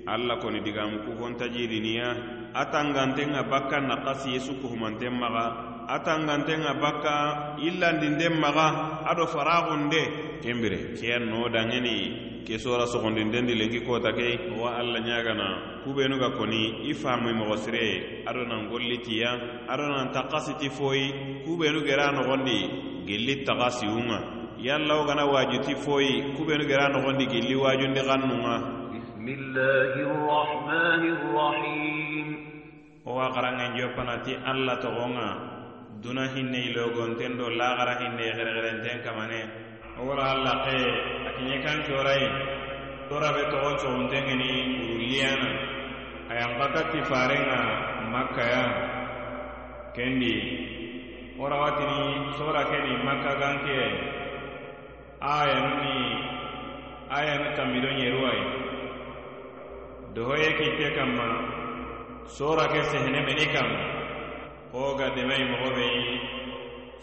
alla 0.09 0.41
koni 0.41 0.65
digamuku 0.65 1.13
fonta 1.21 1.53
jiidiniya 1.53 2.09
a 2.57 2.65
tangantenga 2.73 3.43
bakka 3.45 3.77
naqasi 3.85 4.33
yesu 4.41 4.57
kuhumanten 4.65 5.13
maga. 5.13 5.74
atangantenga 5.89 6.75
bakka 6.81 7.17
illandinden 7.61 8.35
maga 8.41 9.03
ado 9.11 9.27
faragunde 9.27 10.03
kembire 10.43 10.97
keya 10.99 11.19
no 11.21 11.49
dangeni 11.49 12.43
ke 12.45 12.59
sora 12.61 12.85
sogondindendi 12.87 13.55
lenki 13.57 13.81
kota 13.87 14.13
ke 14.13 14.53
wa 14.61 14.77
alla 14.77 15.01
ɲagana 15.01 15.83
kubenu 15.85 16.19
ga 16.21 16.31
koni 16.37 16.85
i 16.91 16.93
faamui 16.95 17.33
mogo 17.33 17.57
sire 17.57 18.25
ado 18.29 18.45
nan 18.45 18.69
golli 18.69 18.99
tiya 19.01 19.65
ado 19.69 19.85
nan 19.89 20.13
takasi 20.13 20.53
ti 20.61 20.69
foyi 20.69 21.43
kubenu 21.45 21.81
gera 21.85 22.13
nogondi 22.13 23.05
gelli 23.09 23.45
taga 23.45 23.71
siwunga 23.71 24.19
yalla 24.61 24.97
wo 25.01 25.05
gana 25.09 25.25
wajuti 25.27 25.75
foyi 25.77 26.37
kubenu 26.37 26.65
gera 26.69 26.89
nogondi 26.89 27.27
gelli 27.27 27.55
wajundi 27.55 28.01
xannunga. 28.01 28.55
Bismillahi 28.93 30.01
rrahmani 30.05 31.09
rrahim 31.33 32.29
wo 33.05 33.13
wa 33.17 33.29
xarangen 33.33 33.77
jopanati 33.77 34.33
alla 34.45 34.77
togonga 34.81 35.54
duna 36.05 36.29
hinne 36.37 36.61
ilogonten 36.69 37.39
do 37.41 37.49
lagara 37.49 37.97
hinne 38.05 38.27
xerexerenten 38.37 39.01
kamane 39.05 39.41
wora 39.97 40.05
wara 40.05 40.25
alla 40.37 40.53
xe 40.65 40.77
a 41.29 41.31
kiɲe 41.37 41.57
kan 41.65 41.79
corayi 41.89 42.29
tora 43.09 43.33
be 43.35 43.43
togon 43.53 43.77
cogontengeni 43.83 44.51
uruliyana 44.85 45.49
ayanka 46.31 46.67
katti 46.77 47.01
farenga 47.11 47.59
makkaya 48.13 48.63
kendi 49.97 50.35
wora 51.41 51.57
watini 51.63 52.37
sora 52.37 52.63
keni 52.71 52.93
makka 53.07 53.33
ganke 53.41 53.79
ayanuni 55.25 55.97
ayanu 57.17 57.49
tammido 57.57 57.89
ñeruwai 57.99 58.41
dohoye 60.15 60.49
kitte 60.59 60.87
kamma 60.97 61.27
sora 62.37 62.69
ke 62.69 62.81
sehene 62.93 63.21
meni 63.27 63.47
kamma 64.75 64.87
ko 64.87 64.97
gaddemai 64.99 65.45
mogoɓeyi 65.51 66.21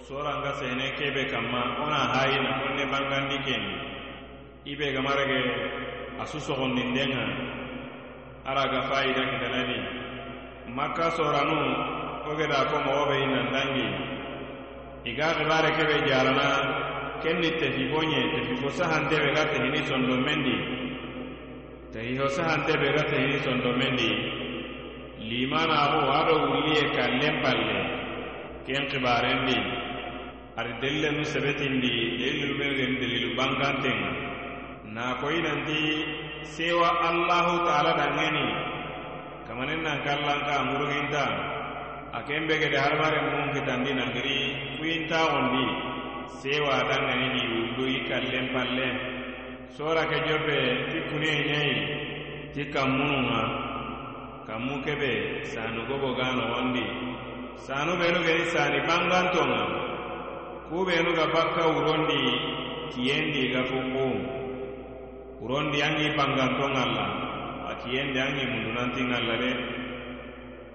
soranga 0.07 0.51
sehene 0.59 0.91
kebe 0.99 1.25
kamma 1.31 1.61
ona 1.83 1.99
hayina 2.13 2.59
konne 2.59 2.83
bangandi 2.91 3.37
kendi 3.45 3.75
ibe 4.71 4.91
gamarage 4.93 5.41
a 6.19 6.25
susogondindenga 6.25 7.23
araga 8.45 8.81
fayida 8.89 9.21
kitanadi 9.31 9.77
makka 10.75 11.11
soranu 11.15 11.57
ogeda 12.29 12.67
ko 12.69 12.77
mogoɓeyi 12.85 13.25
nandangi 13.33 13.87
iga 15.05 15.27
xibare 15.37 15.71
kebe 15.77 15.95
jarana 16.07 16.47
kenni 17.23 17.49
tefifo 17.59 17.99
ñe 18.03 18.19
tefifo 18.35 18.69
sahantebe 18.69 19.31
ga 19.35 19.45
tehini 19.51 19.85
sondo 19.87 20.15
mendi. 20.17 20.55
Tehifo 21.93 22.27
sahantebe 22.29 22.87
ga 22.95 23.03
tehini 23.03 23.39
sondo 23.43 23.71
mendi 25.31 25.47
limanaxu 25.47 26.01
ado 26.11 26.33
wulliye 26.51 26.83
kallen 26.95 27.35
palle 27.43 27.79
ken 28.67 28.83
xibarendi 28.91 29.55
ari 30.59 30.73
delilenu 30.81 31.23
sebetindi 31.23 31.91
delilu 32.19 32.53
megen 32.59 32.91
delilu 32.99 33.29
bankantenga 33.37 34.11
na 34.93 35.15
koyi 35.21 35.39
nanti 35.41 35.79
sewa 36.43 36.89
allahu 37.09 37.63
taala 37.65 37.91
dangeni 37.99 38.45
kamanen 39.47 39.81
nan 39.83 40.03
kallanka 40.03 40.55
muruginta 40.67 41.25
a 42.13 42.19
ken 42.27 42.43
begede 42.47 42.75
hadamaren 42.77 43.25
mun 43.31 43.47
kitandi 43.55 43.91
nangiri 43.95 44.39
kuyintaxondi 44.79 45.65
sewa 46.43 46.83
dangani 46.91 47.27
ni 47.35 47.41
wullu 47.55 47.85
i 47.87 47.99
kallen 48.09 48.47
palle 48.53 48.87
sora 49.77 50.03
ke 50.11 50.17
jobe 50.27 50.59
ti 50.91 50.97
kune 51.09 51.31
ñayi 51.49 51.75
ti 52.53 52.61
kammununga 52.73 53.70
kammu 54.51 54.83
kebe 54.83 55.47
sanu 55.47 55.87
gobo 55.87 56.11
ga 56.19 56.35
nogondi 56.35 56.83
sanu 57.55 57.95
benu 57.95 58.19
geni 58.19 58.43
sani 58.51 58.83
bangantonga. 58.83 59.63
Ku 60.67 60.83
benu 60.83 61.15
ga 61.15 61.31
bakka 61.31 61.71
wurondi 61.71 62.19
kiyendi 62.91 63.55
ga 63.55 63.63
fuku 63.63 64.07
wurondi 65.39 65.79
angi 65.79 66.11
banganton 66.19 66.75
alla 66.83 67.05
a 67.71 67.79
kiyendi 67.79 68.19
angi 68.19 68.43
mundu 68.51 68.71
nanti 68.75 68.99
ngalla 69.07 69.35
de 69.39 69.51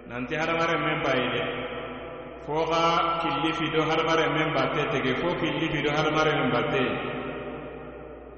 nanti 0.09 0.33
hadamaren 0.41 0.81
men 0.81 0.99
bayi 1.05 1.27
de 1.37 1.43
fo 2.49 2.65
xa 2.65 2.83
killi 3.21 3.51
fido 3.61 3.85
hadamaren 3.85 4.33
men 4.33 4.49
batte 4.57 4.89
tege 4.89 5.13
fo 5.21 5.29
killi 5.37 5.69
fido 5.69 5.93
hadamaren 5.93 6.37
men 6.41 6.51
batte 6.57 6.83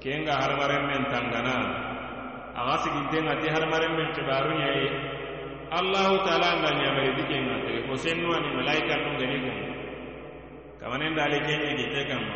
kenga 0.03 0.35
hadamaren 0.35 0.83
men 0.91 1.03
tangana 1.07 1.55
axa 2.59 2.75
sigintenga 2.83 3.39
ti 3.39 3.47
hadamaren 3.55 3.91
men 3.95 4.07
xibaru 4.15 4.51
ɲayi 4.59 4.87
allahu 5.71 6.15
taala 6.25 6.47
anda 6.57 6.69
ñamari 6.79 7.11
dike 7.17 7.35
nga 7.45 7.55
tere 7.65 7.79
ko 7.87 7.93
sennuwani 8.03 8.49
malaika 8.57 8.93
nun 9.01 9.15
gani 9.21 9.37
kun 9.43 9.57
kamanenda 10.81 11.21
ali 11.25 11.39
kenñe 11.47 11.71
gite 11.79 12.01
kamma 12.09 12.33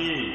be 0.00 0.29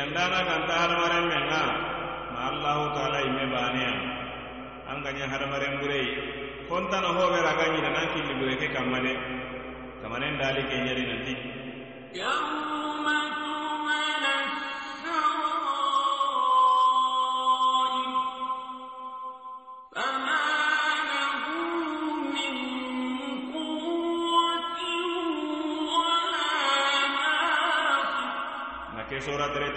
jandana 0.00 0.38
ganta 0.48 0.74
hadamaren 0.80 1.24
men 1.30 1.42
ŋa 1.52 1.62
ma 2.32 2.40
allahu 2.50 2.84
taala 2.96 3.18
ime 3.28 3.44
baneya 3.52 3.92
an 4.90 4.96
ganya 5.04 5.26
hadamaren 5.32 5.74
bureyi 5.80 6.10
kontana 6.68 7.08
hoɓera 7.18 7.52
ga 7.58 7.64
ɲina 7.72 7.90
nan 7.96 8.06
killi 8.12 8.32
bure 8.40 8.54
ke 8.60 8.66
kamma 8.74 8.98
de 9.04 9.12
kamanen 10.02 10.34
dali 10.40 10.62
ke 10.70 10.76
ɲeri 10.84 11.04
nanti. 11.10 11.34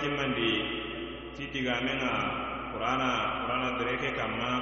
Timmandi 0.03 0.51
ti 1.39 1.47
digamenga 1.55 2.11
qur'ana 2.75 3.09
qur'ana 3.47 3.67
dere 3.79 3.95
ke 4.03 4.09
kamma. 4.19 4.53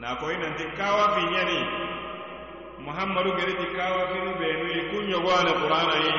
Na 0.00 0.16
koyi 0.20 0.36
nanti 0.40 0.64
kawa 0.76 1.04
fi 1.16 1.22
ñani 1.32 1.60
muhammadu 2.84 3.36
geriti 3.36 3.66
kawa 3.76 4.02
finu 4.12 4.32
benu 4.40 4.66
i 4.72 4.80
ku 4.90 4.96
ñogwane 5.08 5.52
qur'ana 5.60 5.96
yi 6.04 6.12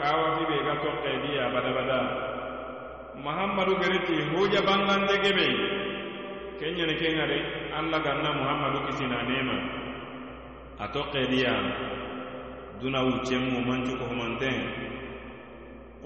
kawa 0.00 0.26
fi 0.36 0.42
be 0.48 0.56
ga 0.66 0.74
tokke 0.84 1.12
diya 1.24 1.44
bada 1.52 2.00
muhammadu 3.24 3.72
geriti 3.80 4.16
huja 4.32 4.60
bangande 4.68 5.14
gebe 5.24 5.46
kenyani 6.60 6.94
kengari 7.00 7.40
allah 7.76 8.00
ganna 8.04 8.30
muhammadu 8.32 8.78
kisina 8.88 9.20
nema. 9.28 9.56
A 10.80 10.88
tokke 10.92 11.24
diya 11.32 11.52
duna 12.80 13.00
wuccemmu 13.04 13.64
mancuko 13.64 14.04
humanten 14.12 14.56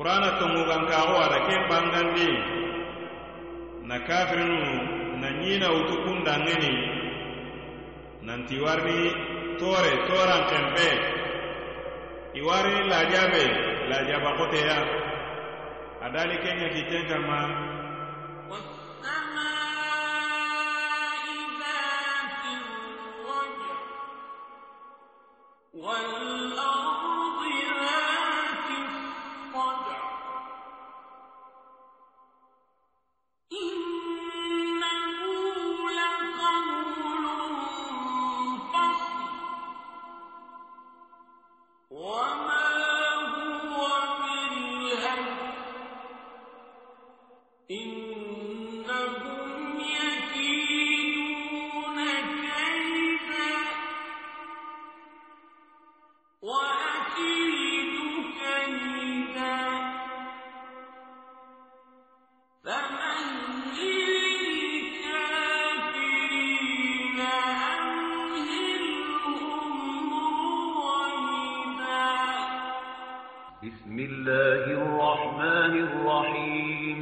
qur'ana 0.00 0.40
tongugankaxo 0.40 1.12
ada 1.24 1.38
ken 1.44 1.62
bangandi 1.68 2.28
na 3.84 3.96
kafirinu 4.08 4.60
na 5.20 5.28
ɲina 5.40 5.68
wutu 5.76 5.94
kundangeni 6.08 6.72
nanti 8.24 8.56
warni 8.64 9.00
tore 9.60 9.92
toran 10.08 10.42
xenpe 10.50 10.88
i 12.32 12.40
warini 12.40 12.82
lajabe 12.92 13.44
lajaba 13.92 14.30
koteya 14.40 14.78
adali 16.06 16.36
kenya 16.44 16.68
kiten 16.74 17.04
kama 17.10 17.38
الرحمن 75.79 75.87
الرحيم 75.87 76.99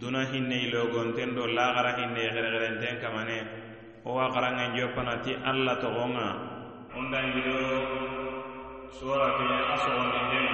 duna 0.00 0.24
hinne 0.32 0.56
ilogonten 0.66 1.36
do 1.36 1.44
lagara 1.46 1.92
hinne 2.00 2.24
xerexerenten 2.34 2.94
kamane 3.04 3.38
owa 4.08 4.24
xarangen 4.34 4.70
joppanati 4.78 5.32
allah 5.50 5.76
toxonga 5.82 6.28
ondangido 6.98 7.58
surate 8.98 9.44
a 9.72 9.76
soxondinden 9.84 10.48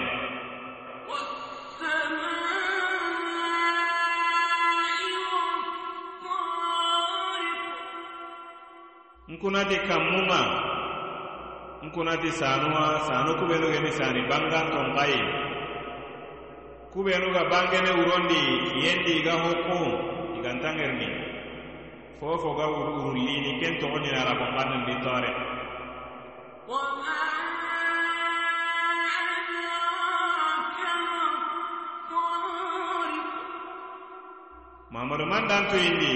والسماء 1.08 2.28
والطارق 6.18 6.92
nkunati 9.32 9.76
kammunga 9.88 10.42
nkunati 11.86 12.30
sanuwa 12.40 12.84
sanu 13.08 13.30
kubenu 13.40 13.66
geni 13.74 13.90
sani 13.98 14.20
bangan 14.30 14.66
ton 14.74 14.88
kuɓenuga 16.93 17.41
bangene 17.51 17.91
wurondi 17.97 18.41
yendi 18.83 19.11
iga 19.19 19.33
hokkun 19.43 19.89
igantangerni 20.37 21.09
fofo 22.19 22.49
ga 22.57 22.65
wurlini 22.69 23.51
ken 23.61 23.73
togonina 23.81 24.21
rabongannendi 24.29 24.93
tore. 25.03 25.31
mamadu 34.93 35.25
man 35.25 35.43
dantoyindi 35.49 36.13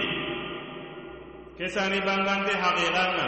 kesani 1.58 1.98
bangante 2.08 2.54
haqiqanna 2.64 3.28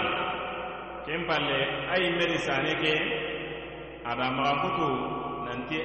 ken 1.05 1.21
palle 1.27 1.59
a 1.89 1.93
yimmeri 2.01 2.37
sane 2.45 2.73
ke. 2.81 2.93
Adamaxankutu 4.09 4.89
nanti 5.45 5.77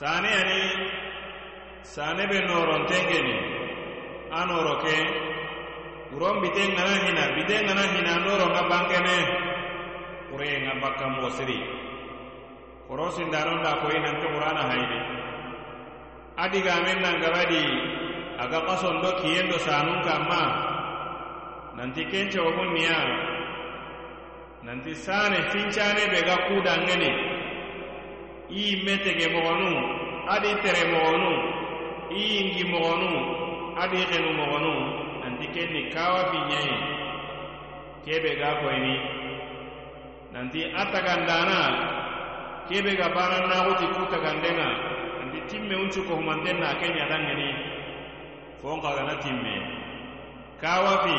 sane 0.00 0.30
ani 0.32 0.60
sane 1.84 2.24
be 2.30 2.38
noronten 2.48 3.04
keni 3.10 3.36
a 4.32 4.40
noro 4.48 4.74
ke 4.84 4.96
wuron 6.12 6.40
biten 6.42 6.70
ŋana 6.76 6.94
hina 7.04 7.24
biten 7.36 7.60
ŋana 7.68 7.84
hina 7.92 8.14
noro 8.24 8.46
ŋa 8.54 8.62
bankene 8.70 9.16
wureye 10.32 10.56
ŋa 10.64 10.72
bakka 10.82 11.04
mo 11.14 11.28
siri 11.36 11.58
koro 12.88 13.06
sindanon 13.16 13.60
da 13.64 13.72
koyi 13.84 13.98
nanke 14.04 14.26
wurana 14.34 14.62
hayidi 14.72 15.00
a 16.42 16.44
digamen 16.52 16.98
nan 17.04 17.16
gabadi 17.22 17.62
aga 18.42 18.58
kasondo 18.68 19.10
kiyendo 19.20 19.58
sanun 19.66 20.00
kanma 20.08 20.42
nanti 21.76 22.02
kencewogun 22.10 22.70
niya 22.76 22.98
nanti 24.64 24.92
sane 25.04 25.38
fincane 25.52 26.04
be 26.12 26.20
ga 26.28 26.36
kudanŋeni 26.48 27.29
i 28.50 28.82
metege 28.84 29.26
mogonu 29.34 29.70
adi 30.34 30.50
tere 30.62 30.82
mogonu 30.92 31.32
i 32.10 32.22
ingi 32.40 32.64
mogonu 32.72 33.10
adi 33.82 33.98
xenu 34.10 34.30
mogonu 34.38 34.72
nanti 35.22 35.46
kenni 35.54 35.82
kawa 35.94 36.20
fiɲayi 36.30 36.74
kebe 38.04 38.30
ga 38.40 38.50
koyni 38.62 38.94
nanti 40.34 40.60
a 40.74 40.82
tagandana 40.92 41.60
kebe 42.68 42.92
ga 43.00 43.08
banan 43.14 43.44
naxuti 43.50 43.86
ku 43.94 44.02
tagandenga 44.12 44.68
nanti 45.18 45.38
timme 45.50 45.74
uncu 45.82 46.00
kohumanten 46.08 46.58
na 46.60 46.74
ke 46.80 46.86
ɲadangeni 46.96 47.48
fon 48.62 48.80
xagana 48.82 49.14
timme. 49.24 49.56
Kawafi. 50.60 51.16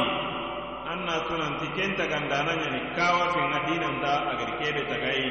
An 0.91 1.05
na 1.05 1.25
tu 1.25 1.33
nanti 1.37 1.65
ken 1.75 1.95
tagandana 1.97 2.53
ɲani 2.61 2.79
kawafi 2.97 3.39
ŋa 3.51 3.59
dinanta 3.65 4.11
agadi 4.31 4.53
kebe 4.59 4.81
tagayi 4.91 5.27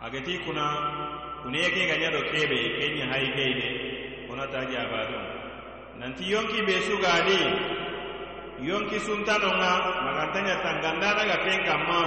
agati 0.00 0.40
kuna 0.44 0.66
kuneke 1.44 1.84
ganyado 1.86 2.20
kebe 2.32 2.60
kenya 2.80 3.06
hai 3.12 3.28
kebe 3.36 3.68
onata 4.32 4.64
jabado 4.72 5.20
nanti 6.00 6.24
yonki 6.32 6.64
be 6.64 6.80
sugadi 6.88 7.40
yonki 8.64 8.96
suntanonga 9.04 9.72
magantanya 10.00 10.56
tangandana 10.64 11.22
ga 11.28 11.36
tenka 11.44 11.74
ma 11.84 12.00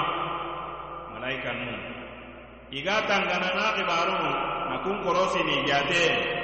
malaika 1.13 1.53
nu 1.61 1.77
iga 2.73 3.05
tangana 3.05 3.49
na 3.53 3.65
kibaro 3.77 4.17
nakun 4.73 4.97
korosini 5.05 5.61
jate. 5.69 6.42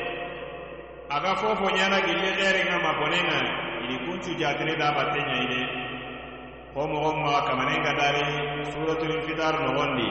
aga 1.15 1.31
fofo 1.41 1.65
ɲana 1.75 1.97
gille 2.05 2.29
xeere 2.37 2.61
ŋa 2.69 2.79
ili 3.83 3.97
kuncu 4.05 4.31
jatine 4.39 4.73
da 4.79 4.87
batte 4.95 5.19
ɲayi 5.27 5.45
de 5.51 5.61
ko 6.73 6.81
mogon 6.91 7.17
maga 7.23 7.41
kamanen 7.49 7.81
ka 7.85 7.91
dari 7.99 8.21
suratul 8.71 9.17
fitar 9.25 9.55
nogondi 9.63 10.07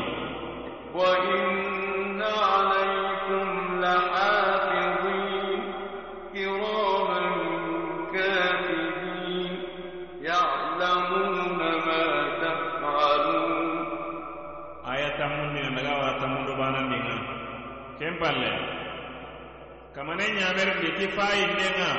wa 0.97 1.11
inna 1.35 2.33
alaykum 2.59 3.47
lahafidin 3.83 5.61
kiraman 6.35 7.27
katibin 8.13 9.53
ya'lamuna 10.27 11.71
ma 11.87 12.01
aya 14.93 15.09
tamundina 15.19 15.71
daga 15.79 15.93
wara 15.99 16.13
tamundu 16.21 16.53
banandinga 16.59 17.17
ken 18.03 18.15
palle? 18.21 18.78
kamane 19.99 20.25
ɲamerundi 20.39 20.89
ki 20.99 21.07
fayinde 21.17 21.67
ŋa 21.79 21.91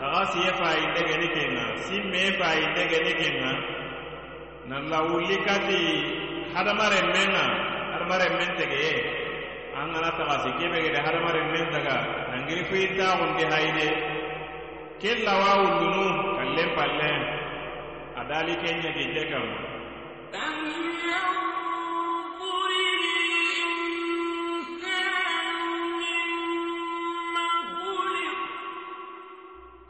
taxa 0.00 0.22
siye 0.32 0.50
fayinde 0.60 1.00
geni 1.08 1.28
ke 1.34 1.42
ŋa 1.54 1.64
simme 1.86 2.22
fayinde 2.40 2.82
geni 2.92 3.12
ke 3.20 3.28
ŋa 3.40 3.50
nalla 4.70 4.98
wulli 5.10 5.36
kati 5.46 5.80
hadamarenmen 6.54 7.28
ŋa 7.34 7.44
hadamarenmen 7.92 8.50
tegeye 8.58 8.94
an 9.78 9.86
ŋana 9.92 10.10
taxasi 10.18 10.50
kebe 10.62 10.78
gede 10.84 10.98
hadamarenmen 11.06 11.66
taga 11.74 11.96
nangiri 12.30 12.62
kuyittaxundi 12.70 13.44
hayide 13.52 13.88
ke 15.02 15.10
lawa 15.26 15.50
wullunu 15.62 16.06
kallen 16.38 16.70
pallen 16.78 17.20
adali 18.20 18.54
kenya 18.62 18.90
ginte 18.96 19.22
kam 19.30 19.46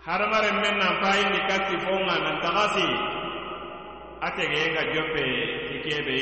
hadamaren 0.08 0.56
men 0.62 0.74
nan 0.80 0.94
fayindi 1.02 1.40
katti 1.50 1.76
fonga 1.84 2.16
nan 2.24 2.36
tagasi 2.44 2.88
atege 4.26 4.60
nga 4.72 4.82
joppe 4.94 5.24
ikebe 5.76 6.18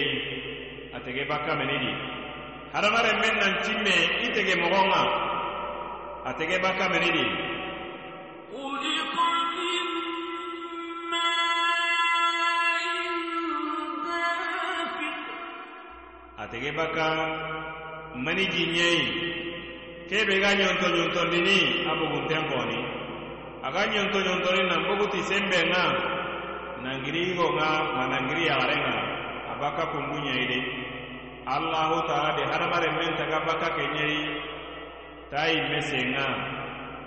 atege 0.97 1.23
bakkamenidi 1.31 1.93
hadamaren 2.75 3.17
men 3.23 3.35
nan 3.41 3.53
timme 3.65 3.97
itege 4.27 4.55
mogonga. 4.63 5.03
Atege 6.27 6.59
bakkamenidi 6.59 7.25
atege 16.43 16.71
bakka 16.79 17.07
mani 18.25 18.45
jinɲeyi 18.53 19.03
kebe 20.09 20.35
ga 20.43 20.51
ɲonto 20.59 20.87
ɲontondini 20.97 21.57
abugunten 21.91 22.43
koni 22.51 22.79
aga 23.67 23.83
ɲonto 23.93 24.19
ɲontori 24.27 24.63
nan 24.71 24.81
boguti 24.87 25.21
senbe 25.29 25.59
ŋa 25.73 25.83
nangiri 26.85 27.21
yigo 27.27 27.47
ŋa 27.59 27.69
ma 27.99 28.03
nangiri 28.13 28.43
yagare 28.51 28.77
ŋa 28.85 28.95
a 29.51 29.53
bakka 29.61 29.85
kungu 29.93 30.17
ɲeyi 30.25 30.45
de 30.51 30.59
allahu 31.55 31.97
taala 32.09 32.31
de 32.39 32.43
hadamaren 32.51 32.95
men 32.99 33.13
taga 33.19 33.39
bakka 33.47 33.69
ke 33.77 33.85
ɲeyi 33.95 34.21
ta 35.31 35.39
yimme 35.53 35.81
sen 35.89 36.07
ŋa 36.15 36.27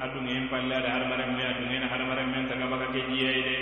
a 0.03 0.05
duŋen 0.13 0.43
palle 0.51 0.73
ada 0.79 0.89
hadamaren 0.99 1.31
me 1.35 1.43
a 1.47 1.53
duŋena 1.59 1.87
hadamaren 1.91 2.27
men 2.33 2.43
taga 2.51 2.65
bakka 2.71 2.87
ke 2.93 3.01
jiyeyi 3.09 3.41
de 3.47 3.55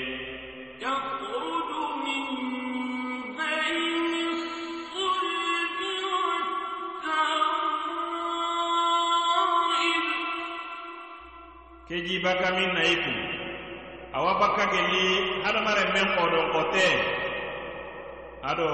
yakhruju 0.83 1.81
min 2.03 2.23
bayn 3.37 3.86
keji 11.87 12.19
baka 12.19 12.51
min 12.51 12.69
na 12.75 12.83
iku. 12.83 13.13
Awa 14.11 14.39
bakka 14.39 14.65
gelli 14.71 15.07
hadamaren 15.43 15.89
men 15.95 16.07
kodon 16.19 16.47
kote. 16.51 16.87
Ado 18.43 18.69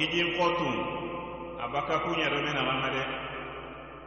gijin 0.00 0.36
kotun 0.36 0.76
a 1.60 1.64
bakka 1.68 2.04
kuɲado 2.04 2.38
men 2.44 2.56
amanŋa 2.56 2.88
de 2.96 3.02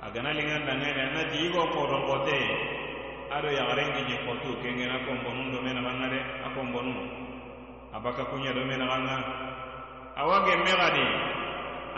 a 0.01 0.07
gana 0.13 0.31
linŋan 0.37 0.65
danŋene 0.67 1.01
ana 1.13 1.21
jiigo 1.33 1.61
kodon 1.73 2.03
kote. 2.09 2.39
Ado 3.29 3.49
yagaren 3.53 3.93
gijin 4.01 4.21
kotu 4.25 4.57
kengena 4.61 5.05
konbonun 5.05 5.53
do 5.53 5.59
men 5.61 5.77
amanŋa 5.77 6.07
de 6.13 6.19
a 6.45 6.47
konbonu 6.57 6.93
a 7.93 7.97
bakka 8.03 8.23
kuɲado 8.33 8.61
men 8.65 8.81
aganŋa 8.81 9.17
awa 10.17 10.37
gemme 10.49 10.73
gadi. 10.81 11.07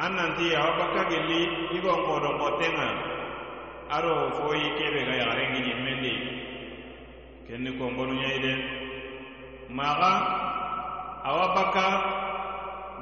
An 0.04 0.12
nanti 0.16 0.56
awa 0.56 0.72
bakka 0.80 1.04
gelli 1.12 1.42
igon 1.78 2.00
kodon 2.08 2.36
kotenŋa 2.42 2.90
aro 3.92 4.16
foyi 4.40 4.68
kebe 4.80 5.00
ga 5.08 5.14
yagare 5.20 5.44
ngi 5.52 5.60
ñimmendi 5.68 6.14
kenni 7.48 7.72
konkonu 7.80 8.14
ñayi 8.22 8.40
de 8.46 8.54
maga 9.78 10.12
awa 11.28 11.46
bakka 11.56 11.86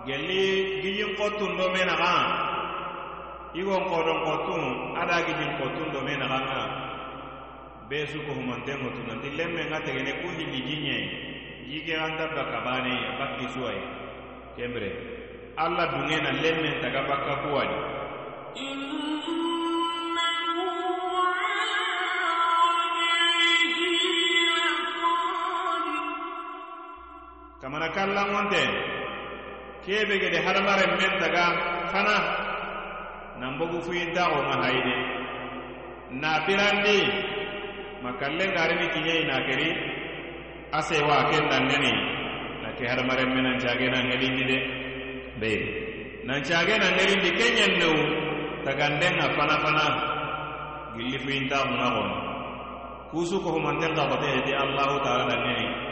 gelli 0.10 0.42
gijin 0.82 1.12
kottun 1.18 1.58
do 1.58 1.66
me 1.74 1.82
naga 1.86 2.14
igon 3.54 3.84
kodon 3.92 4.20
kottun 4.26 4.64
ada 5.02 5.16
gijin 5.30 5.52
kottun 5.62 5.88
do 5.94 6.00
me 6.02 6.14
naga 6.22 6.40
nga 6.48 6.62
be 7.90 7.98
suko 8.12 8.32
humanten 8.38 8.78
ŋotu 8.86 9.02
nanti 9.10 9.30
lemme 9.38 9.62
nga 9.70 9.80
tegene 9.86 10.12
ku 10.22 10.28
hilli 10.38 10.60
jiñe 10.68 10.98
jike 11.70 11.94
anta 12.06 12.26
bakka 12.36 12.60
bane 12.66 12.94
bakki 13.20 13.46
suwayi 13.54 13.82
kembre 14.58 14.90
alla 15.58 15.84
dungena 15.94 16.32
lemme 16.44 16.70
taga 16.82 17.02
bakka 17.10 17.34
kuwadi 17.46 17.78
kamana 27.62 27.88
kallanŋonte 27.96 28.64
kebe 29.86 30.16
gede 30.24 30.40
hadamaren 30.46 30.92
men 31.00 31.14
taga 31.22 31.46
fana. 31.92 32.18
Nanbogu 33.40 33.80
fuyintaxo 33.86 34.40
ma 34.48 34.56
hayide 34.64 34.96
na 36.22 36.32
birandi 36.46 36.98
ma 38.04 38.12
kallen 38.20 38.52
garini 38.58 38.88
kiɲei 38.94 39.24
na 39.30 39.36
keri. 39.48 39.70
A 40.72 40.80
sewa 40.88 41.18
ken 41.32 41.46
dangani 41.52 41.92
na 42.64 42.70
ke 42.78 42.84
hadamaren 42.90 43.30
me 43.36 43.40
nancage 43.46 43.88
na 43.94 44.00
ŋelindi 44.08 44.44
de. 44.52 44.58
Be. 45.40 45.52
Nancage 46.28 46.76
na 46.82 46.88
ŋelindi 46.98 47.30
kenɲen 47.40 47.72
newu 47.80 48.02
taganden 48.66 49.16
a 49.20 49.28
fana 49.36 49.56
fana. 49.64 49.86
Gilli 50.96 51.18
fuyintaxunna 51.24 51.88
xono 51.96 52.16
kusu 53.12 53.36
kohumanten 53.44 53.92
xaxote 53.98 54.28
heti 54.36 54.54
allahu 54.64 54.96
taala 55.06 55.24
dangani 55.32 55.89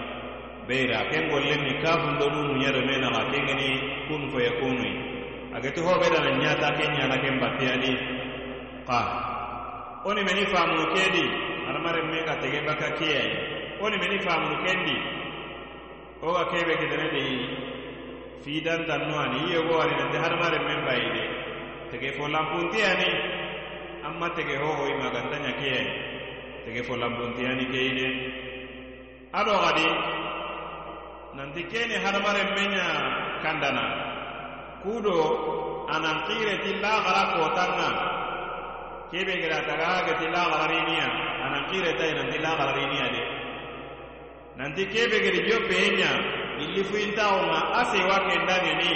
beera 0.67 0.99
kengollemi 1.11 1.81
kafun 1.83 2.19
do 2.19 2.27
dunu 2.29 2.53
ken 2.61 3.55
ni 3.59 3.69
kun 4.07 4.21
fayakunu 4.31 4.87
ageti 5.55 5.79
hoɓedana 5.81 6.31
ñata 6.41 6.67
ke 6.77 6.83
ñana 6.95 7.15
ken 7.23 7.39
battiyani 7.41 7.91
qa 8.87 8.99
oni 10.05 10.21
meni 10.23 10.45
famunu 10.53 10.85
kedi 10.95 11.23
hadamaren 11.67 12.07
men 12.11 12.23
ka 12.25 12.35
tege 12.41 12.59
bakka 12.67 12.89
kiye 12.99 13.21
oni 13.81 13.97
meni 13.97 14.17
famunu 14.25 14.55
kendi 14.65 14.95
o 16.21 16.31
ga 16.33 16.43
kebe 16.51 16.73
kitene 16.79 17.07
de 17.15 17.23
fidantanno 18.43 19.15
ani 19.19 19.39
ye 19.51 19.57
yego 19.59 19.75
ani 19.83 19.93
nanti 19.99 20.17
hadamaren 20.23 20.63
men 20.67 20.79
bayi 20.87 21.07
de 21.15 21.23
tege 21.91 22.09
fo 22.17 22.27
lampuntiyani 22.27 23.09
amma 24.07 24.27
tege 24.35 24.55
ma 25.01 25.09
ga 25.15 25.21
ña 25.43 25.51
kiye 25.59 25.79
tege 26.65 26.81
fo 26.87 26.93
lampuntiyani 26.95 27.65
keyi 27.73 27.91
de 27.99 28.07
ado 29.39 29.53
xadi 29.63 29.85
nanti 31.37 31.61
keni 31.69 31.95
hadamaren 32.01 32.49
men 32.57 32.73
kandana. 33.45 33.85
Kudo 34.81 35.17
anan 35.93 36.25
kireti 36.27 36.81
lagara 36.81 37.23
kotanga 37.37 37.89
kebe 39.13 39.33
gera 39.41 39.59
taga 39.69 40.03
geti 40.09 40.27
laxarariniya 40.33 41.07
anan 41.45 41.63
kiretai 41.69 42.11
nanti 42.17 42.37
laxarariniya 42.41 43.07
de. 43.13 43.23
Nanti 44.57 44.83
kebe 44.89 45.17
geri 45.23 45.39
jo 45.47 45.57
peye 45.69 46.09
illi 46.63 46.81
fuyintawo 46.89 47.39
ŋa 47.51 47.59
a 47.79 47.81
sewa 47.93 48.17
kendangeni 48.27 48.91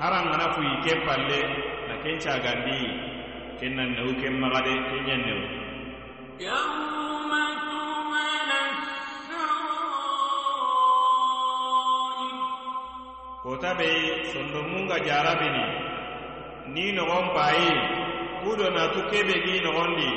harangana 0.00 0.46
fuyi 0.54 0.74
ken 0.86 0.98
palle 1.06 1.40
na 1.88 1.94
ken 2.02 2.16
cagandi 2.24 2.80
ken 3.58 3.72
nan 3.76 3.88
newu 3.96 4.12
ken 4.22 4.34
maxa 4.40 4.60
ken 4.64 5.02
ɲen 5.06 5.20
newu 5.26 5.44
kota 13.42 13.74
be 13.78 13.88
sondomun 14.32 14.88
ga 14.88 14.98
jarabini. 15.06 15.64
Ni 16.74 16.92
nogon 16.92 17.26
bayi 17.34 17.70
kudo 18.44 18.66
natu 18.70 19.00
kebe 19.10 19.34
gi 19.44 19.54
nogondi 19.64 20.08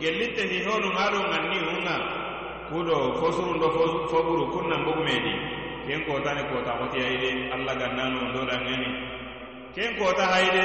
gellitte 0.00 0.42
hihonu 0.52 0.88
ŋado 0.96 1.18
ŋanni 1.30 1.58
hunŋa 1.66 1.96
kudo 2.70 2.96
fosurundo 3.20 3.66
foburu 4.10 4.44
kunna 4.52 4.76
mbugumedi 4.80 5.34
ken 5.86 6.00
kotani 6.06 6.42
kota 6.50 6.72
hoti 6.80 6.98
hayide 7.04 7.30
alla 7.54 7.74
gannanu 7.80 8.20
ndo 8.30 8.40
dangeni 8.50 8.88
ken 9.74 9.90
kota 10.00 10.24
hayide 10.32 10.64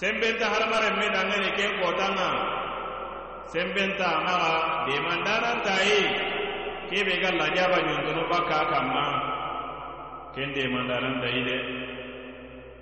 senbenta 0.00 0.46
hadamaren 0.52 0.94
me 1.00 1.06
danŋane 1.14 1.50
ken 1.56 1.72
xotan 1.80 2.12
ɲa 2.18 2.28
senbenta 3.52 4.06
a 4.16 4.18
naxa 4.26 4.54
demandananta 4.86 5.74
yi 5.88 6.00
kebe 6.88 7.14
ga 7.22 7.30
lajaba 7.40 7.78
ɲɔntono 7.86 8.22
bakka 8.30 8.58
kanma 8.72 9.04
ken 10.34 10.48
demandananta 10.56 11.28
yi 11.34 11.40
de 11.48 11.56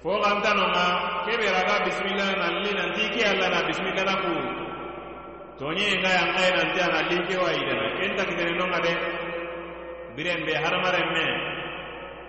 fo 0.02 0.10
xanta 0.24 0.50
nonŋa 0.58 0.86
kebe 1.26 1.46
raga 1.56 1.76
bisimila 1.86 2.26
nali 2.40 2.70
nanti 2.78 3.04
keala 3.14 3.46
na 3.52 3.58
bisimilana 3.66 4.14
ku. 4.22 4.34
Toɲe 5.58 5.84
in 5.92 6.02
xayan 6.04 6.28
xae 6.36 6.50
nante 6.56 6.80
a 6.82 6.88
na 6.94 7.00
li 7.08 7.16
kewa 7.28 7.48
yidana 7.56 7.86
ken 7.98 8.10
ta 8.16 8.22
kitene 8.28 8.52
non 8.58 8.70
ŋa 8.74 8.80
de. 8.86 8.92
Bire 10.14 10.32
n 10.38 10.42
be 10.46 10.52
hadamaren 10.62 11.08
me. 11.14 11.26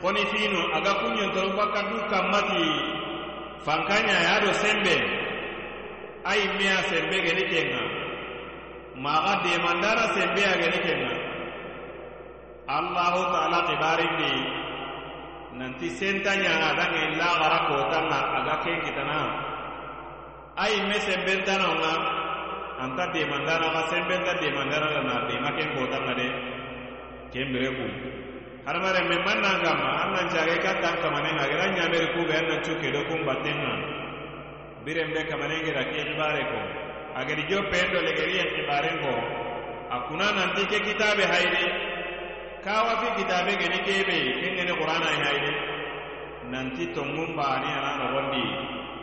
Xoni 0.02 0.22
fiinu 0.32 0.62
a 0.76 0.78
ga 0.86 0.94
kun 1.02 1.14
ɲontono 1.20 1.50
bakka 1.60 1.82
du 1.90 1.98
kanmati 2.12 2.64
fankanya 3.66 4.18
ya 4.22 4.34
do 4.46 4.52
sembe. 4.62 4.96
Ayi 6.26 6.46
miya 6.58 6.78
sembe 6.90 7.18
gani 7.26 7.44
kenga. 7.50 7.84
Maga 9.02 9.34
de 9.44 9.54
mandara 9.60 10.06
sembe 10.16 10.42
ya 10.42 10.54
gani 10.62 10.80
kenga. 10.86 11.14
Allahu 12.66 13.22
taala 13.34 13.60
xibarindi 13.70 14.34
nanti 15.56 15.88
sentanya 15.88 16.52
sentanyana 16.52 16.70
dangen 16.76 17.12
laxara 17.16 17.60
kotanga 17.70 18.20
aga 18.42 18.56
ken 18.66 18.78
kitana 18.84 19.20
ayi 20.60 20.82
me 20.90 20.98
sembe 21.00 21.30
sembentanonga 21.30 21.94
anta 22.84 23.06
de 23.14 23.24
demandanaxa 23.24 23.82
sembenta 23.92 24.34
demandana 24.42 24.88
lana 24.96 25.16
dema 25.30 25.50
ken 25.56 25.70
na 26.06 26.14
de 26.20 26.28
ken 27.32 27.48
bire 27.54 27.70
kun 27.78 27.92
har 28.66 28.78
mare 28.82 29.02
me 29.10 29.18
mannan 29.26 29.58
gamma 29.64 29.90
annan 30.04 30.26
jage 30.34 30.58
kan 30.64 30.82
tan 30.82 30.96
kamanen 31.02 31.38
agera 31.44 31.66
nyamere 31.76 32.08
ku 32.14 32.26
be 32.28 32.34
annan 32.34 32.60
chuke 32.66 32.92
do 32.94 33.02
kum 33.10 33.22
batenga 33.28 33.96
birem 34.86 35.10
be 35.14 35.22
kamanen 35.26 35.66
gera 35.66 35.84
ke 35.90 35.98
ibare 36.14 36.44
ko. 36.46 36.60
Ageri 37.18 37.48
jo 37.50 37.58
pendo 37.72 38.00
legeri 38.06 38.38
en 38.44 38.50
ibare 38.62 38.92
ko. 39.02 39.14
Akuna 39.90 40.30
nan 40.38 40.54
dike 40.56 40.78
kitabe 40.86 41.26
haide. 41.26 41.64
Kawa 42.62 42.94
kitabe 43.18 43.58
gene 43.58 43.80
kebe 43.88 44.18
kengene 44.42 44.74
qur'ana 44.78 45.10
e 45.10 45.18
haide. 45.26 45.54
Nanti 46.52 46.94
tongum 46.94 47.34
bani 47.36 47.70
ana 47.72 47.92
no 47.98 48.08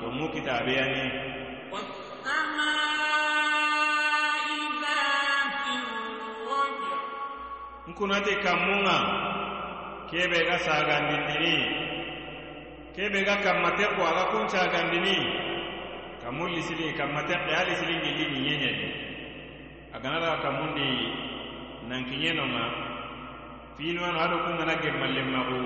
tongu 0.01 0.27
kitabe 0.31 0.71
yani 0.71 1.05
nkunate 7.89 8.33
kamunga. 8.45 9.32
kebe 10.13 10.39
ga 10.45 10.57
sagandindini 10.61 11.57
kebe 12.93 13.25
ga 13.25 13.41
kammate 13.41 13.85
ko 13.97 14.05
aga 14.05 14.25
kun 14.29 14.45
sagandini 14.53 15.17
kamulli 16.21 16.61
sili 16.69 16.93
kammate 16.93 17.33
ali 17.33 17.73
sili 17.81 17.95
ngilli 17.97 18.25
ni 18.29 18.39
nyenye 18.45 18.73
agana 19.97 20.19
ra 20.21 20.37
kamundi 20.45 20.89
nan 21.89 22.05
kinyeno 22.05 22.45
ma 22.45 22.65
fino 23.81 24.05
ano 24.05 24.19
ado 24.21 24.37
kun 24.45 24.55
ngana 24.61 24.75
gemalle 24.85 25.23
mago 25.33 25.61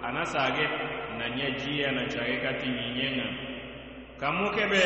ana 0.00 0.24
sage 0.24 0.64
na 1.20 1.28
nyajiya 1.36 1.92
na 1.92 2.08
chage 2.08 2.36
kati 2.44 2.68
nyinyenga 2.72 3.28
kamu 4.20 4.48
kebe 4.56 4.84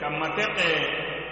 kammate 0.00 0.44
e, 0.56 0.70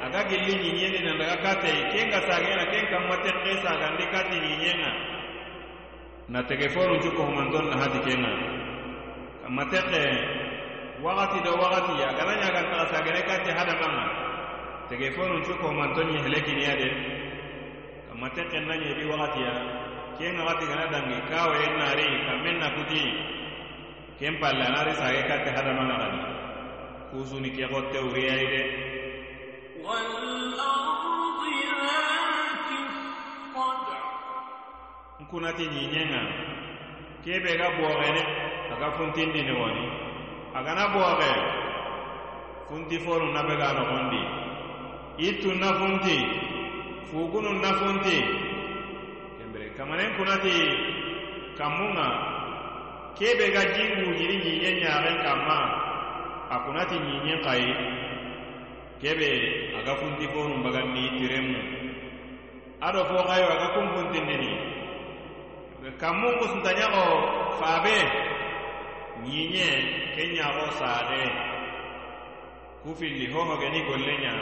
aga 0.05 0.21
gilli 0.29 0.53
nyinyeni 0.63 1.01
na 1.05 1.13
daga 1.17 1.37
kate. 1.45 1.73
Kenga 1.97 2.21
sagena 2.29 2.65
kenga 2.71 2.91
kammate 2.93 3.31
e 3.49 3.53
sagandi 3.65 4.05
kati 4.13 4.37
nyinyenga 4.45 5.10
na 6.31 6.41
tege 6.49 6.69
fonu 6.75 6.95
juko 7.03 7.23
humandon 7.29 7.67
na 7.71 7.77
hadi 7.83 7.99
kenga 8.07 8.33
kama 9.43 9.63
teke 9.73 10.03
wakati 11.03 11.39
do 11.45 11.53
wakati 11.63 11.93
ya 12.03 12.09
kana 12.19 12.33
nya 12.41 12.49
kan 12.55 12.67
ta 12.71 12.87
sagere 12.93 13.21
ka 13.29 13.35
ti 13.45 13.51
hada 13.59 13.75
manga 13.83 14.05
tege 14.89 15.09
fonu 15.17 15.37
juko 15.47 15.65
humandon 15.75 16.07
ni 16.13 16.19
heleki 16.25 16.53
ni 16.59 16.65
ade 16.73 16.89
kama 18.09 18.27
teke 18.37 18.59
na 18.63 18.75
nya 18.81 18.91
bi 18.99 19.05
wakati 19.13 19.41
ya 19.47 19.53
kenga 20.19 20.43
wakati 20.47 20.65
kana 20.71 20.85
dangi 20.93 21.19
kawe 21.31 21.61
na 21.79 21.87
ri 21.99 22.07
kamenna 22.27 22.69
kuti 22.79 23.03
kempa 24.23 24.49
la 24.59 24.67
nari 24.75 24.93
sage 25.01 25.23
ka 25.29 25.37
ti 25.45 25.51
hada 25.57 25.73
manga 25.79 25.97
ni 26.15 26.21
kuzuni 27.11 27.51
ke 27.57 27.65
gotte 27.73 27.99
uriya 28.07 28.35
ide 28.47 28.63
والأرض 29.81 31.41
ذات 31.81 32.69
الصدع 32.85 33.90
nkunati 35.31 35.63
ñiñenga 35.75 36.23
kebe 37.23 37.51
ga 37.61 37.69
booxene 37.79 38.23
aga 38.75 38.89
funtindini 38.99 39.53
woni 39.61 39.87
agana 40.59 40.85
booxe 40.91 41.31
funti 42.67 42.97
fonu 43.05 43.27
nabe 43.35 43.55
ga 43.61 43.69
noxondi 43.79 44.21
ittu 45.29 45.55
na 45.55 45.71
funti 45.79 46.17
fugunu 47.15 47.51
na 47.63 47.71
funti 47.79 48.17
kembere 49.39 49.71
kamanen 49.79 50.11
kunati 50.19 50.55
kammunga 51.59 52.07
kebe 53.19 53.45
ga 53.55 53.63
jinguñini 53.75 54.35
ñiñen 54.45 54.77
ñaxen 54.83 55.17
kamma 55.27 55.59
a 56.51 56.57
kunati 56.67 56.97
ñiñen 57.07 57.39
xayi 57.47 57.71
kebe 59.01 59.29
aga 59.79 59.95
funti 60.01 60.27
fonu 60.35 60.55
mbagandi 60.59 61.03
tiremu 61.23 61.59
ado 62.87 63.01
fo 63.09 63.17
xayo 63.31 63.47
aga 63.55 63.67
kun 63.79 63.87
funtindini 65.91 65.99
kammu 65.99 66.29
kusuntañaxo 66.39 67.05
faabe 67.61 67.97
ñiñe 69.25 69.69
ke 70.15 70.23
ñaxo 70.35 70.67
saade 70.79 71.23
ku 72.83 72.95
filli 72.95 73.27
hohogeni 73.33 73.81
golle 73.89 74.15
ña 74.23 74.33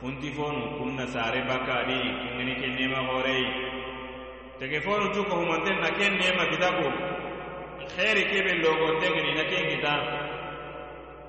funti 0.00 0.30
fonu 0.32 0.78
kunna 0.78 1.06
saare 1.06 1.40
bakkadi 1.48 1.98
kengeni 2.22 2.54
ke 2.60 2.66
nema 2.76 3.00
xoorey 3.08 3.44
tege 4.58 4.80
fonu 4.80 5.10
cuko 5.14 5.34
humanten 5.36 5.80
na 5.80 5.90
ken 5.90 6.12
nema 6.18 6.44
kitabu. 6.50 6.86
Xeeri 7.96 8.24
kebe 8.30 8.52
logontengeni 8.62 9.32
na 9.34 9.44
ken 9.50 9.64
kita. 9.70 9.94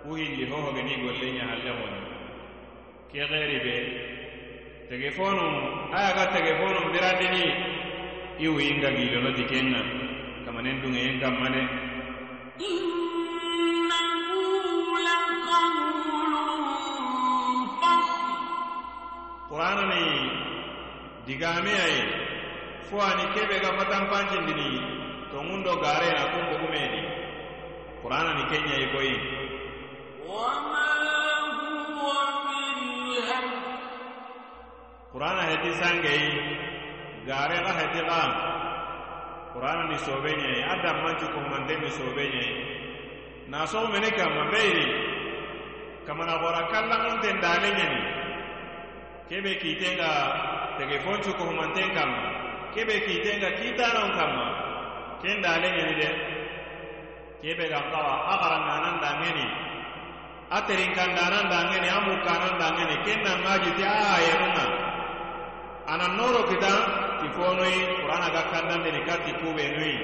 Ku 0.03 0.15
hilli 0.15 0.45
hohogeni 0.49 0.95
golle 1.03 1.27
ña 1.37 1.43
halle 1.49 1.71
xoni 1.79 2.01
ke 3.11 3.19
xeeri 3.29 3.57
be. 3.65 3.75
Tege 4.89 5.09
fonu 5.17 5.45
ayaga 5.93 6.25
tege 6.33 6.51
fonu 6.59 6.79
mbirandini 6.89 7.45
i 8.39 8.47
wuyinga 8.47 8.89
gilonoti 8.95 9.43
kenna 9.51 9.79
kamanen 10.45 10.77
dunŋeyen 10.81 11.19
kamma 11.23 11.47
de 11.55 11.61
qur'ana 19.49 19.83
ni 19.91 20.03
digame 21.27 21.73
aye 21.85 22.01
fo 22.87 22.95
ani 23.09 23.25
kebe 23.35 23.55
ga 23.63 23.71
fatanpancindini 23.77 24.69
tongun 25.31 25.59
do 25.65 25.73
garena 25.83 26.23
kunbogumedi 26.31 27.01
qur'ana 28.01 28.31
ni 28.39 28.43
kenya 28.51 28.75
ye 28.81 28.87
koyi 28.95 29.15
qur'ana 35.11 35.41
heti 35.51 35.69
sangeyi 35.81 36.68
gare 37.25 37.57
ga 37.65 37.71
hedi 37.79 38.01
ga 38.07 38.21
qur'ana 39.53 39.83
ni. 39.89 39.97
Sobenye 40.05 40.63
adam 40.73 40.97
man 41.03 41.15
ci 41.19 41.25
ko 41.33 41.39
mande 41.51 41.75
ni. 41.81 41.89
Sobenye 41.91 42.45
na 43.49 43.65
so 43.65 43.87
mene 43.87 44.09
ka 44.11 44.25
mabeyi 44.29 44.85
kama 46.05 46.25
na 46.25 46.37
bora 46.39 46.67
kala 46.71 46.95
on 47.09 47.19
den 47.21 47.39
dale 47.41 47.69
ni. 47.73 47.87
Kebe 49.29 49.51
ki 49.61 49.75
tenga 49.81 50.11
tege 50.77 50.97
fonchu 51.03 51.31
ko 51.37 51.45
mande 51.51 51.83
kam 51.95 52.11
kebe 52.75 52.95
ki 53.05 53.15
tenga 53.25 53.49
kita 53.59 53.87
na 53.95 54.01
kam 54.17 54.33
ken 55.21 55.41
dale 55.41 55.67
ni 55.75 55.93
de 55.99 56.09
kebe 57.41 57.65
ga 57.69 57.81
ka 57.91 58.01
agara 58.33 58.57
na 58.67 58.75
nan 58.85 58.95
da 59.03 59.11
ni. 59.19 59.47
Aterin 60.49 60.93
kan 60.97 61.13
da 61.15 61.25
nan 61.29 61.45
da 61.49 61.59
ni 61.81 61.87
amu 61.89 62.13
kan 62.25 62.39
nan 62.41 62.55
da 62.59 62.67
ni. 62.77 62.95
Ken 63.05 63.19
ngaji 63.21 63.71
a 63.83 64.17
yeruna 64.25 64.65
noro 66.17 66.43
kita 66.45 67.08
kati 67.19 67.35
konoi 67.35 67.75
qur'ana 67.99 68.31
ga 68.31 68.43
kandande 68.47 68.89
ni 68.95 69.01
kati 69.03 69.31
kube 69.43 69.65
nui 69.75 69.95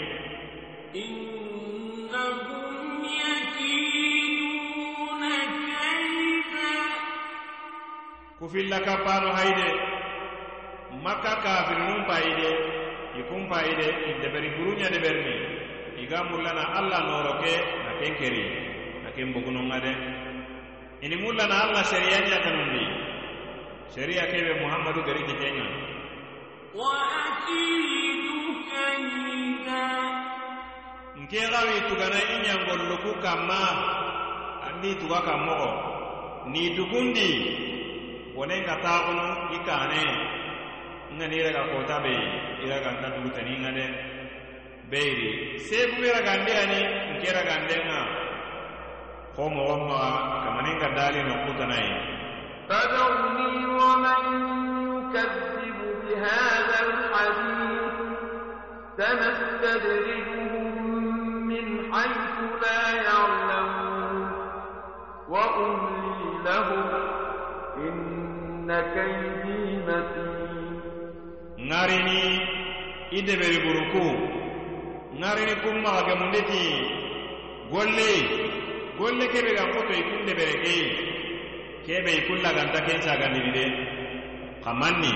innahum 1.00 3.08
yakiduna 3.24 5.32
kayda 5.64 6.76
kufilla 8.40 8.80
kapano 8.84 9.32
haide 9.32 9.70
maka 11.00 11.40
kafirnum 11.40 12.04
paide 12.04 12.52
ikum 13.24 13.48
paide 13.48 13.88
ideberi 14.12 14.52
gurunya 14.60 14.92
deberni 14.92 15.36
iga 16.04 16.20
mulana 16.28 16.68
alla 16.84 17.00
noroke 17.00 17.56
na 17.88 17.92
kenkeri 18.04 18.44
na 19.08 19.10
kembogunonga 19.16 19.80
de 19.80 19.94
ini 21.00 21.16
mullana 21.24 21.64
alla 21.64 21.80
seriya 21.88 22.20
nyatanundi 22.28 22.84
seriya 23.96 24.28
kebe 24.28 24.60
muhammadu 24.60 25.00
gari 25.08 25.24
kitenga 25.32 25.95
nke 31.21 31.41
xawi 31.53 31.77
tugana 31.89 32.19
i 32.35 32.37
ñangollu 32.47 32.97
ku 33.05 33.11
kamma 33.25 33.61
andi 34.67 34.91
tuga 35.01 35.19
kan 35.27 35.41
moxo 35.47 35.71
ni 36.53 36.63
dugundi 36.77 37.29
wonenga 38.37 38.75
taxunu 38.85 39.27
i 39.57 39.59
kane 39.69 40.03
ngani 41.17 41.35
iraga 41.41 41.63
kota 41.73 41.97
be 42.05 42.15
iraganta 42.65 43.07
duguteninga 43.15 43.71
de 43.79 43.87
beyri 44.91 45.29
sebu 45.67 45.95
be 46.03 46.09
ragande 46.17 46.53
ani 46.63 46.81
nke 47.15 47.29
ragandenga 47.37 47.99
xo 49.35 49.43
moxon 49.55 49.83
maxa 49.91 50.11
kamanenga 50.45 50.89
dali 50.99 51.21
nokkutanayi 51.29 51.93
فذرني 52.71 53.67
ومن 53.67 54.23
يكذب 54.95 55.79
بِهَٰذَا 56.06 56.80
الحديث 56.90 57.96
سنستدرجهم 58.98 60.54
من 61.48 61.66
حيث 61.94 62.36
لا 62.64 62.82
يعلمون. 63.08 64.32
وأملي 65.30 66.24
لهم 66.46 66.86
إن 67.78 68.70
كيدي 68.96 69.62
متين. 69.88 70.82
نارني 71.70 72.24
إدبر 73.14 73.54
بركو 73.66 74.08
نارني 75.22 75.56
كم 75.64 75.76
مهجمونتي 75.84 76.68
gwalle 77.72 78.12
gwalle 78.98 79.26
kebe 79.34 79.52
ga 79.58 79.66
koto 79.74 79.94
ikun 80.02 80.22
debere 80.30 80.56
ke 80.64 80.78
kebe 81.86 82.12
ikun 82.22 82.38
laganta 82.46 82.80
kensa 82.88 83.18
ga 83.18 83.28
nirire 83.34 83.66
kamanni 84.64 85.14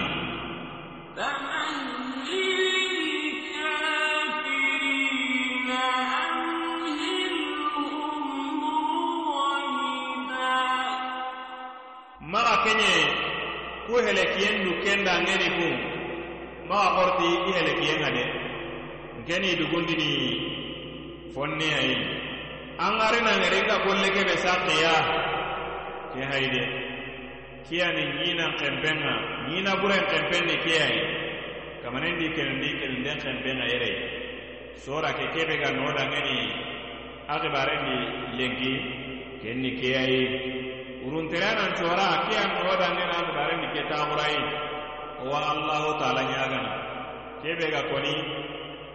maxa 12.31 12.55
kenye 12.63 12.93
ku 13.87 13.93
helekiyen 14.05 14.55
du 14.63 14.71
kenda 14.83 15.13
ŋeni 15.25 15.47
kun 15.57 15.75
maxa 16.69 16.89
xorti 16.95 17.29
i 17.49 17.51
helekiyenga 17.57 18.09
de 18.17 18.23
nkeni 19.19 19.49
dugundini 19.59 20.09
fonne 21.33 21.67
ayi 21.79 21.95
an 22.83 22.91
ŋarina 22.99 23.31
ŋeringa 23.43 23.75
golle 23.85 24.07
kebe 24.15 24.35
saqiya 24.43 24.95
ke 26.13 26.21
hayde 26.31 26.78
kiyani 27.69 28.03
ɲinan 28.17 28.51
xenpenŋa 28.59 29.13
ɲina 29.47 29.71
buren 29.81 30.03
xenpen 30.11 30.43
ni 30.49 30.55
keyayi 30.65 31.01
kamanendi 31.85 32.25
kelindi 32.35 32.69
kelinden 32.81 33.17
xenpenŋa 33.23 33.65
yere. 33.71 33.91
Sora 34.83 35.11
ke 35.17 35.25
kebe 35.37 35.55
ga 35.61 35.69
no 35.77 35.85
dangeni 35.97 36.37
a 37.29 37.35
xibarendi 37.41 37.97
lenki 38.37 38.73
ken 39.41 39.57
ni 39.61 39.71
keyayi 39.79 40.21
urunterenan 41.05 41.71
cora 41.79 42.25
keyan 42.27 42.49
no 42.57 42.73
dangeni 42.81 43.13
a 43.13 43.21
xibarendi 43.27 43.67
ke 43.75 43.81
taxurayi 43.91 44.41
owa 45.23 45.39
allahu 45.53 45.89
taala 46.01 46.21
ɲagana 46.31 46.71
kebe 47.45 47.65
ga 47.73 47.81
koni. 47.91 48.15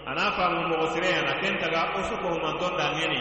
Ana 0.06 0.32
famu 0.36 0.68
mogo 0.68 0.86
sireyana 0.92 1.40
ken 1.40 1.56
taga 1.62 1.94
wo 1.96 2.00
sukohumanton 2.10 2.74
dangeni 2.76 3.20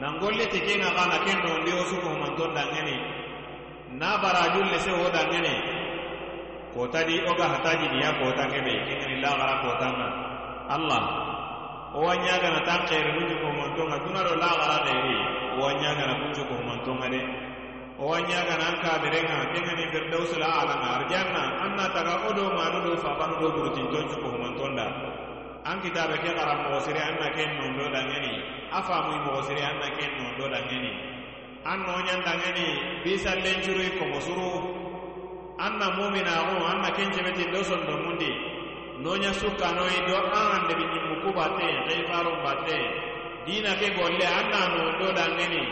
nangolli 0.00 0.46
ti 0.50 0.58
ken 0.66 0.80
a 0.82 0.90
xana 0.96 1.18
ken 1.28 1.38
nondi 1.46 1.70
wo 1.76 1.84
sukohumanton 1.92 2.50
dangeni 2.56 2.96
na 4.00 4.18
barajulle 4.22 4.78
se 4.84 4.90
wo 4.92 5.06
dangene 5.10 5.54
kotadi 6.74 7.14
oga 7.30 7.46
hataji 7.52 7.86
diya 7.92 8.10
kotangeɓe 8.20 8.72
kengeni 8.86 9.16
lagara 9.24 9.54
kotanga 9.64 10.06
allah 10.74 11.02
owa 11.94 12.12
ñagana 12.24 12.60
tan 12.66 12.80
xeeri 12.88 13.10
nujukohumantonga 13.16 13.96
dunaro 14.04 14.32
lagara 14.42 14.76
xeeri 14.86 15.16
owa 15.60 15.70
ñagana 15.82 16.14
kunjukohumantonga 16.20 17.08
de. 17.12 17.20
Owa 18.02 18.18
ñagana 18.24 18.64
an 18.72 18.76
kabirenga 18.82 19.52
kengeni 19.52 19.84
firdausul 19.92 20.42
alanga 20.42 20.88
arjanna 20.98 21.42
an 21.62 21.76
na 21.76 21.86
taga 21.94 22.26
o 22.26 22.32
do 22.32 22.48
manu 22.56 22.80
do 22.88 22.96
fabanu 22.96 23.36
do 23.40 23.48
burutinton 23.52 24.08
cukohumantonda 24.10 24.86
an 25.64 25.76
kitabe 25.84 26.16
ke 26.18 26.30
xara 26.34 26.54
moxosiri 26.66 26.98
an 26.98 27.14
na 27.20 27.28
ken 27.36 27.50
nondo 27.60 27.84
dangeni 27.94 28.32
a 28.72 28.80
faamui 28.82 29.18
moxosiri 29.22 29.60
an 29.62 29.76
na 29.78 29.88
ken 29.96 30.10
nondo 30.18 30.48
dangeni 30.50 31.11
an 31.64 31.78
noñan 31.86 32.20
dangeni 32.26 32.66
bisallencurui 33.06 33.94
komo 33.98 34.18
suru 34.20 34.50
an 35.62 35.78
na 35.78 35.86
muminaxu 35.94 36.58
an 36.70 36.78
na 36.82 36.90
ken 36.96 37.08
cebetin 37.14 37.52
do 37.54 37.60
sondo 37.62 37.94
mundi 38.02 38.30
noña 39.04 39.30
sukkanoyi 39.40 39.98
do 40.08 40.14
an 40.18 40.50
andebi 40.58 40.84
ñimmuku 40.92 41.30
batte 41.38 41.66
xeifarun 41.86 42.38
batte 42.44 42.78
dina 43.46 43.72
ke 43.80 43.88
golle 43.96 44.26
an 44.38 44.46
na 44.50 44.60
do 44.98 45.06
dangeni 45.18 45.62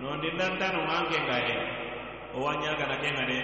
nondindantanu 0.00 0.80
an 0.96 1.04
kengaye 1.10 1.56
owa 2.36 2.52
ñagana 2.62 2.96
kenga 3.02 3.24
de 3.30 3.38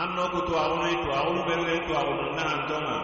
an 0.00 0.08
no 0.16 0.24
ku 0.32 0.40
tuwaxunoyi 0.48 0.96
tuwaxunu 1.04 1.40
berure 1.48 1.76
tuwaxunu 1.86 2.24
nahantonga 2.36 2.96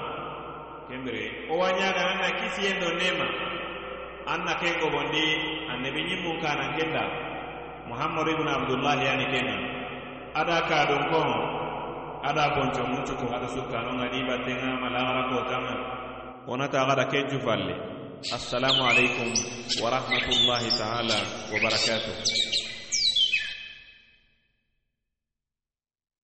kembere 0.88 1.24
o 1.52 1.54
wañaga 1.60 2.02
an 2.12 2.16
na 2.24 2.28
kisiyen 2.40 2.78
nema. 3.00 3.28
An 4.26 4.40
na 4.48 4.56
ke 4.56 4.80
gobondi 4.80 5.26
annabi 5.68 6.00
ñimmun 6.08 6.40
kanan 6.40 6.72
kenda 6.80 7.23
muhammadu 7.88 8.30
ibnu 8.34 8.48
abdullahi 8.50 9.04
ani 9.12 9.26
kenga 9.32 9.56
ada 10.40 10.56
kadun 10.70 11.02
kon 11.12 11.30
ada 12.24 12.44
bonco 12.56 12.82
muncuko 12.90 13.24
ada 13.36 13.48
sukkanonga 13.54 14.06
di 14.12 14.20
battenga 14.28 14.68
malagara 14.82 15.22
kotanga 15.30 15.74
wonata 16.48 16.76
agada 16.82 17.04
kencu 17.12 17.36
falle 17.44 17.74
assalamu 18.32 18.80
alaikum 18.90 19.28
wa 19.84 19.88
rahmatullahi 19.92 20.68
taala 20.80 21.18
wa 21.52 21.56
barakatuh 21.60 22.14